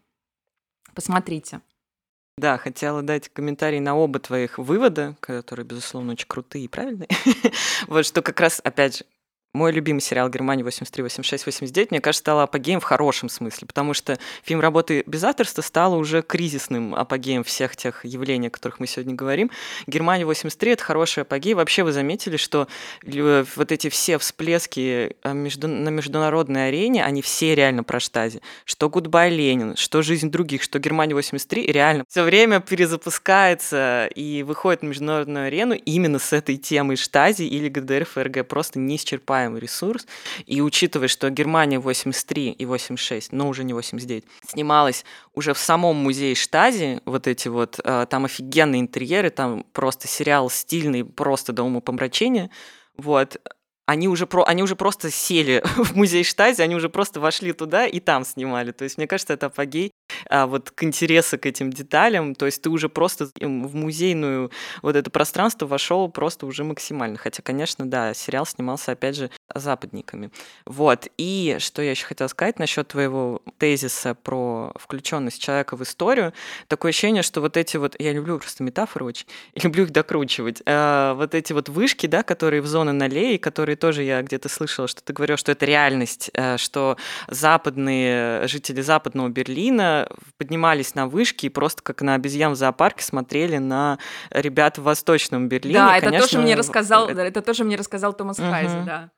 посмотрите. 0.94 1.62
Да, 2.36 2.58
хотела 2.58 3.00
дать 3.00 3.30
комментарий 3.30 3.80
на 3.80 3.96
оба 3.96 4.18
твоих 4.18 4.58
вывода, 4.58 5.16
которые, 5.20 5.64
безусловно, 5.64 6.12
очень 6.12 6.28
крутые 6.28 6.66
и 6.66 6.68
правильные. 6.68 7.08
вот 7.86 8.04
что 8.04 8.20
как 8.20 8.38
раз, 8.40 8.60
опять 8.62 8.98
же, 8.98 9.04
мой 9.54 9.70
любимый 9.70 10.00
сериал 10.00 10.28
Германия 10.28 10.64
83, 10.64 11.04
86, 11.04 11.46
89, 11.46 11.90
мне 11.92 12.00
кажется, 12.00 12.20
стал 12.20 12.40
апогеем 12.40 12.80
в 12.80 12.84
хорошем 12.84 13.28
смысле, 13.28 13.68
потому 13.68 13.94
что 13.94 14.18
фильм 14.42 14.60
«Работы 14.60 15.04
без 15.06 15.22
авторства» 15.22 15.62
стал 15.62 15.94
уже 15.94 16.22
кризисным 16.22 16.94
апогеем 16.94 17.44
всех 17.44 17.76
тех 17.76 18.04
явлений, 18.04 18.48
о 18.48 18.50
которых 18.50 18.80
мы 18.80 18.88
сегодня 18.88 19.14
говорим. 19.14 19.50
Германия 19.86 20.26
83— 20.26 20.70
это 20.72 20.82
хороший 20.82 21.22
апогей. 21.22 21.54
Вообще 21.54 21.84
вы 21.84 21.92
заметили, 21.92 22.36
что 22.36 22.66
вот 23.04 23.72
эти 23.72 23.88
все 23.88 24.18
всплески 24.18 25.16
э, 25.22 25.32
между... 25.32 25.68
на 25.68 25.90
международной 25.90 26.68
арене, 26.68 27.04
они 27.04 27.22
все 27.22 27.54
реально 27.54 27.84
про 27.84 28.00
штази. 28.00 28.40
Что 28.64 28.90
«Гудбай, 28.90 29.30
Ленин», 29.30 29.76
что 29.76 30.02
«Жизнь 30.02 30.30
других», 30.32 30.64
что 30.64 30.80
«Германия 30.80 31.14
83» 31.14 31.70
реально 31.70 32.04
все 32.08 32.24
время 32.24 32.58
перезапускается 32.58 34.08
и 34.14 34.42
выходит 34.42 34.82
на 34.82 34.88
международную 34.88 35.46
арену 35.46 35.74
именно 35.74 36.18
с 36.18 36.32
этой 36.32 36.56
темой 36.56 36.96
штази 36.96 37.44
или 37.44 37.68
ГДР, 37.68 38.04
ФРГ, 38.04 38.48
просто 38.48 38.80
неисчерпаемый 38.80 39.43
неисчерпаемый 39.44 39.60
ресурс. 39.60 40.06
И 40.46 40.60
учитывая, 40.60 41.08
что 41.08 41.30
Германия 41.30 41.78
83 41.78 42.52
и 42.52 42.66
86, 42.66 43.32
но 43.32 43.48
уже 43.48 43.64
не 43.64 43.72
89, 43.72 44.24
снималась 44.46 45.04
уже 45.34 45.54
в 45.54 45.58
самом 45.58 45.96
музее 45.96 46.34
Штази, 46.34 47.00
вот 47.04 47.26
эти 47.26 47.48
вот, 47.48 47.80
э, 47.82 48.06
там 48.08 48.24
офигенные 48.24 48.80
интерьеры, 48.80 49.30
там 49.30 49.64
просто 49.72 50.08
сериал 50.08 50.50
стильный, 50.50 51.04
просто 51.04 51.52
до 51.52 51.62
умопомрачения. 51.62 52.50
Вот, 52.96 53.40
они 53.86 54.08
уже, 54.08 54.26
про, 54.26 54.44
они 54.44 54.62
уже 54.62 54.76
просто 54.76 55.10
сели 55.10 55.62
в 55.76 55.94
музей 55.96 56.24
Штази, 56.24 56.62
они 56.62 56.74
уже 56.74 56.88
просто 56.88 57.20
вошли 57.20 57.52
туда 57.52 57.86
и 57.86 58.00
там 58.00 58.24
снимали. 58.24 58.72
То 58.72 58.84
есть, 58.84 58.96
мне 58.96 59.06
кажется, 59.06 59.34
это 59.34 59.46
апогей 59.46 59.90
а, 60.28 60.46
вот 60.46 60.70
к 60.70 60.82
интересу 60.82 61.38
к 61.38 61.46
этим 61.46 61.72
деталям. 61.72 62.34
То 62.34 62.46
есть 62.46 62.62
ты 62.62 62.70
уже 62.70 62.88
просто 62.88 63.28
в 63.40 63.74
музейную 63.74 64.50
вот 64.82 64.96
это 64.96 65.10
пространство 65.10 65.66
вошел 65.66 66.08
просто 66.08 66.46
уже 66.46 66.64
максимально. 66.64 67.18
Хотя, 67.18 67.42
конечно, 67.42 67.88
да, 67.88 68.14
сериал 68.14 68.46
снимался, 68.46 68.92
опять 68.92 69.16
же, 69.16 69.30
западниками. 69.54 70.30
Вот. 70.66 71.08
И 71.18 71.56
что 71.58 71.82
я 71.82 71.92
еще 71.92 72.06
хотела 72.06 72.28
сказать 72.28 72.58
насчет 72.58 72.88
твоего 72.88 73.42
тезиса 73.58 74.14
про 74.14 74.72
включенность 74.76 75.40
человека 75.40 75.76
в 75.76 75.82
историю. 75.82 76.32
Такое 76.68 76.90
ощущение, 76.90 77.22
что 77.22 77.40
вот 77.40 77.56
эти 77.56 77.76
вот, 77.76 77.96
я 77.98 78.12
люблю 78.12 78.38
просто 78.38 78.62
метафоры 78.62 79.06
очень, 79.06 79.26
люблю 79.62 79.84
их 79.84 79.90
докручивать. 79.90 80.62
А, 80.66 81.14
вот 81.14 81.34
эти 81.34 81.52
вот 81.52 81.68
вышки, 81.68 82.06
да, 82.06 82.22
которые 82.22 82.60
в 82.62 82.66
зоны 82.66 82.92
налей, 82.92 83.38
которые 83.38 83.76
тоже 83.76 84.02
я 84.02 84.22
где-то 84.22 84.48
слышала, 84.48 84.88
что 84.88 85.02
ты 85.02 85.12
говорил, 85.12 85.36
что 85.36 85.52
это 85.52 85.66
реальность, 85.66 86.30
э, 86.34 86.56
что 86.56 86.96
западные 87.28 88.46
жители 88.46 88.80
западного 88.80 89.28
Берлина 89.28 89.93
поднимались 90.38 90.94
на 90.94 91.06
вышки 91.06 91.46
и 91.46 91.48
просто 91.48 91.82
как 91.82 92.02
на 92.02 92.14
обезьян 92.14 92.52
в 92.52 92.56
зоопарке 92.56 93.04
смотрели 93.04 93.58
на 93.58 93.98
ребят 94.30 94.78
в 94.78 94.82
Восточном 94.82 95.48
Берлине. 95.48 95.74
Да, 95.74 95.96
это 95.96 96.06
Конечно, 96.06 96.28
тоже 96.28 96.38
мне 96.42 96.54
рассказал, 96.54 97.08
это, 97.08 97.20
это 97.20 97.42
тоже 97.42 97.64
мне 97.64 97.76
рассказал 97.76 98.12
Томас 98.12 98.38
угу. 98.38 98.48
Хайзе, 98.48 98.82
да. 98.84 99.10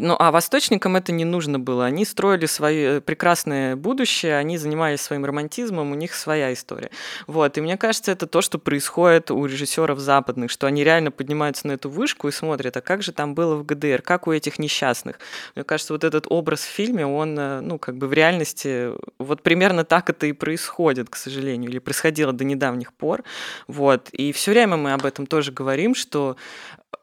Ну, 0.00 0.16
а 0.18 0.30
восточникам 0.30 0.96
это 0.96 1.12
не 1.12 1.24
нужно 1.24 1.58
было. 1.58 1.84
Они 1.86 2.04
строили 2.04 2.46
свое 2.46 3.00
прекрасное 3.00 3.76
будущее, 3.76 4.36
они 4.36 4.58
занимались 4.58 5.00
своим 5.00 5.24
романтизмом, 5.24 5.92
у 5.92 5.94
них 5.94 6.14
своя 6.14 6.52
история. 6.52 6.90
Вот. 7.26 7.56
И 7.58 7.60
мне 7.60 7.76
кажется, 7.76 8.12
это 8.12 8.26
то, 8.26 8.42
что 8.42 8.58
происходит 8.58 9.30
у 9.30 9.44
режиссеров 9.44 9.98
западных, 9.98 10.50
что 10.50 10.66
они 10.66 10.84
реально 10.84 11.10
поднимаются 11.10 11.66
на 11.66 11.72
эту 11.72 11.90
вышку 11.90 12.28
и 12.28 12.32
смотрят, 12.32 12.76
а 12.76 12.80
как 12.80 13.02
же 13.02 13.12
там 13.12 13.34
было 13.34 13.56
в 13.56 13.64
ГДР, 13.64 14.02
как 14.02 14.26
у 14.26 14.32
этих 14.32 14.58
несчастных. 14.58 15.18
Мне 15.54 15.64
кажется, 15.64 15.92
вот 15.92 16.04
этот 16.04 16.26
образ 16.28 16.60
в 16.60 16.68
фильме, 16.68 17.06
он, 17.06 17.38
э, 17.38 17.60
ну, 17.60 17.78
как 17.78 17.96
бы 17.96 18.08
в 18.08 18.12
реальности, 18.12 18.90
вот 19.18 19.42
примерно 19.42 19.84
так 19.84 20.10
это 20.10 20.26
и 20.26 20.32
происходит, 20.32 21.10
к 21.10 21.16
сожалению, 21.16 21.70
или 21.70 21.78
происходило 21.78 22.32
до 22.32 22.44
недавних 22.44 22.92
пор. 22.92 23.22
Вот. 23.68 24.08
И 24.10 24.32
все 24.32 24.52
время 24.52 24.76
мы 24.76 24.92
об 24.92 25.04
этом 25.04 25.26
тоже 25.26 25.52
говорим, 25.52 25.94
что 25.94 26.36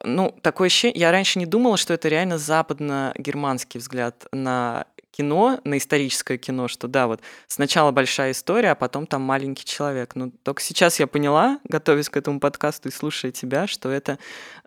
ну, 0.04 0.34
такое 0.42 0.66
ощущение, 0.66 1.00
я 1.00 1.12
раньше 1.12 1.38
не 1.38 1.46
думала, 1.46 1.76
что 1.76 1.94
это 1.94 2.08
реально 2.08 2.38
западно-германский 2.82 3.78
взгляд 3.78 4.26
на 4.32 4.86
кино, 5.12 5.60
на 5.64 5.78
историческое 5.78 6.38
кино, 6.38 6.66
что 6.68 6.88
да, 6.88 7.06
вот 7.06 7.20
сначала 7.46 7.92
большая 7.92 8.32
история, 8.32 8.70
а 8.70 8.74
потом 8.74 9.06
там 9.06 9.22
маленький 9.22 9.64
человек. 9.64 10.16
Но 10.16 10.30
только 10.42 10.62
сейчас 10.62 10.98
я 10.98 11.06
поняла, 11.06 11.60
готовясь 11.64 12.08
к 12.08 12.16
этому 12.16 12.40
подкасту 12.40 12.88
и 12.88 12.92
слушая 12.92 13.30
тебя, 13.30 13.66
что 13.66 13.90
это 13.90 14.18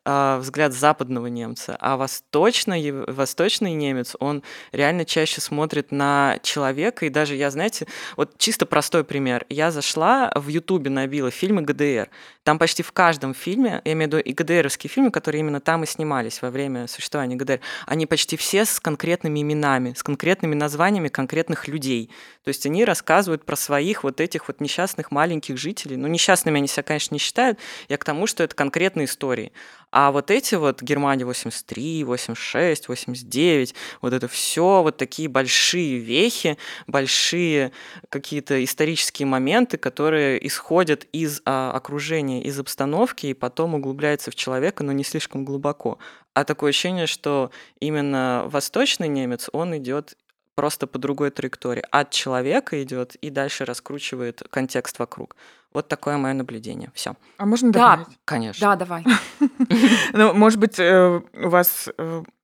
э, 0.06 0.38
взгляд 0.40 0.74
западного 0.74 1.28
немца, 1.28 1.76
а 1.80 1.98
восточный, 1.98 2.92
восточный 2.92 3.74
немец, 3.74 4.16
он 4.20 4.44
реально 4.72 5.04
чаще 5.04 5.42
смотрит 5.42 5.92
на 5.92 6.40
человека, 6.44 7.06
и 7.06 7.10
даже 7.10 7.36
я, 7.36 7.50
знаете, 7.50 7.88
вот 8.16 8.38
чисто 8.38 8.66
простой 8.66 9.04
пример. 9.04 9.46
Я 9.50 9.72
зашла 9.72 10.32
в 10.36 10.48
Ютубе, 10.48 10.92
набила 10.92 11.32
фильмы 11.32 11.64
ГДР. 11.64 12.10
Там 12.44 12.60
почти 12.60 12.84
в 12.84 12.92
каждом 12.92 13.34
фильме, 13.34 13.82
я 13.84 13.94
имею 13.94 14.12
в 14.12 14.14
виду 14.14 14.24
и 14.24 14.32
ГДРовские 14.32 14.90
фильмы, 14.90 15.10
которые 15.10 15.40
именно 15.40 15.60
там 15.60 15.84
и 15.84 15.88
снимались 15.88 16.44
во 16.44 16.52
время 16.52 16.88
существования 16.88 17.36
ГДР, 17.36 17.60
они 17.88 18.06
почти 18.06 18.38
все 18.38 18.66
с 18.66 18.80
конкретными 18.80 19.42
именами, 19.42 19.94
с 19.98 20.04
конкретными 20.04 20.35
названиями 20.44 21.08
конкретных 21.08 21.68
людей. 21.68 22.10
То 22.44 22.50
есть 22.50 22.66
они 22.66 22.84
рассказывают 22.84 23.46
про 23.46 23.56
своих 23.56 24.04
вот 24.04 24.20
этих 24.20 24.48
вот 24.48 24.60
несчастных 24.60 25.12
маленьких 25.12 25.58
жителей. 25.58 25.98
Ну, 25.98 26.08
несчастными 26.08 26.58
они 26.58 26.68
себя, 26.68 26.84
конечно, 26.84 27.16
не 27.16 27.20
считают. 27.20 27.58
Я 27.88 27.98
к 27.98 28.04
тому, 28.04 28.28
что 28.28 28.44
это 28.44 28.56
конкретные 28.56 29.06
истории. 29.06 29.52
А 29.92 30.12
вот 30.12 30.30
эти 30.30 30.56
вот 30.56 30.82
Германия 30.82 31.24
83, 31.24 32.04
86, 32.04 32.90
89, 32.90 33.76
вот 34.02 34.12
это 34.12 34.28
все 34.28 34.84
вот 34.84 34.98
такие 34.98 35.30
большие 35.30 36.00
вехи, 36.00 36.58
большие 36.86 37.72
какие-то 38.10 38.62
исторические 38.62 39.26
моменты, 39.26 39.78
которые 39.78 40.46
исходят 40.46 41.08
из 41.14 41.42
а, 41.46 41.72
окружения, 41.72 42.44
из 42.44 42.60
обстановки 42.60 43.28
и 43.28 43.34
потом 43.34 43.76
углубляются 43.76 44.32
в 44.32 44.36
человека, 44.36 44.84
но 44.84 44.92
не 44.92 45.06
слишком 45.06 45.46
глубоко. 45.46 45.98
А 46.34 46.44
такое 46.44 46.72
ощущение, 46.72 47.08
что 47.08 47.52
именно 47.80 48.44
восточный 48.48 49.08
немец, 49.08 49.50
он 49.54 49.78
идет 49.78 50.18
просто 50.56 50.88
по 50.88 50.98
другой 50.98 51.32
траектории. 51.32 51.84
От 51.92 52.12
человека 52.12 52.82
идет 52.82 53.16
и 53.16 53.30
дальше 53.30 53.66
раскручивает 53.66 54.42
контекст 54.50 55.00
вокруг. 55.00 55.36
Вот 55.74 55.90
такое 55.90 56.18
мое 56.18 56.34
наблюдение. 56.34 56.90
Все. 56.94 57.16
А 57.38 57.46
можно 57.46 57.72
добавить? 57.72 58.08
Да, 58.08 58.14
конечно. 58.24 58.68
Да, 58.68 58.76
давай. 58.76 59.04
Ну, 60.14 60.34
может 60.34 60.60
быть, 60.60 60.80
э, 60.80 61.22
у 61.34 61.50
вас 61.50 61.90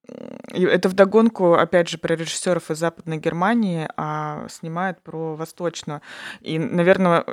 э, 0.07 0.67
это 0.67 0.89
вдогонку, 0.89 1.53
опять 1.53 1.89
же, 1.89 1.97
про 1.97 2.15
режиссеров 2.15 2.71
из 2.71 2.77
Западной 2.77 3.17
Германии, 3.17 3.87
а 3.97 4.47
снимает 4.49 5.01
про 5.01 5.35
Восточную. 5.35 6.01
И, 6.41 6.59
наверное, 6.59 7.23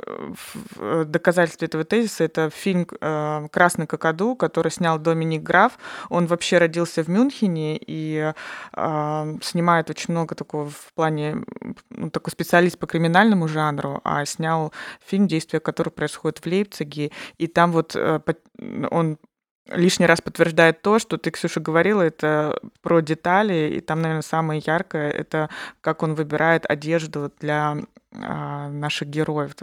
в 0.75 1.05
доказательство 1.05 1.65
этого 1.65 1.83
тезиса 1.83 2.23
это 2.23 2.49
фильм 2.49 2.87
э, 3.01 3.47
«Красный 3.51 3.87
какаду», 3.87 4.35
который 4.35 4.71
снял 4.71 4.99
Доминик 4.99 5.43
Граф. 5.43 5.77
Он 6.09 6.27
вообще 6.27 6.57
родился 6.57 7.03
в 7.03 7.07
Мюнхене 7.07 7.77
и 7.77 8.33
э, 8.73 9.37
снимает 9.41 9.89
очень 9.89 10.13
много 10.13 10.35
такого 10.35 10.69
в 10.69 10.93
плане, 10.93 11.43
ну, 11.89 12.09
такой 12.09 12.31
специалист 12.31 12.77
по 12.77 12.87
криминальному 12.87 13.47
жанру, 13.47 14.01
а 14.03 14.25
снял 14.25 14.73
фильм, 15.05 15.27
действие 15.27 15.59
которого 15.59 15.91
происходит 15.91 16.39
в 16.39 16.45
Лейпциге. 16.45 17.11
И 17.37 17.47
там 17.47 17.71
вот 17.71 17.95
э, 17.95 18.19
он 18.91 19.17
лишний 19.71 20.05
раз 20.05 20.21
подтверждает 20.21 20.81
то, 20.81 20.99
что 20.99 21.17
ты, 21.17 21.31
Ксюша, 21.31 21.59
говорила, 21.59 22.01
это 22.01 22.59
про 22.81 23.01
детали, 23.01 23.75
и 23.75 23.79
там, 23.79 24.01
наверное, 24.01 24.21
самое 24.21 24.61
яркое, 24.65 25.11
это 25.11 25.49
как 25.81 26.03
он 26.03 26.15
выбирает 26.15 26.65
одежду 26.69 27.31
для 27.39 27.77
а, 28.13 28.69
наших 28.69 29.09
героев, 29.09 29.55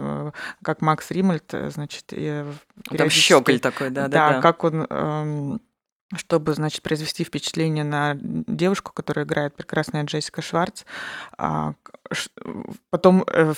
как 0.63 0.81
Макс 0.81 1.11
Риммельт, 1.11 1.53
значит, 1.69 2.05
там 2.97 3.09
щеголь 3.09 3.59
такой, 3.59 3.89
да, 3.89 4.07
да, 4.07 4.33
да, 4.33 4.41
как 4.41 4.63
он 4.63 4.87
эм, 4.89 5.61
чтобы, 6.15 6.53
значит, 6.53 6.81
произвести 6.81 7.23
впечатление 7.23 7.83
на 7.83 8.17
девушку, 8.21 8.93
которая 8.93 9.25
играет 9.25 9.55
прекрасная 9.55 10.03
Джессика 10.05 10.41
Шварц. 10.41 10.83
А, 11.37 11.73
потом, 12.89 13.25
э, 13.27 13.53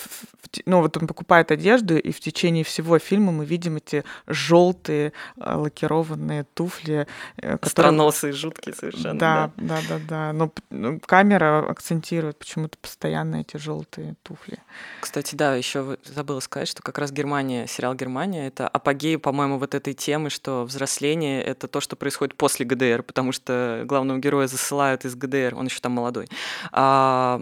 ну, 0.66 0.80
вот 0.80 0.96
он 0.96 1.06
покупает 1.06 1.52
одежду, 1.52 1.96
и 1.96 2.10
в 2.10 2.18
течение 2.18 2.64
всего 2.64 2.98
фильма 2.98 3.30
мы 3.30 3.44
видим 3.44 3.76
эти 3.76 4.04
желтые 4.26 5.12
а, 5.38 5.58
лакированные 5.58 6.44
туфли. 6.54 7.06
Э, 7.36 7.52
которые... 7.52 7.70
Страносые, 7.70 8.32
жуткие 8.32 8.74
совершенно. 8.74 9.18
Да, 9.18 9.52
да, 9.56 9.78
да, 9.88 9.98
да. 9.98 9.98
да. 10.08 10.32
Но 10.32 10.52
ну, 10.70 11.00
камера 11.00 11.64
акцентирует 11.68 12.38
почему-то 12.38 12.76
постоянно 12.78 13.36
эти 13.36 13.58
желтые 13.58 14.16
туфли. 14.24 14.58
Кстати, 15.00 15.36
да, 15.36 15.54
еще 15.54 15.98
забыла 16.04 16.40
сказать, 16.40 16.68
что 16.68 16.82
как 16.82 16.98
раз 16.98 17.12
Германия, 17.12 17.68
сериал 17.68 17.94
Германия, 17.94 18.48
это 18.48 18.66
апогей, 18.66 19.18
по-моему, 19.18 19.58
вот 19.58 19.76
этой 19.76 19.94
темы, 19.94 20.30
что 20.30 20.64
взросление— 20.64 21.42
это 21.44 21.68
то, 21.68 21.80
что 21.80 21.94
происходит 21.94 22.39
после 22.40 22.64
ГДР, 22.64 23.02
потому 23.02 23.32
что 23.32 23.82
главного 23.84 24.18
героя 24.18 24.46
засылают 24.46 25.04
из 25.04 25.14
ГДР, 25.14 25.54
он 25.54 25.66
еще 25.66 25.80
там 25.80 25.92
молодой, 25.92 26.26
а, 26.72 27.38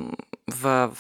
в, 0.49 0.93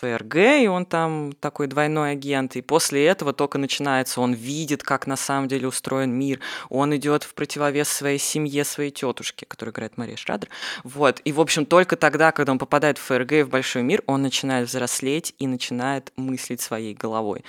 ФРГ, 0.00 0.36
и 0.62 0.68
он 0.68 0.86
там 0.86 1.32
такой 1.32 1.66
двойной 1.66 2.12
агент, 2.12 2.54
и 2.54 2.62
после 2.62 3.04
этого 3.04 3.32
только 3.32 3.58
начинается, 3.58 4.20
он 4.20 4.34
видит, 4.34 4.84
как 4.84 5.08
на 5.08 5.16
самом 5.16 5.48
деле 5.48 5.66
устроен 5.66 6.12
мир, 6.12 6.38
он 6.68 6.94
идет 6.94 7.24
в 7.24 7.34
противовес 7.34 7.88
своей 7.88 8.18
семье, 8.18 8.62
своей 8.62 8.92
тетушке, 8.92 9.46
которая 9.46 9.72
играет 9.72 9.98
Мария 9.98 10.16
Шрадер, 10.16 10.48
вот, 10.84 11.20
и, 11.24 11.32
в 11.32 11.40
общем, 11.40 11.66
только 11.66 11.96
тогда, 11.96 12.30
когда 12.30 12.52
он 12.52 12.58
попадает 12.60 12.98
в 12.98 13.02
ФРГ 13.02 13.46
в 13.46 13.48
большой 13.48 13.82
мир, 13.82 14.04
он 14.06 14.22
начинает 14.22 14.68
взрослеть 14.68 15.34
и 15.40 15.48
начинает 15.48 16.12
мыслить 16.14 16.60
своей 16.60 16.94
головой. 16.94 17.44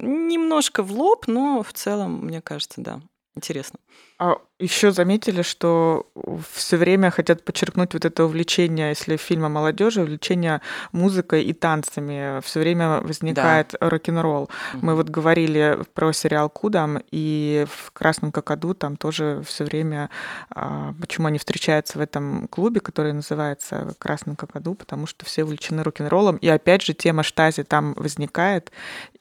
Немножко 0.00 0.82
в 0.82 0.90
лоб, 0.90 1.28
но 1.28 1.62
в 1.62 1.72
целом, 1.72 2.26
мне 2.26 2.42
кажется, 2.42 2.80
да, 2.80 3.00
интересно. 3.36 3.78
А 4.18 4.36
еще 4.60 4.92
заметили, 4.92 5.42
что 5.42 6.06
все 6.52 6.76
время 6.76 7.10
хотят 7.10 7.44
подчеркнуть 7.44 7.94
вот 7.94 8.04
это 8.04 8.24
увлечение, 8.24 8.90
если 8.90 9.16
фильма 9.16 9.48
молодежи, 9.48 10.02
увлечение 10.02 10.60
музыкой 10.92 11.42
и 11.42 11.52
танцами. 11.52 12.40
Все 12.42 12.60
время 12.60 13.00
возникает 13.00 13.74
да. 13.80 13.90
рок-н-ролл. 13.90 14.44
Угу. 14.44 14.86
Мы 14.86 14.94
вот 14.94 15.08
говорили 15.08 15.78
про 15.94 16.12
сериал 16.12 16.48
Кудам, 16.48 17.02
и 17.10 17.66
в 17.68 17.90
Красном 17.90 18.30
Кокоду 18.30 18.74
там 18.74 18.96
тоже 18.96 19.42
все 19.44 19.64
время, 19.64 20.10
а, 20.50 20.94
почему 21.00 21.26
они 21.26 21.38
встречаются 21.38 21.98
в 21.98 22.00
этом 22.00 22.46
клубе, 22.48 22.80
который 22.80 23.12
называется 23.12 23.94
Красным 23.98 24.36
Кокоду, 24.36 24.74
потому 24.74 25.06
что 25.06 25.24
все 25.24 25.42
увлечены 25.42 25.82
рок-н-роллом. 25.82 26.36
И 26.36 26.48
опять 26.48 26.82
же 26.82 26.94
тема 26.94 27.24
штази 27.24 27.64
там 27.64 27.94
возникает, 27.94 28.70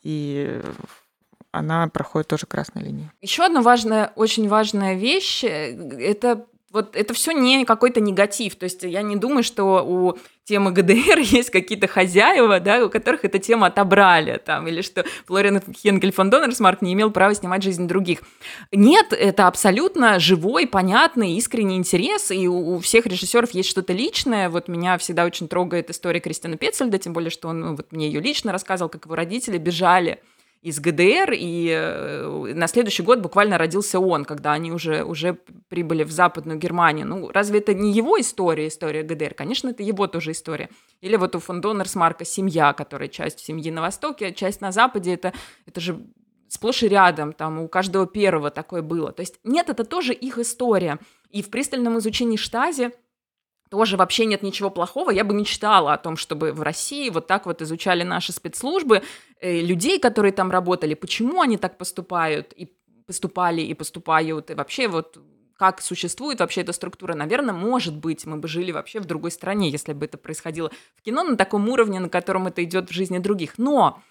и 0.03 0.61
она 1.53 1.87
проходит 1.87 2.27
тоже 2.27 2.45
красной 2.47 2.83
линией. 2.83 3.09
Еще 3.21 3.43
одна 3.43 3.61
важная, 3.61 4.11
очень 4.15 4.49
важная 4.49 4.95
вещь, 4.95 5.43
э, 5.43 5.77
это 5.99 6.45
вот 6.71 6.95
это 6.95 7.13
все 7.13 7.31
не 7.31 7.63
какой-то 7.65 8.01
негатив. 8.01 8.55
То 8.55 8.63
есть 8.63 8.81
я 8.81 9.03
не 9.03 9.15
думаю, 9.15 9.43
что 9.43 9.85
у 9.85 10.17
темы 10.43 10.71
ГДР 10.71 11.19
есть 11.21 11.51
какие-то 11.51 11.87
хозяева, 11.87 12.59
да, 12.59 12.83
у 12.83 12.89
которых 12.89 13.23
эту 13.23 13.37
тему 13.37 13.65
отобрали, 13.65 14.41
там, 14.43 14.67
или 14.67 14.81
что 14.81 15.05
Флориан 15.27 15.61
Хенгель 15.61 16.11
фон 16.11 16.31
Доннерсмарк 16.31 16.81
не 16.81 16.93
имел 16.93 17.11
права 17.11 17.35
снимать 17.35 17.61
жизнь 17.61 17.87
других. 17.87 18.21
Нет, 18.71 19.13
это 19.13 19.47
абсолютно 19.47 20.19
живой, 20.19 20.65
понятный, 20.65 21.33
искренний 21.33 21.77
интерес, 21.77 22.31
и 22.31 22.47
у, 22.47 22.75
у 22.75 22.79
всех 22.79 23.05
режиссеров 23.05 23.51
есть 23.51 23.69
что-то 23.69 23.93
личное. 23.93 24.49
Вот 24.49 24.67
меня 24.67 24.97
всегда 24.97 25.25
очень 25.25 25.47
трогает 25.47 25.91
история 25.91 26.19
Кристина 26.19 26.57
Петцельда, 26.57 26.97
тем 26.97 27.13
более, 27.13 27.29
что 27.29 27.49
он 27.49 27.59
ну, 27.59 27.75
вот 27.75 27.91
мне 27.91 28.07
ее 28.07 28.19
лично 28.19 28.51
рассказывал, 28.51 28.89
как 28.89 29.05
его 29.05 29.13
родители 29.13 29.59
бежали 29.59 30.19
из 30.63 30.79
ГДР, 30.79 31.33
и 31.33 31.67
э, 31.69 32.53
на 32.55 32.67
следующий 32.67 33.03
год 33.03 33.19
буквально 33.19 33.57
родился 33.57 33.99
он, 33.99 34.23
когда 34.23 34.53
они 34.53 34.71
уже, 34.71 35.03
уже 35.03 35.37
прибыли 35.67 36.05
в 36.05 36.11
Западную 36.11 36.57
Германию. 36.57 37.05
Ну, 37.05 37.29
разве 37.33 37.59
это 37.59 37.73
не 37.73 37.91
его 37.91 38.19
история, 38.19 38.69
история 38.69 39.03
ГДР? 39.03 39.33
Конечно, 39.33 39.69
это 39.69 39.83
его 39.83 40.07
тоже 40.07 40.31
история. 40.31 40.69
Или 41.01 41.17
вот 41.17 41.35
у 41.35 41.39
фон 41.39 41.59
Доннерсмарка 41.59 42.23
семья, 42.23 42.71
которая 42.71 43.09
часть 43.09 43.41
семьи 43.41 43.69
на 43.71 43.81
Востоке, 43.81 44.27
а 44.27 44.31
часть 44.31 44.61
на 44.61 44.71
Западе, 44.71 45.13
это, 45.13 45.33
это 45.65 45.81
же 45.81 45.99
сплошь 46.47 46.83
и 46.83 46.87
рядом, 46.87 47.33
там 47.33 47.59
у 47.59 47.67
каждого 47.67 48.07
первого 48.07 48.49
такое 48.49 48.81
было. 48.81 49.11
То 49.11 49.19
есть 49.19 49.39
нет, 49.43 49.67
это 49.67 49.83
тоже 49.83 50.13
их 50.13 50.37
история. 50.37 50.97
И 51.29 51.41
в 51.41 51.49
пристальном 51.49 51.97
изучении 51.99 52.37
Штази 52.37 52.91
тоже 53.73 53.97
вообще 53.97 54.27
нет 54.27 54.43
ничего 54.43 54.69
плохого. 54.69 55.09
Я 55.09 55.23
бы 55.23 55.33
мечтала 55.33 55.93
о 55.93 55.97
том, 55.97 56.15
чтобы 56.15 56.53
в 56.53 56.61
России 56.61 57.09
вот 57.09 57.25
так 57.25 57.47
вот 57.47 57.59
изучали 57.63 58.03
наши 58.03 58.31
спецслужбы, 58.31 59.01
э, 59.41 59.61
людей, 59.61 59.99
которые 59.99 60.31
там 60.31 60.51
работали, 60.51 60.93
почему 60.93 61.41
они 61.41 61.57
так 61.57 61.79
поступают 61.79 62.53
и 62.53 62.69
поступали 63.07 63.61
и 63.61 63.73
поступают, 63.73 64.51
и 64.51 64.53
вообще 64.53 64.87
вот 64.87 65.17
как 65.57 65.81
существует 65.81 66.39
вообще 66.39 66.61
эта 66.61 66.71
структура. 66.71 67.15
Наверное, 67.15 67.55
может 67.55 67.95
быть, 67.97 68.27
мы 68.27 68.37
бы 68.37 68.47
жили 68.47 68.71
вообще 68.71 68.99
в 68.99 69.05
другой 69.05 69.31
стране, 69.31 69.71
если 69.71 69.93
бы 69.93 70.05
это 70.05 70.19
происходило 70.19 70.69
в 70.95 71.01
кино 71.01 71.23
на 71.23 71.35
таком 71.35 71.67
уровне, 71.67 71.99
на 71.99 72.09
котором 72.09 72.45
это 72.45 72.63
идет 72.63 72.91
в 72.91 72.93
жизни 72.93 73.17
других. 73.17 73.57
Но 73.57 74.03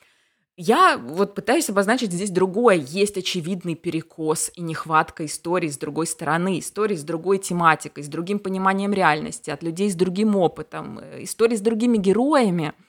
я 0.57 0.98
вот 0.98 1.34
пытаюсь 1.34 1.70
обозначить 1.70 2.12
здесь 2.12 2.30
другое. 2.30 2.76
Есть 2.76 3.16
очевидный 3.16 3.74
перекос 3.74 4.50
и 4.55 4.62
нехватка 4.62 5.24
истории 5.24 5.68
с 5.68 5.78
другой 5.78 6.07
стороны, 6.07 6.59
истории 6.59 6.96
с 6.96 7.05
другой 7.05 7.38
тематикой, 7.38 8.05
с 8.05 8.09
другим 8.09 8.38
пониманием 8.38 8.92
реальности, 8.92 9.50
от 9.50 9.62
людей 9.62 9.90
с 9.90 9.94
другим 9.94 10.36
опытом, 10.36 10.98
э, 10.98 11.24
истории 11.24 11.57
с 11.57 11.61
другими 11.61 11.96
героями– 11.96 12.72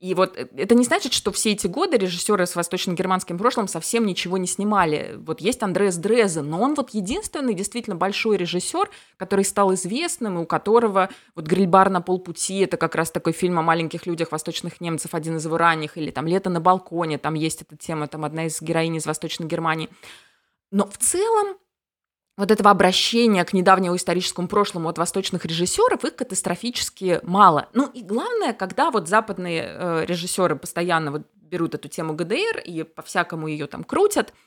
и 0.00 0.14
вот 0.14 0.36
э, 0.36 0.46
это 0.56 0.74
не 0.74 0.84
значит, 0.84 1.12
что 1.12 1.32
все 1.32 1.52
эти 1.52 1.66
годы 1.66 1.96
режиссеры 1.96 2.46
с 2.46 2.54
восточно-германским 2.54 3.36
прошлым 3.36 3.66
совсем 3.66 4.06
ничего 4.06 4.38
не 4.38 4.46
снимали. 4.46 5.16
Вот 5.18 5.40
есть 5.40 5.62
Андреас 5.62 5.96
Дрезен, 5.96 6.48
но 6.48 6.60
он 6.60 6.74
вот 6.74 6.90
единственный 6.90 7.54
действительно 7.54 7.96
большой 7.96 8.36
режиссер, 8.36 8.90
который 9.16 9.44
стал 9.44 9.74
известным, 9.74 10.38
и 10.38 10.42
у 10.42 10.46
которого 10.46 11.10
вот 11.34 11.46
«Грильбар 11.46 11.90
на 11.90 12.00
полпути»— 12.00 12.60
это 12.60 12.76
как 12.76 12.94
раз 12.94 13.10
такой 13.10 13.32
фильм 13.32 13.58
о 13.58 13.62
маленьких 13.62 14.06
людях 14.06 14.30
восточных 14.30 14.80
немцев, 14.80 15.14
один 15.14 15.38
из 15.38 15.44
его 15.44 15.58
ранних, 15.58 15.96
или 15.96 16.12
там 16.12 16.26
«Лето 16.26 16.48
на 16.48 16.60
балконе», 16.60 17.18
там 17.18 17.34
есть 17.34 17.62
эта 17.62 17.76
тема, 17.76 18.06
там 18.06 18.24
одна 18.24 18.46
из 18.46 18.62
героинь 18.62 18.96
из 18.96 19.06
Восточной 19.06 19.46
Германии. 19.46 19.88
Но 20.70 20.86
в 20.86 20.96
целом 20.98 21.56
вот 22.38 22.52
этого 22.52 22.70
обращения 22.70 23.44
к 23.44 23.52
недавнему 23.52 23.96
историческому 23.96 24.48
прошлому 24.48 24.88
от 24.88 24.96
восточных 24.96 25.44
режиссеров 25.44 26.04
их 26.04 26.14
катастрофически 26.14 27.20
мало. 27.24 27.68
Ну 27.74 27.90
и 27.92 28.02
главное, 28.02 28.52
когда 28.52 28.90
вот 28.90 29.08
западные 29.08 29.64
э, 29.66 30.04
режиссеры 30.06 30.54
постоянно 30.56 31.10
вот 31.10 31.22
берут 31.34 31.74
эту 31.74 31.88
тему 31.88 32.14
ГДР 32.14 32.62
и 32.64 32.84
по-всякому 32.84 33.48
ее 33.48 33.66
там 33.66 33.84
крутят– 33.84 34.32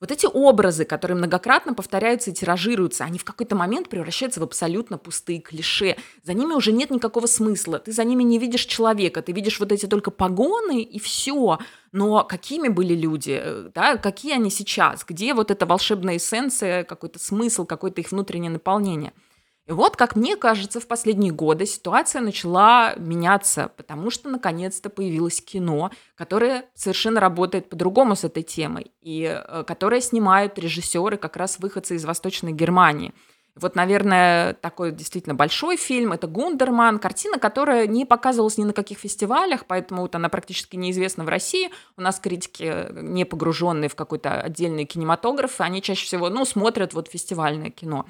вот 0.00 0.10
эти 0.10 0.26
образы, 0.26 0.84
которые 0.84 1.16
многократно 1.16 1.72
повторяются 1.72 2.30
и 2.30 2.34
тиражируются, 2.34 3.04
они 3.04 3.18
в 3.18 3.24
какой-то 3.24 3.56
момент 3.56 3.88
превращаются 3.88 4.40
в 4.40 4.42
абсолютно 4.42 4.98
пустые 4.98 5.40
клише. 5.40 5.96
За 6.22 6.34
ними 6.34 6.52
уже 6.52 6.72
нет 6.72 6.90
никакого 6.90 7.26
смысла. 7.26 7.78
Ты 7.78 7.92
за 7.92 8.04
ними 8.04 8.22
не 8.22 8.38
видишь 8.38 8.66
человека, 8.66 9.22
ты 9.22 9.32
видишь 9.32 9.58
вот 9.58 9.72
эти 9.72 9.86
только 9.86 10.10
погоны 10.10 10.82
и 10.82 10.98
все. 10.98 11.58
Но 11.92 12.24
какими 12.24 12.68
были 12.68 12.94
люди, 12.94 13.40
э, 13.42 13.70
да, 13.74 13.96
какие 13.96 14.34
они 14.34 14.50
сейчас, 14.50 15.04
где 15.06 15.32
вот 15.32 15.50
эта 15.50 15.64
волшебная 15.64 16.18
эссенция, 16.18 16.84
какой-то 16.84 17.18
смысл, 17.18 17.64
какое-то 17.64 18.00
их 18.00 18.10
внутреннее 18.10 18.50
наполнение– 18.50 19.12
и 19.66 19.72
вот, 19.72 19.96
как 19.96 20.14
мне 20.14 20.36
кажется, 20.36 20.78
в 20.78 20.86
последние 20.86 21.32
годы 21.32 21.66
ситуация 21.66 22.20
начала 22.20 22.94
меняться, 22.96 23.72
потому 23.76 24.10
что 24.10 24.28
наконец-то 24.28 24.90
появилось 24.90 25.40
кино, 25.40 25.90
которое 26.14 26.66
совершенно 26.74 27.20
работает 27.20 27.68
по-другому 27.68 28.14
с 28.14 28.22
этой 28.22 28.44
темой, 28.44 28.92
и 29.00 29.24
э, 29.24 29.64
которое 29.66 30.00
снимают 30.00 30.56
режиссеры, 30.56 31.16
как 31.16 31.36
раз 31.36 31.58
выходцы 31.58 31.96
из 31.96 32.04
Восточной 32.04 32.52
Германии. 32.52 33.12
Вот, 33.56 33.74
наверное, 33.74 34.52
такой 34.52 34.92
действительно 34.92 35.34
большой 35.34 35.76
фильм– 35.78 36.12
это 36.12 36.28
«Гундерман», 36.28 37.00
картина, 37.00 37.38
которая 37.38 37.86
не 37.86 38.04
показывалась 38.04 38.58
ни 38.58 38.64
на 38.64 38.74
каких 38.74 38.98
фестивалях, 38.98 39.64
поэтому 39.66 40.02
вот 40.02 40.14
она 40.14 40.28
практически 40.28 40.76
неизвестна 40.76 41.24
в 41.24 41.28
России. 41.28 41.70
У 41.96 42.02
нас 42.02 42.20
критики, 42.20 42.62
э, 42.62 43.00
не 43.02 43.24
погруженные 43.24 43.88
в 43.88 43.96
какой-то 43.96 44.40
отдельный 44.40 44.84
кинематограф, 44.84 45.60
они 45.60 45.82
чаще 45.82 46.06
всего, 46.06 46.28
ну, 46.28 46.44
смотрят 46.44 46.94
вот 46.94 47.08
фестивальное 47.08 47.70
кино. 47.70 48.06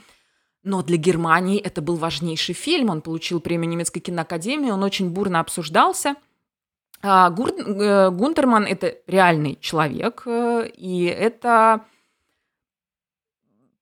Но 0.66 0.82
для 0.82 0.96
Германии 0.96 1.60
это 1.60 1.80
был 1.80 1.94
важнейший 1.94 2.56
фильм. 2.56 2.90
Он 2.90 3.00
получил 3.00 3.38
премию 3.40 3.68
немецкой 3.70 4.00
киноакадемии, 4.00 4.72
он 4.72 4.82
очень 4.82 5.10
бурно 5.10 5.38
обсуждался. 5.38 6.16
А, 7.02 7.30
э, 7.30 8.10
Гунтерман– 8.10 8.64
это 8.68 8.96
реальный 9.06 9.58
человек, 9.60 10.24
э, 10.26 10.68
и 10.76 11.04
это 11.04 11.84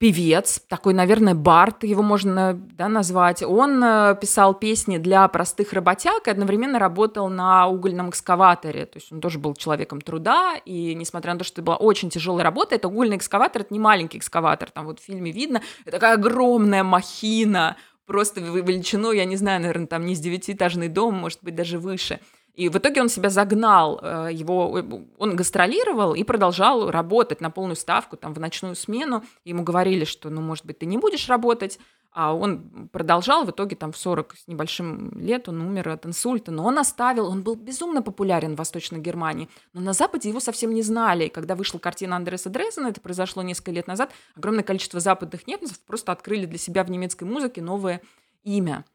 певец, 0.05 0.61
такой, 0.69 0.93
наверное, 0.93 1.35
бард, 1.35 1.83
его 1.83 2.03
можно 2.03 2.53
да, 2.53 2.89
назвать. 2.89 3.43
Он 3.43 3.83
э, 3.83 4.15
писал 4.21 4.53
песни 4.53 4.99
для 4.99 5.27
простых 5.29 5.73
работяг 5.73 6.29
и 6.29 6.31
одновременно 6.31 6.79
работал 6.79 7.31
на 7.31 7.67
угольном 7.69 8.11
экскаваторе. 8.11 8.85
То 8.85 8.99
есть 8.99 9.11
он 9.11 9.23
тоже 9.23 9.39
был 9.39 9.55
человеком 9.55 10.03
труда, 10.03 10.57
и 10.67 10.95
несмотря 10.95 11.33
на 11.33 11.39
то, 11.39 11.45
что 11.47 11.55
это 11.55 11.63
была 11.63 11.77
очень 11.77 12.11
тяжелая 12.11 12.45
работа, 12.45 12.75
это 12.75 12.89
угольный 12.89 13.17
экскаватор, 13.17 13.63
это 13.63 13.73
не 13.73 13.81
маленький 13.81 14.19
экскаватор, 14.19 14.71
там 14.71 14.85
вот 14.85 15.01
в 15.01 15.03
фильме 15.03 15.33
видно, 15.33 15.63
это 15.87 15.93
такая 15.93 16.17
огромная 16.17 16.85
махина, 16.85 17.79
просто 18.05 18.43
величину, 18.43 19.11
я 19.11 19.25
не 19.25 19.37
знаю, 19.37 19.63
наверное, 19.63 19.87
там 19.87 20.05
не 20.05 20.15
с 20.15 20.21
девятиэтажный 20.21 20.89
дом, 20.89 21.15
может 21.15 21.39
быть, 21.41 21.55
даже 21.55 21.79
выше– 21.79 22.21
и 22.55 22.69
в 22.69 22.77
итоге 22.77 23.01
он 23.01 23.09
себя 23.09 23.31
загнал, 23.31 23.99
э, 24.01 24.29
его, 24.33 24.79
э, 24.79 24.83
он 25.19 25.35
гастролировал 25.35 26.15
и 26.15 26.23
продолжал 26.23 26.91
работать 26.91 27.41
на 27.41 27.51
полную 27.51 27.77
ставку, 27.77 28.17
там, 28.17 28.33
в 28.33 28.39
ночную 28.39 28.77
смену. 28.77 29.25
Ему 29.45 29.65
говорили, 29.65 30.05
что, 30.05 30.31
ну, 30.31 30.41
может 30.41 30.65
быть, 30.65 30.79
ты 30.79 30.87
не 30.87 30.97
будешь 30.97 31.29
работать, 31.29 31.81
а 32.13 32.33
он 32.33 32.89
продолжал, 32.93 33.45
в 33.45 33.51
итоге 33.51 33.75
там 33.75 33.91
в 33.91 33.97
40 33.97 34.37
с 34.37 34.47
небольшим 34.47 35.11
лет 35.19 35.49
он 35.49 35.61
умер 35.63 35.89
от 35.89 36.07
инсульта, 36.07 36.53
но 36.53 36.65
он 36.65 36.79
оставил, 36.79 37.27
он 37.27 37.43
был 37.43 37.57
безумно 37.57 38.03
популярен 38.03 38.55
в 38.55 38.59
Восточной 38.59 39.01
Германии, 39.01 39.49
но 39.73 39.81
на 39.81 39.93
Западе 39.93 40.29
его 40.29 40.39
совсем 40.39 40.73
не 40.73 40.83
знали. 40.83 41.25
И 41.25 41.29
когда 41.29 41.57
вышла 41.57 41.81
картина 41.81 42.15
Андреса 42.15 42.51
Дрезена, 42.51 42.87
это 42.87 43.01
произошло 43.01 43.43
несколько 43.43 43.73
лет 43.73 43.89
назад, 43.89 44.13
огромное 44.37 44.63
количество 44.63 45.01
западных 45.01 45.49
немцев 45.49 45.81
просто 45.81 46.13
открыли 46.13 46.47
для 46.47 46.59
себя 46.59 46.85
в 46.85 46.91
немецкой 46.91 47.25
музыке 47.25 47.61
новое 47.61 48.01
имя– 48.45 48.85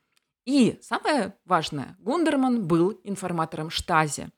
и 0.50 0.80
самое 0.82 1.36
важное, 1.46 1.96
Гундерман 2.00 2.66
был 2.66 3.00
информатором 3.04 3.70
Штази. 3.70 4.30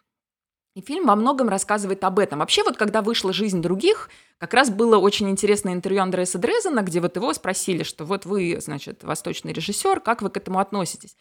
И 0.76 0.82
фильм 0.82 1.06
во 1.06 1.16
многом 1.16 1.48
рассказывает 1.48 2.04
об 2.04 2.20
этом. 2.20 2.40
Вообще, 2.40 2.64
вот 2.64 2.76
когда 2.76 3.02
вышла 3.02 3.32
«Жизнь 3.32 3.62
других», 3.62 4.10
как 4.38 4.54
раз 4.54 4.70
было 4.70 4.98
очень 4.98 5.30
интересное 5.30 5.72
интервью 5.72 6.02
Андреса 6.02 6.38
Дрезена, 6.38 6.82
где 6.82 7.00
вот 7.00 7.16
его 7.16 7.34
спросили, 7.34 7.84
что 7.84 8.04
вот 8.04 8.26
вы, 8.26 8.58
значит, 8.60 9.06
восточный 9.06 9.54
режиссер, 9.54 10.02
как 10.02 10.22
вы 10.22 10.30
к 10.30 10.36
этому 10.36 10.60
относитесь? 10.60 11.16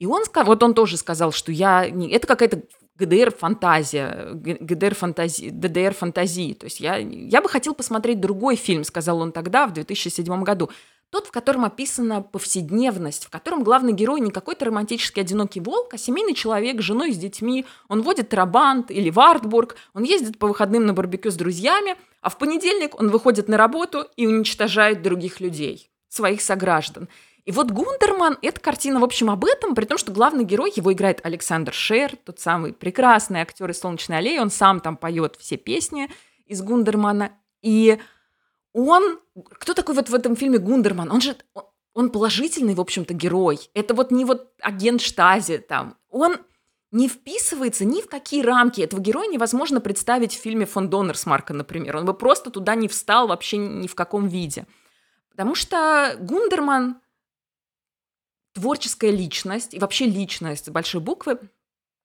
И 0.00 0.06
он, 0.06 0.24
вот 0.34 0.62
он 0.64 0.74
тоже 0.74 0.96
сказал, 0.96 1.30
что 1.30 1.52
я, 1.52 1.84
это 1.84 2.26
какая-то 2.26 2.62
ГДР-фантазия, 2.96 4.30
ГДР-фантазии, 4.32 5.50
ДДР-фантазии. 5.50 6.54
То 6.54 6.64
есть 6.64 6.80
я, 6.80 6.96
я 6.96 7.40
бы 7.40 7.48
хотел 7.48 7.74
посмотреть 7.74 8.20
другой 8.20 8.56
фильм, 8.56 8.82
сказал 8.82 9.20
он 9.20 9.30
тогда, 9.30 9.68
в 9.68 9.72
2007 9.72 10.42
году. 10.42 10.70
Тот, 11.10 11.28
в 11.28 11.30
котором 11.30 11.64
описана 11.64 12.22
повседневность, 12.22 13.26
в 13.26 13.30
котором 13.30 13.62
главный 13.62 13.92
герой 13.92 14.20
не 14.20 14.30
какой-то 14.30 14.64
романтический 14.64 15.22
одинокий 15.22 15.60
волк, 15.60 15.94
а 15.94 15.98
семейный 15.98 16.34
человек 16.34 16.80
с 16.80 16.84
женой, 16.84 17.12
с 17.12 17.16
детьми. 17.16 17.66
Он 17.88 18.02
водит 18.02 18.30
трабант 18.30 18.90
или 18.90 19.10
Вартбург, 19.10 19.76
он 19.94 20.02
ездит 20.02 20.38
по 20.38 20.48
выходным 20.48 20.86
на 20.86 20.92
барбекю 20.92 21.30
с 21.30 21.36
друзьями, 21.36 21.96
а 22.20 22.30
в 22.30 22.38
понедельник 22.38 22.98
он 22.98 23.10
выходит 23.10 23.48
на 23.48 23.56
работу 23.56 24.06
и 24.16 24.26
уничтожает 24.26 25.02
других 25.02 25.40
людей, 25.40 25.90
своих 26.08 26.40
сограждан. 26.40 27.08
И 27.44 27.52
вот 27.52 27.70
Гундерман– 27.70 28.38
это 28.42 28.58
картина, 28.58 29.00
в 29.00 29.04
общем, 29.04 29.30
об 29.30 29.44
этом, 29.44 29.74
при 29.74 29.84
том, 29.84 29.98
что 29.98 30.12
главный 30.12 30.44
герой, 30.44 30.72
его 30.74 30.92
играет 30.92 31.20
Александр 31.24 31.74
Шер, 31.74 32.16
тот 32.24 32.40
самый 32.40 32.72
прекрасный 32.72 33.40
актер 33.40 33.70
из 33.70 33.80
«Солнечной 33.80 34.18
аллеи», 34.18 34.38
он 34.38 34.50
сам 34.50 34.80
там 34.80 34.96
поет 34.96 35.36
все 35.38 35.58
песни 35.58 36.10
из 36.46 36.62
Гундермана. 36.62 37.32
И 37.60 37.98
он... 38.74 39.20
Кто 39.44 39.72
такой 39.72 39.94
вот 39.94 40.10
в 40.10 40.14
этом 40.14 40.36
фильме 40.36 40.58
Гундерман? 40.58 41.10
Он 41.10 41.20
же... 41.20 41.36
Он 41.94 42.10
положительный, 42.10 42.74
в 42.74 42.80
общем-то, 42.80 43.14
герой. 43.14 43.70
Это 43.72 43.94
вот 43.94 44.10
не 44.10 44.24
вот 44.24 44.52
агент 44.60 45.00
Штази 45.00 45.58
там. 45.58 45.96
Он 46.08 46.36
не 46.90 47.08
вписывается 47.08 47.84
ни 47.84 48.02
в 48.02 48.08
какие 48.08 48.42
рамки. 48.42 48.80
Этого 48.80 49.00
героя 49.00 49.28
невозможно 49.28 49.80
представить 49.80 50.34
в 50.34 50.40
фильме 50.40 50.66
«Фон 50.66 50.90
Доннерсмарка», 50.90 51.54
например. 51.54 51.96
Он 51.96 52.04
бы 52.04 52.14
просто 52.14 52.50
туда 52.50 52.74
не 52.74 52.88
встал 52.88 53.28
вообще 53.28 53.58
ни 53.58 53.86
в 53.86 53.94
каком 53.94 54.26
виде. 54.26 54.66
Потому 55.30 55.54
что 55.54 56.16
Гундерман 56.20 57.00
творческая 58.54 59.10
личность 59.10 59.74
и 59.74 59.78
вообще 59.78 60.06
личность 60.06 60.66
с 60.66 60.70
большой 60.70 61.00
буквы, 61.00 61.38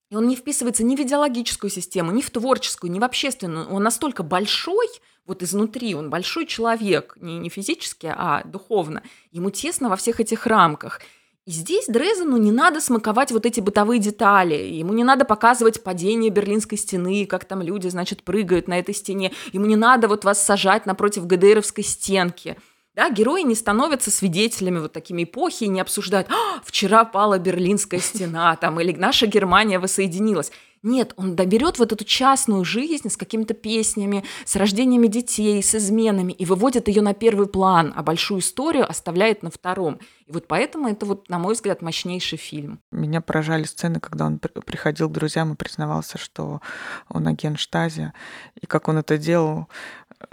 и 0.09 0.15
он 0.15 0.28
не 0.28 0.36
вписывается 0.36 0.84
ни 0.84 0.95
в 0.95 0.99
идеологическую 0.99 1.70
систему, 1.70 2.11
ни 2.11 2.22
в 2.22 2.32
творческую, 2.32 2.91
ни 2.91 2.99
в 2.99 3.03
общественную. 3.03 3.70
Он 3.70 3.84
настолько 3.84 4.24
большой, 4.24 4.88
вот 5.30 5.44
изнутри, 5.44 5.96
он 5.96 6.10
большой 6.10 6.46
человек, 6.46 7.16
не, 7.22 7.38
не 7.38 7.50
физически, 7.50 8.12
а 8.14 8.42
духовно. 8.44 9.04
Ему 9.32 9.52
тесно 9.52 9.88
во 9.88 9.96
всех 9.96 10.20
этих 10.20 10.48
рамках. 10.48 11.02
И 11.46 11.52
здесь 11.52 11.86
Дрезену 11.88 12.38
не 12.38 12.52
надо 12.52 12.82
смаковать 12.82 13.32
вот 13.32 13.46
эти 13.46 13.60
бытовые 13.60 14.00
детали, 14.00 14.56
ему 14.56 14.92
не 14.94 15.04
надо 15.04 15.26
показывать 15.26 15.84
падение 15.84 16.32
Берлинской 16.32 16.78
стены, 16.78 17.26
как 17.26 17.46
там 17.46 17.62
люди, 17.62 17.88
значит, 17.88 18.24
прыгают 18.24 18.68
на 18.68 18.80
этой 18.80 18.94
стене, 18.94 19.32
ему 19.54 19.66
не 19.66 19.76
надо 19.76 20.08
вот 20.08 20.26
вас 20.26 20.44
сажать 20.44 20.86
напротив 20.86 21.26
ГДРовской 21.26 21.84
стенки– 21.84 22.58
да, 23.00 23.10
герои 23.10 23.43
не 23.43 23.56
становятся 23.56 24.12
свидетелями 24.12 24.80
вот 24.80 24.91
такими 24.91 25.24
эпохи 25.24 25.64
и 25.64 25.70
не 25.70 25.80
обсуждают 25.80 26.28
«А, 26.30 26.60
«вчера 26.66 27.06
пала 27.06 27.39
Берлинская 27.39 28.02
стена» 28.02 28.54
там, 28.58 28.78
или 28.82 28.91
«наша 28.91 29.26
Германия 29.26 29.80
воссоединилась». 29.80 30.52
Нет, 30.84 31.14
он 31.16 31.36
доберет 31.36 31.80
вот 31.80 31.93
эту 31.93 32.04
частную 32.04 32.66
жизнь 32.66 33.10
с 33.10 33.16
какими-то 33.16 33.54
песнями, 33.54 34.26
с 34.43 34.58
рождениями 34.58 35.08
детей, 35.08 35.64
с 35.64 35.76
изменами 35.76 36.34
и 36.34 36.45
выводит 36.45 36.89
ее 36.89 37.02
на 37.02 37.14
первый 37.14 37.47
план, 37.47 37.93
а 37.95 38.04
большую 38.04 38.41
историю 38.41 38.89
оставляет 38.89 39.43
на 39.43 39.50
втором. 39.50 40.00
И 40.26 40.32
вот 40.34 40.47
поэтому 40.47 40.89
это 40.89 41.06
вот, 41.06 41.30
на 41.30 41.39
мой 41.39 41.54
взгляд, 41.54 41.82
мощнейший 41.82 42.38
фильм. 42.38 42.80
Меня 42.91 43.22
поражали 43.22 43.64
сцены, 43.64 44.02
когда 44.02 44.26
он 44.26 44.39
приходил 44.39 45.10
к 45.10 45.14
друзьям 45.14 45.54
и 45.54 45.56
признавался, 45.56 46.18
что 46.18 46.62
он 47.08 47.28
агент 47.28 47.60
Штази, 47.60 48.12
и 48.60 48.66
как 48.66 48.89
он 48.89 48.97
это 48.97 49.18
делал, 49.18 49.68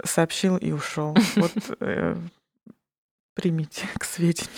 сообщил 0.03 0.57
и 0.57 0.71
ушел. 0.71 1.15
Вот 1.35 1.51
э, 1.79 2.17
примите 3.37 3.87
к 3.99 4.03
сведению. 4.03 4.49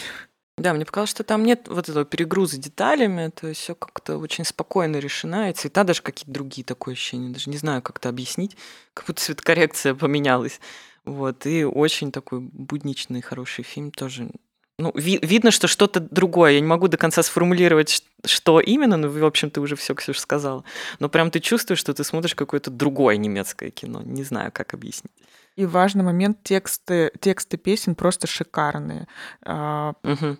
Да, 0.57 0.73
мне 0.73 0.85
показалось, 0.85 1.11
что 1.11 1.23
там 1.23 1.43
нет 1.43 1.67
вот 1.67 1.87
этого 1.87 2.03
перегруза 2.03 2.57
деталями, 2.57 3.29
то 3.29 3.47
есть 3.47 3.61
все 3.61 3.75
как-то 3.75 4.17
очень 4.17 4.43
спокойно 4.43 4.97
решено, 4.97 5.49
и 5.49 5.53
цвета 5.53 5.83
даже 5.83 6.01
какие-то 6.01 6.31
другие, 6.31 6.65
такое 6.65 6.95
ощущение, 6.95 7.31
даже 7.31 7.49
не 7.49 7.57
знаю, 7.57 7.81
как 7.81 7.97
это 7.97 8.09
объяснить, 8.09 8.57
как 8.93 9.07
будто 9.07 9.21
цветокоррекция 9.21 9.93
поменялась. 9.95 10.59
Вот, 11.05 11.45
и 11.45 11.63
очень 11.63 12.11
такой 12.11 12.39
будничный, 12.39 13.21
хороший 13.21 13.63
фильм 13.63 13.91
тоже. 13.91 14.31
Ну, 14.79 14.91
ви- 14.95 15.19
видно, 15.21 15.51
что 15.51 15.67
что-то 15.67 15.99
другое. 15.99 16.51
Я 16.51 16.59
не 16.59 16.67
могу 16.67 16.87
до 16.87 16.97
конца 16.97 17.23
сформулировать, 17.23 18.03
что 18.25 18.59
именно, 18.59 18.97
но, 18.97 19.09
в 19.09 19.25
общем, 19.25 19.49
ты 19.49 19.59
уже 19.61 19.75
все, 19.75 19.93
Ксюша, 19.93 20.21
сказала. 20.21 20.63
Но 20.99 21.09
прям 21.09 21.31
ты 21.31 21.39
чувствуешь, 21.39 21.79
что 21.79 21.93
ты 21.93 22.03
смотришь 22.03 22.35
какое-то 22.35 22.69
другое 22.69 23.17
немецкое 23.17 23.71
кино. 23.71 24.01
Не 24.03 24.23
знаю, 24.23 24.51
как 24.53 24.73
объяснить. 24.73 25.11
И 25.59 25.65
важный 25.65 26.05
момент, 26.05 26.41
тексты, 26.41 27.11
тексты 27.19 27.57
песен 27.57 27.93
просто 27.93 28.27
шикарные. 28.27 29.09
Угу. 29.43 30.37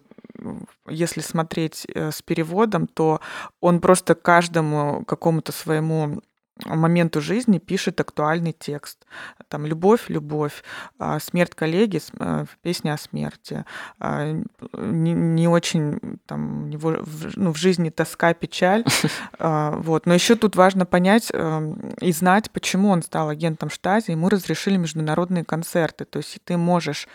Если 0.88 1.20
смотреть 1.20 1.86
э, 1.94 2.12
с 2.12 2.22
переводом, 2.22 2.88
то 2.88 3.20
он 3.60 3.82
просто 3.82 4.16
каждому 4.16 5.04
какому-то 5.04 5.52
своему 5.52 6.22
моменту 6.66 7.22
жизни 7.22 7.58
пишет 7.58 8.00
актуальный 8.00 8.54
текст. 8.58 9.06
Там 9.48 9.66
«Любовь, 9.66 10.06
любовь», 10.10 10.64
а, 11.00 11.20
«Смерть 11.20 11.56
коллеги», 11.56 12.02
э, 12.20 12.46
песня 12.62 12.94
о 12.94 12.98
смерти. 12.98 13.66
А, 14.00 14.32
не, 14.74 15.14
не 15.14 15.48
очень 15.48 16.00
там, 16.26 16.70
него, 16.70 16.98
ну, 17.36 17.54
в 17.54 17.58
жизни 17.58 17.90
тоска, 17.90 18.34
печаль. 18.34 18.84
А, 19.42 19.72
вот. 19.78 20.06
Но 20.06 20.14
еще 20.14 20.36
тут 20.36 20.56
важно 20.58 20.86
понять 20.86 21.30
эм, 21.32 21.94
и 22.02 22.12
знать, 22.12 22.52
почему 22.52 22.90
он 22.90 23.02
стал 23.02 23.30
агентом 23.30 23.70
Штази. 23.70 24.12
Ему 24.12 24.28
разрешили 24.28 24.76
международные 24.76 25.46
концерты. 25.46 26.04
То 26.04 26.18
есть 26.18 26.40
ты 26.44 26.58
можешь 26.58 27.08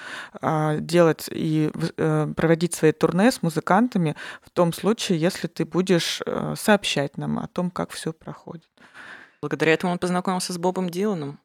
делать 0.81 1.29
и 1.31 1.71
э, 1.97 2.33
проводить 2.35 2.75
свои 2.75 2.93
турне 2.93 3.31
с 3.31 3.43
музыкантами 3.43 4.17
в 4.43 4.51
том 4.51 4.73
случае, 4.73 5.19
если 5.19 5.47
ты 5.49 5.65
будешь 5.65 6.21
э, 6.27 6.55
сообщать 6.57 7.17
нам 7.17 7.39
о 7.39 7.49
том, 7.49 7.71
как 7.71 7.91
все 7.91 8.13
проходит. 8.13 8.69
Благодаря 9.45 9.75
этому 9.75 9.93
он 9.93 9.99
познакомился 9.99 10.55
с 10.55 10.57
Бобом 10.57 10.89
Диланом. 10.89 11.39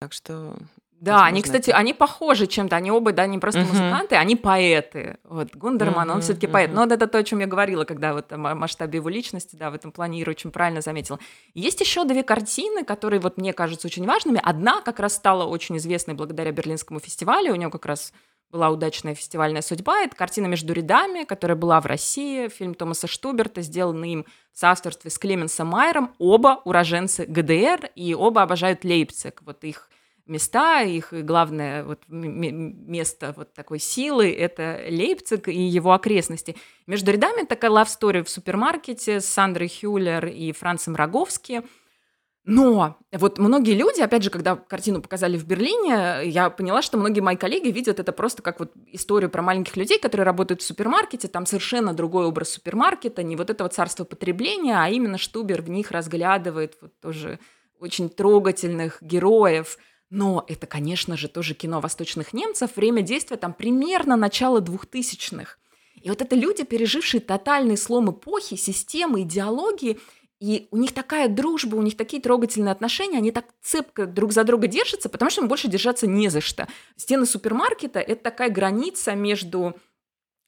Так 0.00 0.12
что 0.12 0.56
да, 0.90 1.12
Возможно, 1.12 1.28
они, 1.28 1.42
кстати, 1.42 1.70
это... 1.70 1.78
они 1.78 1.94
похожи 1.94 2.48
чем-то. 2.48 2.74
Они 2.74 2.90
оба, 2.90 3.12
да, 3.12 3.24
не 3.28 3.38
просто 3.38 3.60
uh-huh. 3.60 3.68
музыканты, 3.68 4.16
они 4.16 4.34
поэты. 4.34 5.18
Вот 5.22 5.54
Гундерман, 5.54 6.10
uh-huh, 6.10 6.14
он 6.14 6.20
все-таки 6.22 6.48
uh-huh. 6.48 6.52
поэт. 6.52 6.72
Но 6.72 6.82
вот 6.82 6.90
это 6.90 7.06
то, 7.06 7.18
о 7.18 7.22
чем 7.22 7.38
я 7.38 7.46
говорила, 7.46 7.84
когда 7.84 8.14
вот 8.14 8.32
о 8.32 8.36
масштабе 8.36 8.96
его 8.96 9.08
личности, 9.08 9.54
да, 9.54 9.70
в 9.70 9.74
этом 9.74 9.92
плане 9.92 10.20
Ира 10.22 10.30
очень 10.30 10.50
правильно 10.50 10.80
заметила. 10.80 11.20
Есть 11.54 11.80
еще 11.80 12.04
две 12.04 12.24
картины, 12.24 12.84
которые 12.84 13.20
вот 13.20 13.38
мне 13.38 13.52
кажутся 13.52 13.86
очень 13.86 14.04
важными. 14.04 14.40
Одна 14.42 14.80
как 14.80 14.98
раз 14.98 15.14
стала 15.14 15.44
очень 15.44 15.76
известной 15.76 16.14
благодаря 16.14 16.50
Берлинскому 16.50 16.98
фестивалю. 16.98 17.52
У 17.52 17.56
него 17.56 17.70
как 17.70 17.86
раз 17.86 18.12
была 18.52 18.68
удачная 18.70 19.14
фестивальная 19.14 19.62
судьба. 19.62 20.02
Это 20.02 20.14
картина 20.14 20.46
«Между 20.46 20.74
рядами», 20.74 21.24
которая 21.24 21.56
была 21.56 21.80
в 21.80 21.86
России, 21.86 22.48
фильм 22.48 22.74
Томаса 22.74 23.06
Штуберта, 23.06 23.62
сделанный 23.62 24.12
им 24.12 24.26
в 24.52 24.58
соавторстве 24.58 25.10
с 25.10 25.18
Клеменсом 25.18 25.68
Майером. 25.68 26.14
Оба 26.18 26.60
уроженцы 26.64 27.24
ГДР, 27.24 27.90
и 27.96 28.14
оба 28.14 28.42
обожают 28.42 28.84
Лейпциг. 28.84 29.40
Вот 29.46 29.64
их 29.64 29.88
места, 30.26 30.82
их 30.82 31.12
главное 31.12 31.82
вот 31.82 32.02
место 32.08 33.32
вот 33.36 33.54
такой 33.54 33.78
силы— 33.78 34.30
это 34.38 34.84
Лейпциг 34.86 35.48
и 35.48 35.62
его 35.62 35.94
окрестности. 35.94 36.54
«Между 36.86 37.10
рядами» 37.10 37.46
такая 37.46 37.70
love 37.70 37.86
story 37.86 38.22
в 38.22 38.28
супермаркете 38.28 39.20
с 39.20 39.26
Сандрой 39.26 39.68
Хюллер 39.70 40.26
и 40.26 40.52
Францем 40.52 40.94
Роговски— 40.94 41.62
но 42.44 42.96
вот 43.12 43.38
многие 43.38 43.74
люди, 43.74 44.00
опять 44.00 44.24
же, 44.24 44.30
когда 44.30 44.56
картину 44.56 45.00
показали 45.00 45.38
в 45.38 45.46
Берлине, 45.46 46.22
я 46.24 46.50
поняла, 46.50 46.82
что 46.82 46.98
многие 46.98 47.20
мои 47.20 47.36
коллеги 47.36 47.68
видят 47.68 48.00
это 48.00 48.10
просто 48.10 48.42
как 48.42 48.58
вот 48.58 48.72
историю 48.86 49.30
про 49.30 49.42
маленьких 49.42 49.76
людей, 49.76 49.98
которые 50.00 50.24
работают 50.24 50.60
в 50.60 50.64
супермаркете, 50.64 51.28
там 51.28 51.46
совершенно 51.46 51.94
другой 51.94 52.26
образ 52.26 52.50
супермаркета, 52.50 53.22
не 53.22 53.36
вот 53.36 53.48
этого 53.48 53.68
царства 53.68 54.04
потребления, 54.04 54.76
а 54.76 54.88
именно 54.88 55.18
Штубер 55.18 55.62
в 55.62 55.70
них 55.70 55.92
разглядывает 55.92 56.76
вот 56.80 56.98
тоже 57.00 57.38
очень 57.78 58.08
трогательных 58.08 58.98
героев. 59.00 59.78
Но 60.10 60.44
это, 60.48 60.66
конечно 60.66 61.16
же, 61.16 61.28
тоже 61.28 61.54
кино 61.54 61.80
восточных 61.80 62.32
немцев. 62.32 62.70
Время 62.74 63.02
действия 63.02 63.36
там 63.36 63.54
примерно 63.54 64.16
начало 64.16 64.60
двухтысячных. 64.60 65.58
И 65.94 66.10
вот 66.10 66.20
это 66.20 66.34
люди, 66.34 66.64
пережившие 66.64 67.20
тотальный 67.20 67.76
слом 67.76 68.10
эпохи, 68.10 68.56
системы, 68.56 69.22
идеологии– 69.22 70.00
и 70.42 70.66
у 70.72 70.76
них 70.76 70.90
такая 70.92 71.28
дружба, 71.28 71.76
у 71.76 71.82
них 71.82 71.96
такие 71.96 72.20
трогательные 72.20 72.72
отношения, 72.72 73.18
они 73.18 73.30
так 73.30 73.44
цепко 73.62 74.06
друг 74.06 74.32
за 74.32 74.42
друга 74.42 74.66
держатся, 74.66 75.08
потому 75.08 75.30
что 75.30 75.40
им 75.40 75.46
больше 75.46 75.68
держаться 75.68 76.08
не 76.08 76.30
за 76.30 76.40
что. 76.40 76.66
Стены 76.96 77.26
супермаркета– 77.26 78.00
это 78.00 78.24
такая 78.24 78.50
граница 78.50 79.14
между 79.14 79.76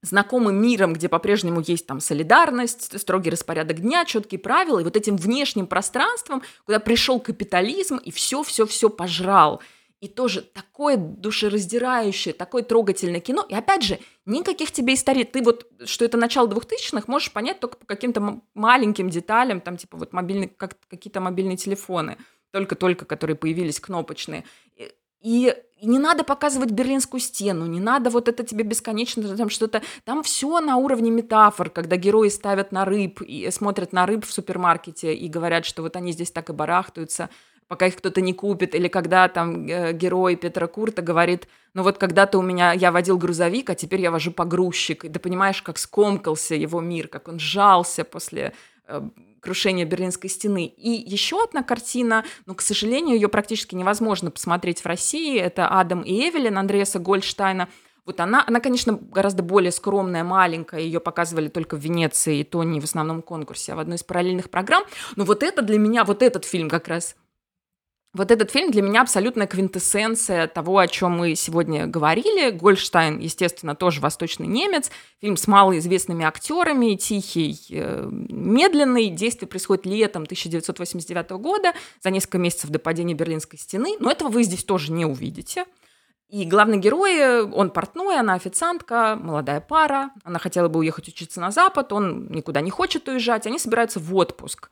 знакомым 0.02 0.60
миром, 0.60 0.94
где 0.94 1.08
по-прежнему 1.08 1.62
есть 1.64 1.86
там 1.86 2.00
солидарность, 2.00 2.98
строгий 3.00 3.30
распорядок 3.30 3.82
дня, 3.82 4.04
четкие 4.04 4.40
правила, 4.40 4.80
и 4.80 4.84
вот 4.84 4.96
этим 4.96 5.16
внешним 5.16 5.68
пространством, 5.68 6.42
куда 6.66 6.80
пришел 6.80 7.20
капитализм 7.20 7.94
и 7.98 8.10
все-все-все 8.10 8.90
пожрал– 8.90 9.62
и 10.04 10.08
тоже 10.08 10.42
такое 10.42 10.98
душераздирающее, 10.98 12.34
такое 12.34 12.62
трогательное 12.62 13.20
кино. 13.20 13.42
И 13.48 13.54
опять 13.54 13.82
же, 13.82 13.98
никаких 14.26 14.70
тебе 14.70 14.92
историй. 14.92 15.24
Ты 15.24 15.42
вот, 15.42 15.66
что 15.86 16.04
это 16.04 16.18
начало 16.18 16.46
двухтысячных, 16.46 17.08
можешь 17.08 17.32
понять 17.32 17.58
только 17.58 17.78
по 17.78 17.86
каким-то 17.86 18.42
маленьким 18.52 19.08
деталям, 19.08 19.62
там 19.62 19.78
типа 19.78 19.96
вот 19.96 20.12
мобильные, 20.12 20.50
как, 20.50 20.76
какие-то 20.90 21.22
мобильные 21.22 21.56
телефоны, 21.56 22.18
только-только, 22.50 23.06
которые 23.06 23.34
появились 23.34 23.80
кнопочные. 23.80 24.44
И, 24.76 25.56
и 25.80 25.86
не 25.86 25.98
надо 25.98 26.22
показывать 26.22 26.70
Берлинскую 26.70 27.18
стену, 27.18 27.64
не 27.64 27.80
надо 27.80 28.10
вот 28.10 28.28
это 28.28 28.44
тебе 28.44 28.62
бесконечно, 28.62 29.34
там 29.38 29.48
что-то, 29.48 29.80
там 30.04 30.22
все 30.22 30.60
на 30.60 30.76
уровне 30.76 31.10
метафор, 31.10 31.70
когда 31.70 31.96
герои 31.96 32.28
ставят 32.28 32.72
на 32.72 32.84
рыб 32.84 33.22
и 33.22 33.50
смотрят 33.50 33.94
на 33.94 34.04
рыб 34.04 34.26
в 34.26 34.32
супермаркете 34.34 35.14
и 35.14 35.28
говорят, 35.28 35.64
что 35.64 35.80
вот 35.80 35.96
они 35.96 36.12
здесь 36.12 36.30
так 36.30 36.50
и 36.50 36.52
барахтаются, 36.52 37.30
пока 37.74 37.86
их 37.86 37.96
кто-то 37.96 38.20
не 38.20 38.32
купит, 38.32 38.72
или 38.76 38.86
когда 38.86 39.26
там 39.26 39.66
э, 39.66 39.92
герой 39.94 40.36
Петра 40.36 40.68
Курта 40.68 41.02
говорит, 41.02 41.48
ну 41.74 41.82
вот 41.82 41.98
когда-то 41.98 42.38
у 42.38 42.42
меня, 42.42 42.72
я 42.72 42.92
водил 42.92 43.18
грузовик, 43.18 43.68
а 43.68 43.74
теперь 43.74 44.00
я 44.00 44.12
вожу 44.12 44.30
погрузчик, 44.30 45.04
и 45.04 45.08
ты 45.08 45.18
понимаешь, 45.18 45.60
как 45.60 45.78
скомкался 45.78 46.54
его 46.54 46.80
мир, 46.80 47.08
как 47.08 47.26
он 47.26 47.40
сжался 47.40 48.04
после 48.04 48.52
э, 48.86 49.02
крушения 49.40 49.84
Берлинской 49.84 50.30
стены. 50.30 50.66
И 50.66 50.88
еще 50.88 51.42
одна 51.42 51.64
картина, 51.64 52.24
но, 52.46 52.54
к 52.54 52.62
сожалению, 52.62 53.16
ее 53.16 53.26
практически 53.26 53.74
невозможно 53.74 54.30
посмотреть 54.30 54.82
в 54.82 54.86
России, 54.86 55.36
это 55.36 55.66
«Адам 55.66 56.02
и 56.02 56.12
Эвелин» 56.12 56.56
Андреаса 56.56 57.00
Гольдштайна– 57.00 57.68
вот 58.06 58.20
она, 58.20 58.44
она, 58.46 58.60
конечно, 58.60 58.98
гораздо 59.00 59.42
более 59.42 59.72
скромная, 59.72 60.24
маленькая, 60.24 60.80
ее 60.80 61.00
показывали 61.00 61.48
только 61.48 61.76
в 61.76 61.80
Венеции, 61.80 62.40
и 62.40 62.44
то 62.44 62.62
не 62.62 62.80
в 62.80 62.84
основном 62.84 63.22
конкурсе, 63.22 63.72
а 63.72 63.76
в 63.76 63.78
одной 63.78 63.96
из 63.96 64.02
параллельных 64.02 64.50
программ. 64.50 64.84
Но 65.16 65.24
вот 65.24 65.42
это 65.42 65.62
для 65.62 65.78
меня, 65.78 66.04
вот 66.04 66.22
этот 66.22 66.44
фильм 66.44 66.68
как 66.68 66.88
раз 66.88 67.16
вот 68.14 68.30
этот 68.30 68.52
фильм 68.52 68.70
для 68.70 68.80
меня 68.80 69.02
абсолютная 69.02 69.48
квинтэссенция 69.48 70.46
того, 70.46 70.78
о 70.78 70.86
чем 70.86 71.12
мы 71.12 71.34
сегодня 71.34 71.88
говорили. 71.88 72.50
Гольштайн, 72.50 73.18
естественно, 73.18 73.74
тоже 73.74 74.00
восточный 74.00 74.46
немец. 74.46 74.90
Фильм 75.20 75.36
с 75.36 75.48
малоизвестными 75.48 76.24
актерами, 76.24 76.94
тихий, 76.94 77.58
э, 77.70 78.08
медленный. 78.10 79.10
Действие 79.10 79.48
происходит 79.48 79.84
летом 79.84 80.26
1989 80.26 81.38
года, 81.38 81.72
за 82.02 82.10
несколько 82.10 82.38
месяцев 82.38 82.70
до 82.70 82.78
падения 82.78 83.14
Берлинской 83.14 83.58
стены. 83.58 83.96
Но 83.98 84.12
этого 84.12 84.28
вы 84.28 84.44
здесь 84.44 84.62
тоже 84.62 84.92
не 84.92 85.04
увидите. 85.04 85.64
И 86.28 86.44
главный 86.44 86.78
герой, 86.78 87.42
он 87.42 87.70
портной, 87.70 88.18
она 88.18 88.34
официантка, 88.34 89.18
молодая 89.20 89.60
пара. 89.60 90.10
Она 90.22 90.38
хотела 90.38 90.68
бы 90.68 90.78
уехать 90.80 91.08
учиться 91.08 91.40
на 91.40 91.50
Запад, 91.50 91.92
он 91.92 92.28
никуда 92.28 92.60
не 92.60 92.70
хочет 92.70 93.08
уезжать. 93.08 93.46
Они 93.46 93.58
собираются 93.58 93.98
в 93.98 94.14
отпуск. 94.14 94.70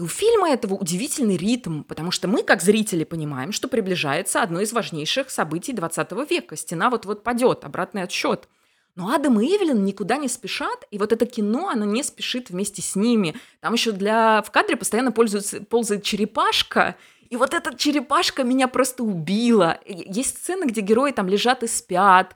И 0.00 0.02
у 0.02 0.08
фильма 0.08 0.48
этого 0.48 0.76
удивительный 0.76 1.36
ритм, 1.36 1.82
потому 1.82 2.10
что 2.10 2.26
мы, 2.26 2.42
как 2.42 2.62
зрители, 2.62 3.04
понимаем, 3.04 3.52
что 3.52 3.68
приближается 3.68 4.40
одно 4.42 4.62
из 4.62 4.72
важнейших 4.72 5.28
событий 5.28 5.74
20 5.74 6.12
века. 6.30 6.56
Стена 6.56 6.88
вот-вот 6.88 7.22
падет, 7.22 7.66
обратный 7.66 8.02
отсчет. 8.02 8.48
Но 8.94 9.12
Адам 9.12 9.38
и 9.42 9.46
Эвелин 9.46 9.84
никуда 9.84 10.16
не 10.16 10.28
спешат, 10.28 10.86
и 10.90 10.96
вот 10.96 11.12
это 11.12 11.26
кино, 11.26 11.68
оно 11.68 11.84
не 11.84 12.02
спешит 12.02 12.48
вместе 12.48 12.80
с 12.80 12.96
ними. 12.96 13.36
Там 13.60 13.74
еще 13.74 13.92
для... 13.92 14.40
в 14.40 14.50
кадре 14.50 14.74
постоянно 14.74 15.12
пользуется, 15.12 15.60
ползает 15.60 16.02
черепашка, 16.02 16.96
и 17.28 17.36
вот 17.36 17.52
эта 17.52 17.76
черепашка 17.76 18.42
меня 18.42 18.68
просто 18.68 19.04
убила. 19.04 19.80
Есть 19.84 20.38
сцены, 20.38 20.64
где 20.64 20.80
герои 20.80 21.10
там 21.10 21.28
лежат 21.28 21.62
и 21.62 21.66
спят. 21.66 22.34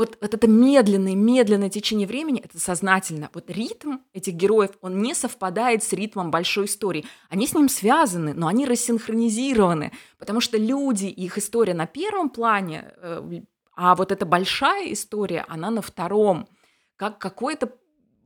Вот, 0.00 0.16
вот 0.22 0.32
это 0.32 0.48
медленное, 0.48 1.14
медленное 1.14 1.68
течение 1.68 2.08
времени, 2.08 2.40
это 2.42 2.58
сознательно. 2.58 3.28
Вот 3.34 3.50
ритм 3.50 3.98
этих 4.14 4.32
героев, 4.32 4.70
он 4.80 5.02
не 5.02 5.12
совпадает 5.12 5.82
с 5.82 5.92
ритмом 5.92 6.30
большой 6.30 6.64
истории. 6.64 7.04
Они 7.28 7.46
с 7.46 7.52
ним 7.52 7.68
связаны, 7.68 8.32
но 8.32 8.46
они 8.46 8.64
рассинхронизированы, 8.64 9.92
потому 10.18 10.40
что 10.40 10.56
люди 10.56 11.04
и 11.04 11.26
их 11.26 11.36
история 11.36 11.74
на 11.74 11.86
первом 11.86 12.30
плане, 12.30 12.94
э, 12.96 13.42
а 13.76 13.94
вот 13.94 14.10
эта 14.10 14.24
большая 14.24 14.90
история, 14.90 15.44
она 15.48 15.70
на 15.70 15.82
втором. 15.82 16.48
Как 16.96 17.18
какой-то 17.18 17.70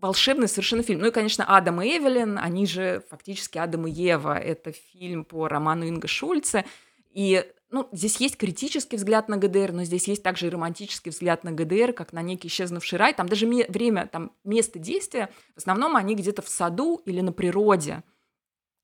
волшебный 0.00 0.46
совершенно 0.46 0.84
фильм. 0.84 1.00
Ну 1.00 1.08
и, 1.08 1.10
конечно, 1.10 1.44
Адам 1.44 1.82
и 1.82 1.88
Эвелин, 1.88 2.38
они 2.38 2.68
же 2.68 3.02
фактически 3.10 3.58
Адам 3.58 3.88
и 3.88 3.90
Ева. 3.90 4.38
Это 4.38 4.70
фильм 4.70 5.24
по 5.24 5.48
роману 5.48 5.86
Инга 5.86 6.06
Шульца. 6.06 6.64
И 7.10 7.44
ну, 7.70 7.88
здесь 7.92 8.16
есть 8.18 8.36
критический 8.36 8.96
взгляд 8.96 9.28
на 9.28 9.36
ГДР, 9.36 9.72
но 9.72 9.84
здесь 9.84 10.06
есть 10.06 10.22
также 10.22 10.46
и 10.46 10.50
романтический 10.50 11.10
взгляд 11.10 11.44
на 11.44 11.52
ГДР, 11.52 11.92
как 11.92 12.12
на 12.12 12.22
некий 12.22 12.48
исчезнувший 12.48 12.98
рай. 12.98 13.14
Там 13.14 13.28
даже 13.28 13.46
время, 13.46 14.06
там 14.06 14.32
место 14.44 14.78
действия, 14.78 15.30
в 15.54 15.58
основном 15.58 15.96
они 15.96 16.14
где-то 16.14 16.42
в 16.42 16.48
саду 16.48 17.02
или 17.04 17.20
на 17.20 17.32
природе. 17.32 18.04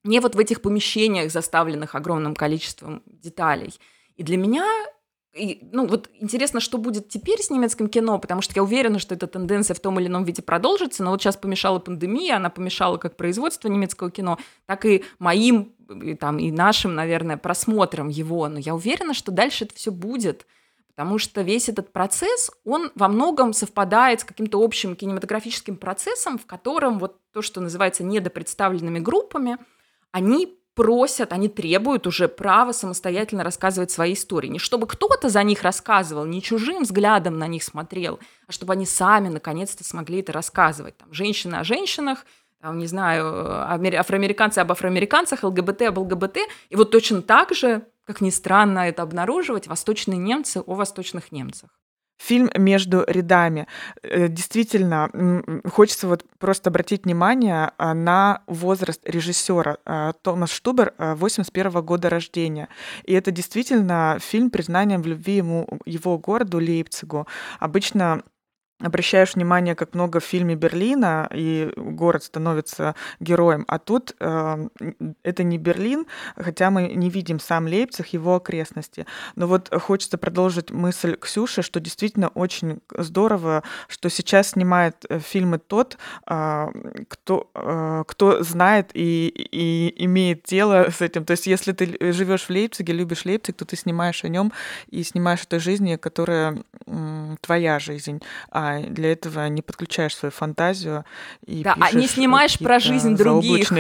Не 0.03 0.21
вот 0.21 0.35
в 0.35 0.39
этих 0.39 0.63
помещениях, 0.63 1.31
заставленных 1.31 1.95
огромным 1.95 2.35
количеством 2.35 3.03
деталей. 3.07 3.75
И 4.17 4.23
для 4.23 4.37
меня 4.37 4.67
и, 5.33 5.61
ну, 5.71 5.87
вот 5.87 6.11
интересно, 6.19 6.59
что 6.59 6.77
будет 6.77 7.09
теперь 7.09 7.41
с 7.41 7.51
немецким 7.51 7.89
кино, 7.89 8.19
потому 8.19 8.43
что 8.43 8.53
я 8.57 8.65
уверена, 8.65 8.99
что 8.99 9.15
эта 9.15 9.29
тенденция 9.29 9.75
в 9.75 9.81
том 9.81 10.01
или 10.01 10.09
ином 10.09 10.25
виде 10.25 10.43
продолжится, 10.43 11.05
но 11.05 11.13
вот 11.13 11.23
сейчас 11.23 11.37
помешала 11.37 11.79
пандемия, 11.79 12.37
она 12.37 12.51
помешала 12.51 12.97
как 12.97 13.17
производство 13.17 13.69
немецкого 13.69 14.11
кино, 14.11 14.39
так 14.67 14.85
и 14.85 15.05
моим 15.21 15.73
и, 15.89 16.15
там, 16.15 16.39
и 16.39 16.51
нашим, 16.51 16.95
наверное, 16.95 17.37
просмотром 17.37 18.09
его. 18.09 18.49
Но 18.49 18.59
я 18.59 18.75
уверена, 18.75 19.15
что 19.15 19.31
дальше 19.31 19.67
это 19.67 19.75
все 19.75 19.93
будет, 19.93 20.47
потому 20.89 21.19
что 21.19 21.43
весь 21.43 21.69
этот 21.69 21.93
процесс, 21.93 22.51
он 22.65 22.91
во 22.97 23.09
многом 23.09 23.53
совпадает 23.53 24.21
с 24.21 24.25
каким-то 24.25 24.63
общим 24.63 24.97
кинематографическим 24.97 25.77
процессом, 25.77 26.39
в 26.39 26.47
котором 26.47 26.99
вот 26.99 27.21
то, 27.33 27.41
что 27.41 27.61
называется 27.61 28.03
недопредставленными 28.03 28.99
группами, 28.99 29.59
они 30.11 30.60
просят, 30.75 31.33
они 31.33 31.49
требуют 31.49 32.07
уже 32.07 32.29
права 32.29 32.73
самостоятельно 32.73 33.45
рассказывать 33.45 33.91
свои 33.91 34.15
истории. 34.15 34.49
Не 34.49 34.59
чтобы 34.59 34.87
кто-то 34.87 35.29
за 35.29 35.43
них 35.43 35.63
рассказывал, 35.63 36.25
не 36.25 36.43
чужим 36.43 36.83
взглядом 36.83 37.39
на 37.39 37.47
них 37.47 37.63
смотрел, 37.63 38.19
а 38.47 38.53
чтобы 38.53 38.73
они 38.73 38.87
сами 38.87 39.29
наконец-то 39.29 39.85
смогли 39.85 40.21
это 40.21 40.33
рассказывать. 40.33 40.97
Там, 40.97 41.13
женщины 41.13 41.57
о 41.57 41.65
женщинах, 41.65 42.25
там, 42.61 42.79
не 42.79 42.87
знаю, 42.87 43.25
афроамериканцы 43.99 44.59
об 44.59 44.73
афроамериканцах, 44.73 45.43
ЛГБТ 45.43 45.83
об 45.83 45.99
ЛГБТ. 45.99 46.39
И 46.69 46.77
вот 46.77 46.91
точно 46.91 47.23
так 47.23 47.55
же, 47.55 47.87
как 48.05 48.21
ни 48.21 48.31
странно 48.31 48.89
это 48.89 49.03
обнаруживать, 49.03 49.67
восточные 49.67 50.19
немцы 50.19 50.63
о 50.65 50.75
восточных 50.75 51.33
немцах 51.33 51.71
фильм 52.21 52.51
между 52.55 53.05
рядами. 53.07 53.67
Э, 54.03 54.29
действительно, 54.29 55.11
хочется 55.73 56.07
вот 56.07 56.25
просто 56.39 56.71
обратить 56.71 57.05
внимание 57.05 57.73
а, 57.79 57.95
на 57.95 58.43
возраст 58.47 59.01
режиссера. 59.09 59.79
А, 59.87 60.13
Томас 60.13 60.51
Штубер 60.51 60.93
81 60.99 61.73
а, 61.75 61.83
года 61.83 62.11
рождения. 62.11 62.69
И 63.05 63.15
это 63.15 63.31
действительно 63.31 64.19
фильм 64.21 64.51
признанием 64.51 65.03
в 65.03 65.07
любви 65.07 65.37
ему, 65.37 65.67
его 65.87 66.19
городу 66.19 66.59
Лейпцигу. 66.59 67.27
Обычно 67.59 68.23
обращаешь 68.81 69.35
внимание, 69.35 69.75
как 69.75 69.95
много 69.95 70.21
в 70.21 70.25
фильме 70.25 70.55
Берлина, 70.55 71.29
и 71.33 71.73
город 71.77 72.25
становится 72.25 72.95
героем. 73.21 73.65
А 73.69 73.79
тут 73.79 74.15
э, 74.21 74.69
это 75.23 75.43
не 75.43 75.59
Берлин, 75.59 76.07
хотя 76.37 76.71
мы 76.71 76.89
не 76.89 77.11
видим 77.11 77.39
сам 77.39 77.67
Лейпциг, 77.67 78.09
его 78.09 78.37
окрестности. 78.37 79.07
Но 79.37 79.47
вот 79.47 79.73
хочется 79.73 80.19
продолжить 80.19 80.71
мысль 80.71 81.17
Ксюши, 81.17 81.63
что 81.63 81.81
действительно 81.81 82.29
очень 82.29 82.81
здорово, 82.97 83.63
что 83.89 84.09
сейчас 84.09 84.51
снимает 84.51 85.05
э, 85.09 85.19
фильмы 85.19 85.59
тот, 85.59 85.99
э, 86.29 86.67
кто, 87.09 87.51
э, 87.55 88.05
кто 88.07 88.43
знает 88.43 88.91
и, 88.95 89.29
и 89.29 90.05
имеет 90.05 90.45
дело 90.45 90.89
с 90.91 91.01
этим. 91.01 91.25
То 91.25 91.33
есть 91.33 91.47
если 91.47 91.73
ты 91.73 92.13
живешь 92.13 92.45
в 92.45 92.51
Лейпциге, 92.51 92.93
любишь 92.93 93.25
Лейпциг, 93.25 93.57
то 93.57 93.65
ты 93.65 93.77
снимаешь 93.77 94.25
о 94.25 94.29
нем 94.29 94.53
и 94.89 95.03
снимаешь 95.03 95.43
о 95.43 95.47
той 95.47 95.59
жизни, 95.59 95.97
которая 95.97 96.63
э, 96.87 97.37
твоя 97.41 97.79
жизнь. 97.79 98.21
А 98.51 98.70
для 98.79 99.13
этого 99.13 99.49
не 99.49 99.63
подключаешь 99.63 100.17
свою 100.17 100.33
фантазию 100.33 101.05
и 101.47 101.63
Да, 101.63 101.77
а 101.81 101.93
не 101.93 102.07
снимаешь 102.07 102.59
про 102.59 102.79
жизнь 102.79 103.17
других. 103.17 103.73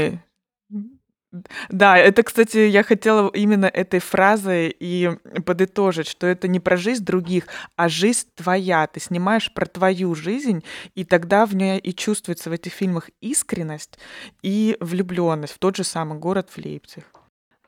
Да, 1.68 1.96
это, 1.96 2.24
кстати, 2.24 2.58
я 2.58 2.82
хотела 2.82 3.28
именно 3.28 3.66
этой 3.66 4.00
фразой 4.00 4.74
и 4.80 5.10
подытожить, 5.46 6.08
что 6.08 6.26
это 6.26 6.48
не 6.48 6.58
про 6.58 6.76
жизнь 6.76 7.04
других, 7.04 7.44
а 7.76 7.88
жизнь 7.88 8.26
твоя. 8.34 8.86
Ты 8.88 8.98
снимаешь 8.98 9.52
про 9.54 9.66
твою 9.66 10.16
жизнь, 10.16 10.64
и 10.96 11.04
тогда 11.04 11.46
в 11.46 11.54
ней 11.54 11.78
и 11.78 11.94
чувствуется 11.94 12.50
в 12.50 12.52
этих 12.52 12.72
фильмах 12.72 13.10
искренность 13.20 13.96
и 14.42 14.76
влюбленность 14.80 15.52
в 15.52 15.58
тот 15.58 15.76
же 15.76 15.84
самый 15.84 16.18
город 16.18 16.50
в 16.50 16.58
Лейпциг. 16.58 17.19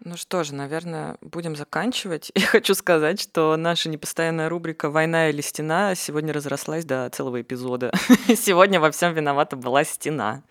Ну 0.04 0.16
что 0.16 0.42
же, 0.42 0.54
наверное, 0.54 1.16
будем 1.20 1.54
заканчивать. 1.54 2.32
Я 2.34 2.46
хочу 2.46 2.74
сказать, 2.74 3.20
что 3.20 3.56
наша 3.56 3.88
непостоянная 3.88 4.48
рубрика 4.48 4.90
«Война 4.90 5.28
или 5.28 5.40
стена» 5.40 5.94
сегодня 5.94 6.32
разрослась 6.32 6.84
до 6.84 7.08
целого 7.10 7.40
эпизода. 7.40 7.92
Сегодня 8.36 8.80
во 8.80 8.90
всем 8.90 9.14
виновата 9.14 9.54
была 9.54 9.84
стена. 9.84 10.42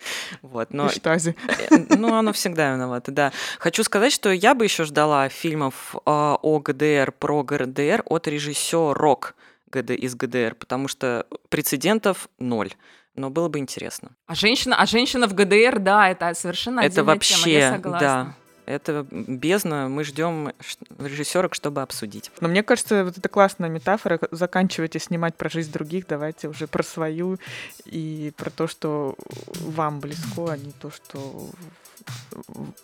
Вот, 0.42 0.72
но... 0.72 0.90
Штази. 0.90 1.36
Э, 1.48 1.78
ну, 1.90 2.14
она 2.14 2.32
всегда 2.32 2.72
виновата, 2.74 3.12
да. 3.12 3.34
Хочу 3.60 3.84
сказать, 3.84 4.14
что 4.14 4.32
я 4.32 4.56
бы 4.56 4.64
еще 4.64 4.86
ждала 4.86 5.28
фильмов 5.28 5.96
а, 6.06 6.38
о 6.42 6.60
ГДР, 6.60 7.12
про 7.12 7.44
ГДР 7.44 8.04
от 8.06 8.28
режиссерок 8.28 9.36
ГД 9.68 9.92
из 9.92 10.16
ГДР, 10.16 10.56
потому 10.56 10.88
что 10.88 11.26
прецедентов 11.50 12.30
ноль 12.40 12.74
но 13.14 13.30
было 13.30 13.50
бы 13.50 13.60
интересно. 13.60 14.12
А 14.26 14.36
женщина, 14.36 14.78
а 14.78 14.86
женщина 14.86 15.28
в 15.28 15.34
ГДР, 15.34 15.80
да, 15.80 16.10
это 16.10 16.34
совершенно 16.34 16.80
это 16.80 17.04
вообще, 17.04 17.44
тема, 17.44 17.58
я 17.58 17.72
согласна. 17.74 18.00
да, 18.00 18.36
это 18.66 19.06
бездна, 19.12 19.88
мы 19.90 20.04
ждем 20.04 20.54
режиссерок, 21.00 21.56
чтобы 21.56 21.82
обсудить. 21.82 22.32
Но 22.40 22.48
мне 22.48 22.64
кажется, 22.64 23.04
вот 23.04 23.18
это 23.18 23.30
классная 23.30 23.70
метафора. 23.70 24.20
Заканчивайте 24.32 25.00
снимать 25.00 25.36
про 25.36 25.50
жизнь 25.50 25.72
других, 25.72 26.08
давайте 26.08 26.48
уже 26.48 26.68
про 26.68 26.84
свою 26.84 27.38
и 27.86 28.34
про 28.38 28.50
то, 28.50 28.68
что 28.68 29.16
вам 29.60 30.00
близко, 30.00 30.52
а 30.52 30.58
не 30.58 30.72
то, 30.72 30.92
что 30.92 31.50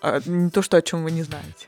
а 0.01 0.21
не 0.25 0.49
то, 0.49 0.61
что 0.61 0.77
о 0.77 0.81
чем 0.81 1.03
вы 1.03 1.11
не 1.11 1.23
знаете. 1.23 1.67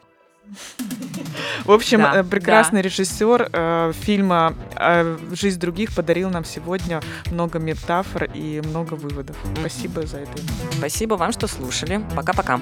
В 1.66 1.72
общем, 1.72 2.00
да, 2.00 2.20
э, 2.20 2.24
прекрасный 2.24 2.82
да. 2.82 2.89
режиссер 2.89 3.50
э, 3.52 3.91
фильма 4.02 4.56
э, 4.76 5.18
«Жизнь 5.32 5.60
других» 5.60 5.93
подарил 5.93 6.30
нам 6.30 6.45
сегодня 6.45 7.02
много 7.32 7.60
метафор 7.60 8.26
и 8.34 8.62
много 8.66 8.95
выводов. 8.95 9.36
Спасибо 9.60 10.06
за 10.06 10.20
это. 10.20 10.32
Спасибо 10.72 11.16
вам, 11.16 11.32
что 11.32 11.47
слушали. 11.47 12.02
Пока-пока. 12.16 12.60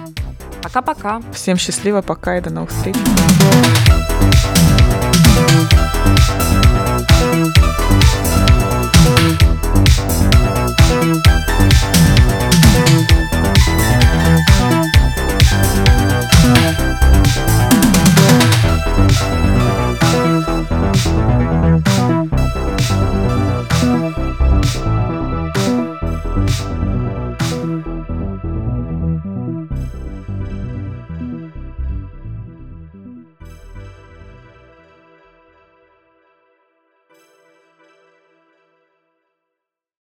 Пока-пока. 0.61 1.21
Всем 1.33 1.57
счастливо, 1.57 2.01
пока 2.01 2.37
и 2.37 2.41
до 2.41 2.49
новых 2.49 2.71
встреч. 2.71 2.95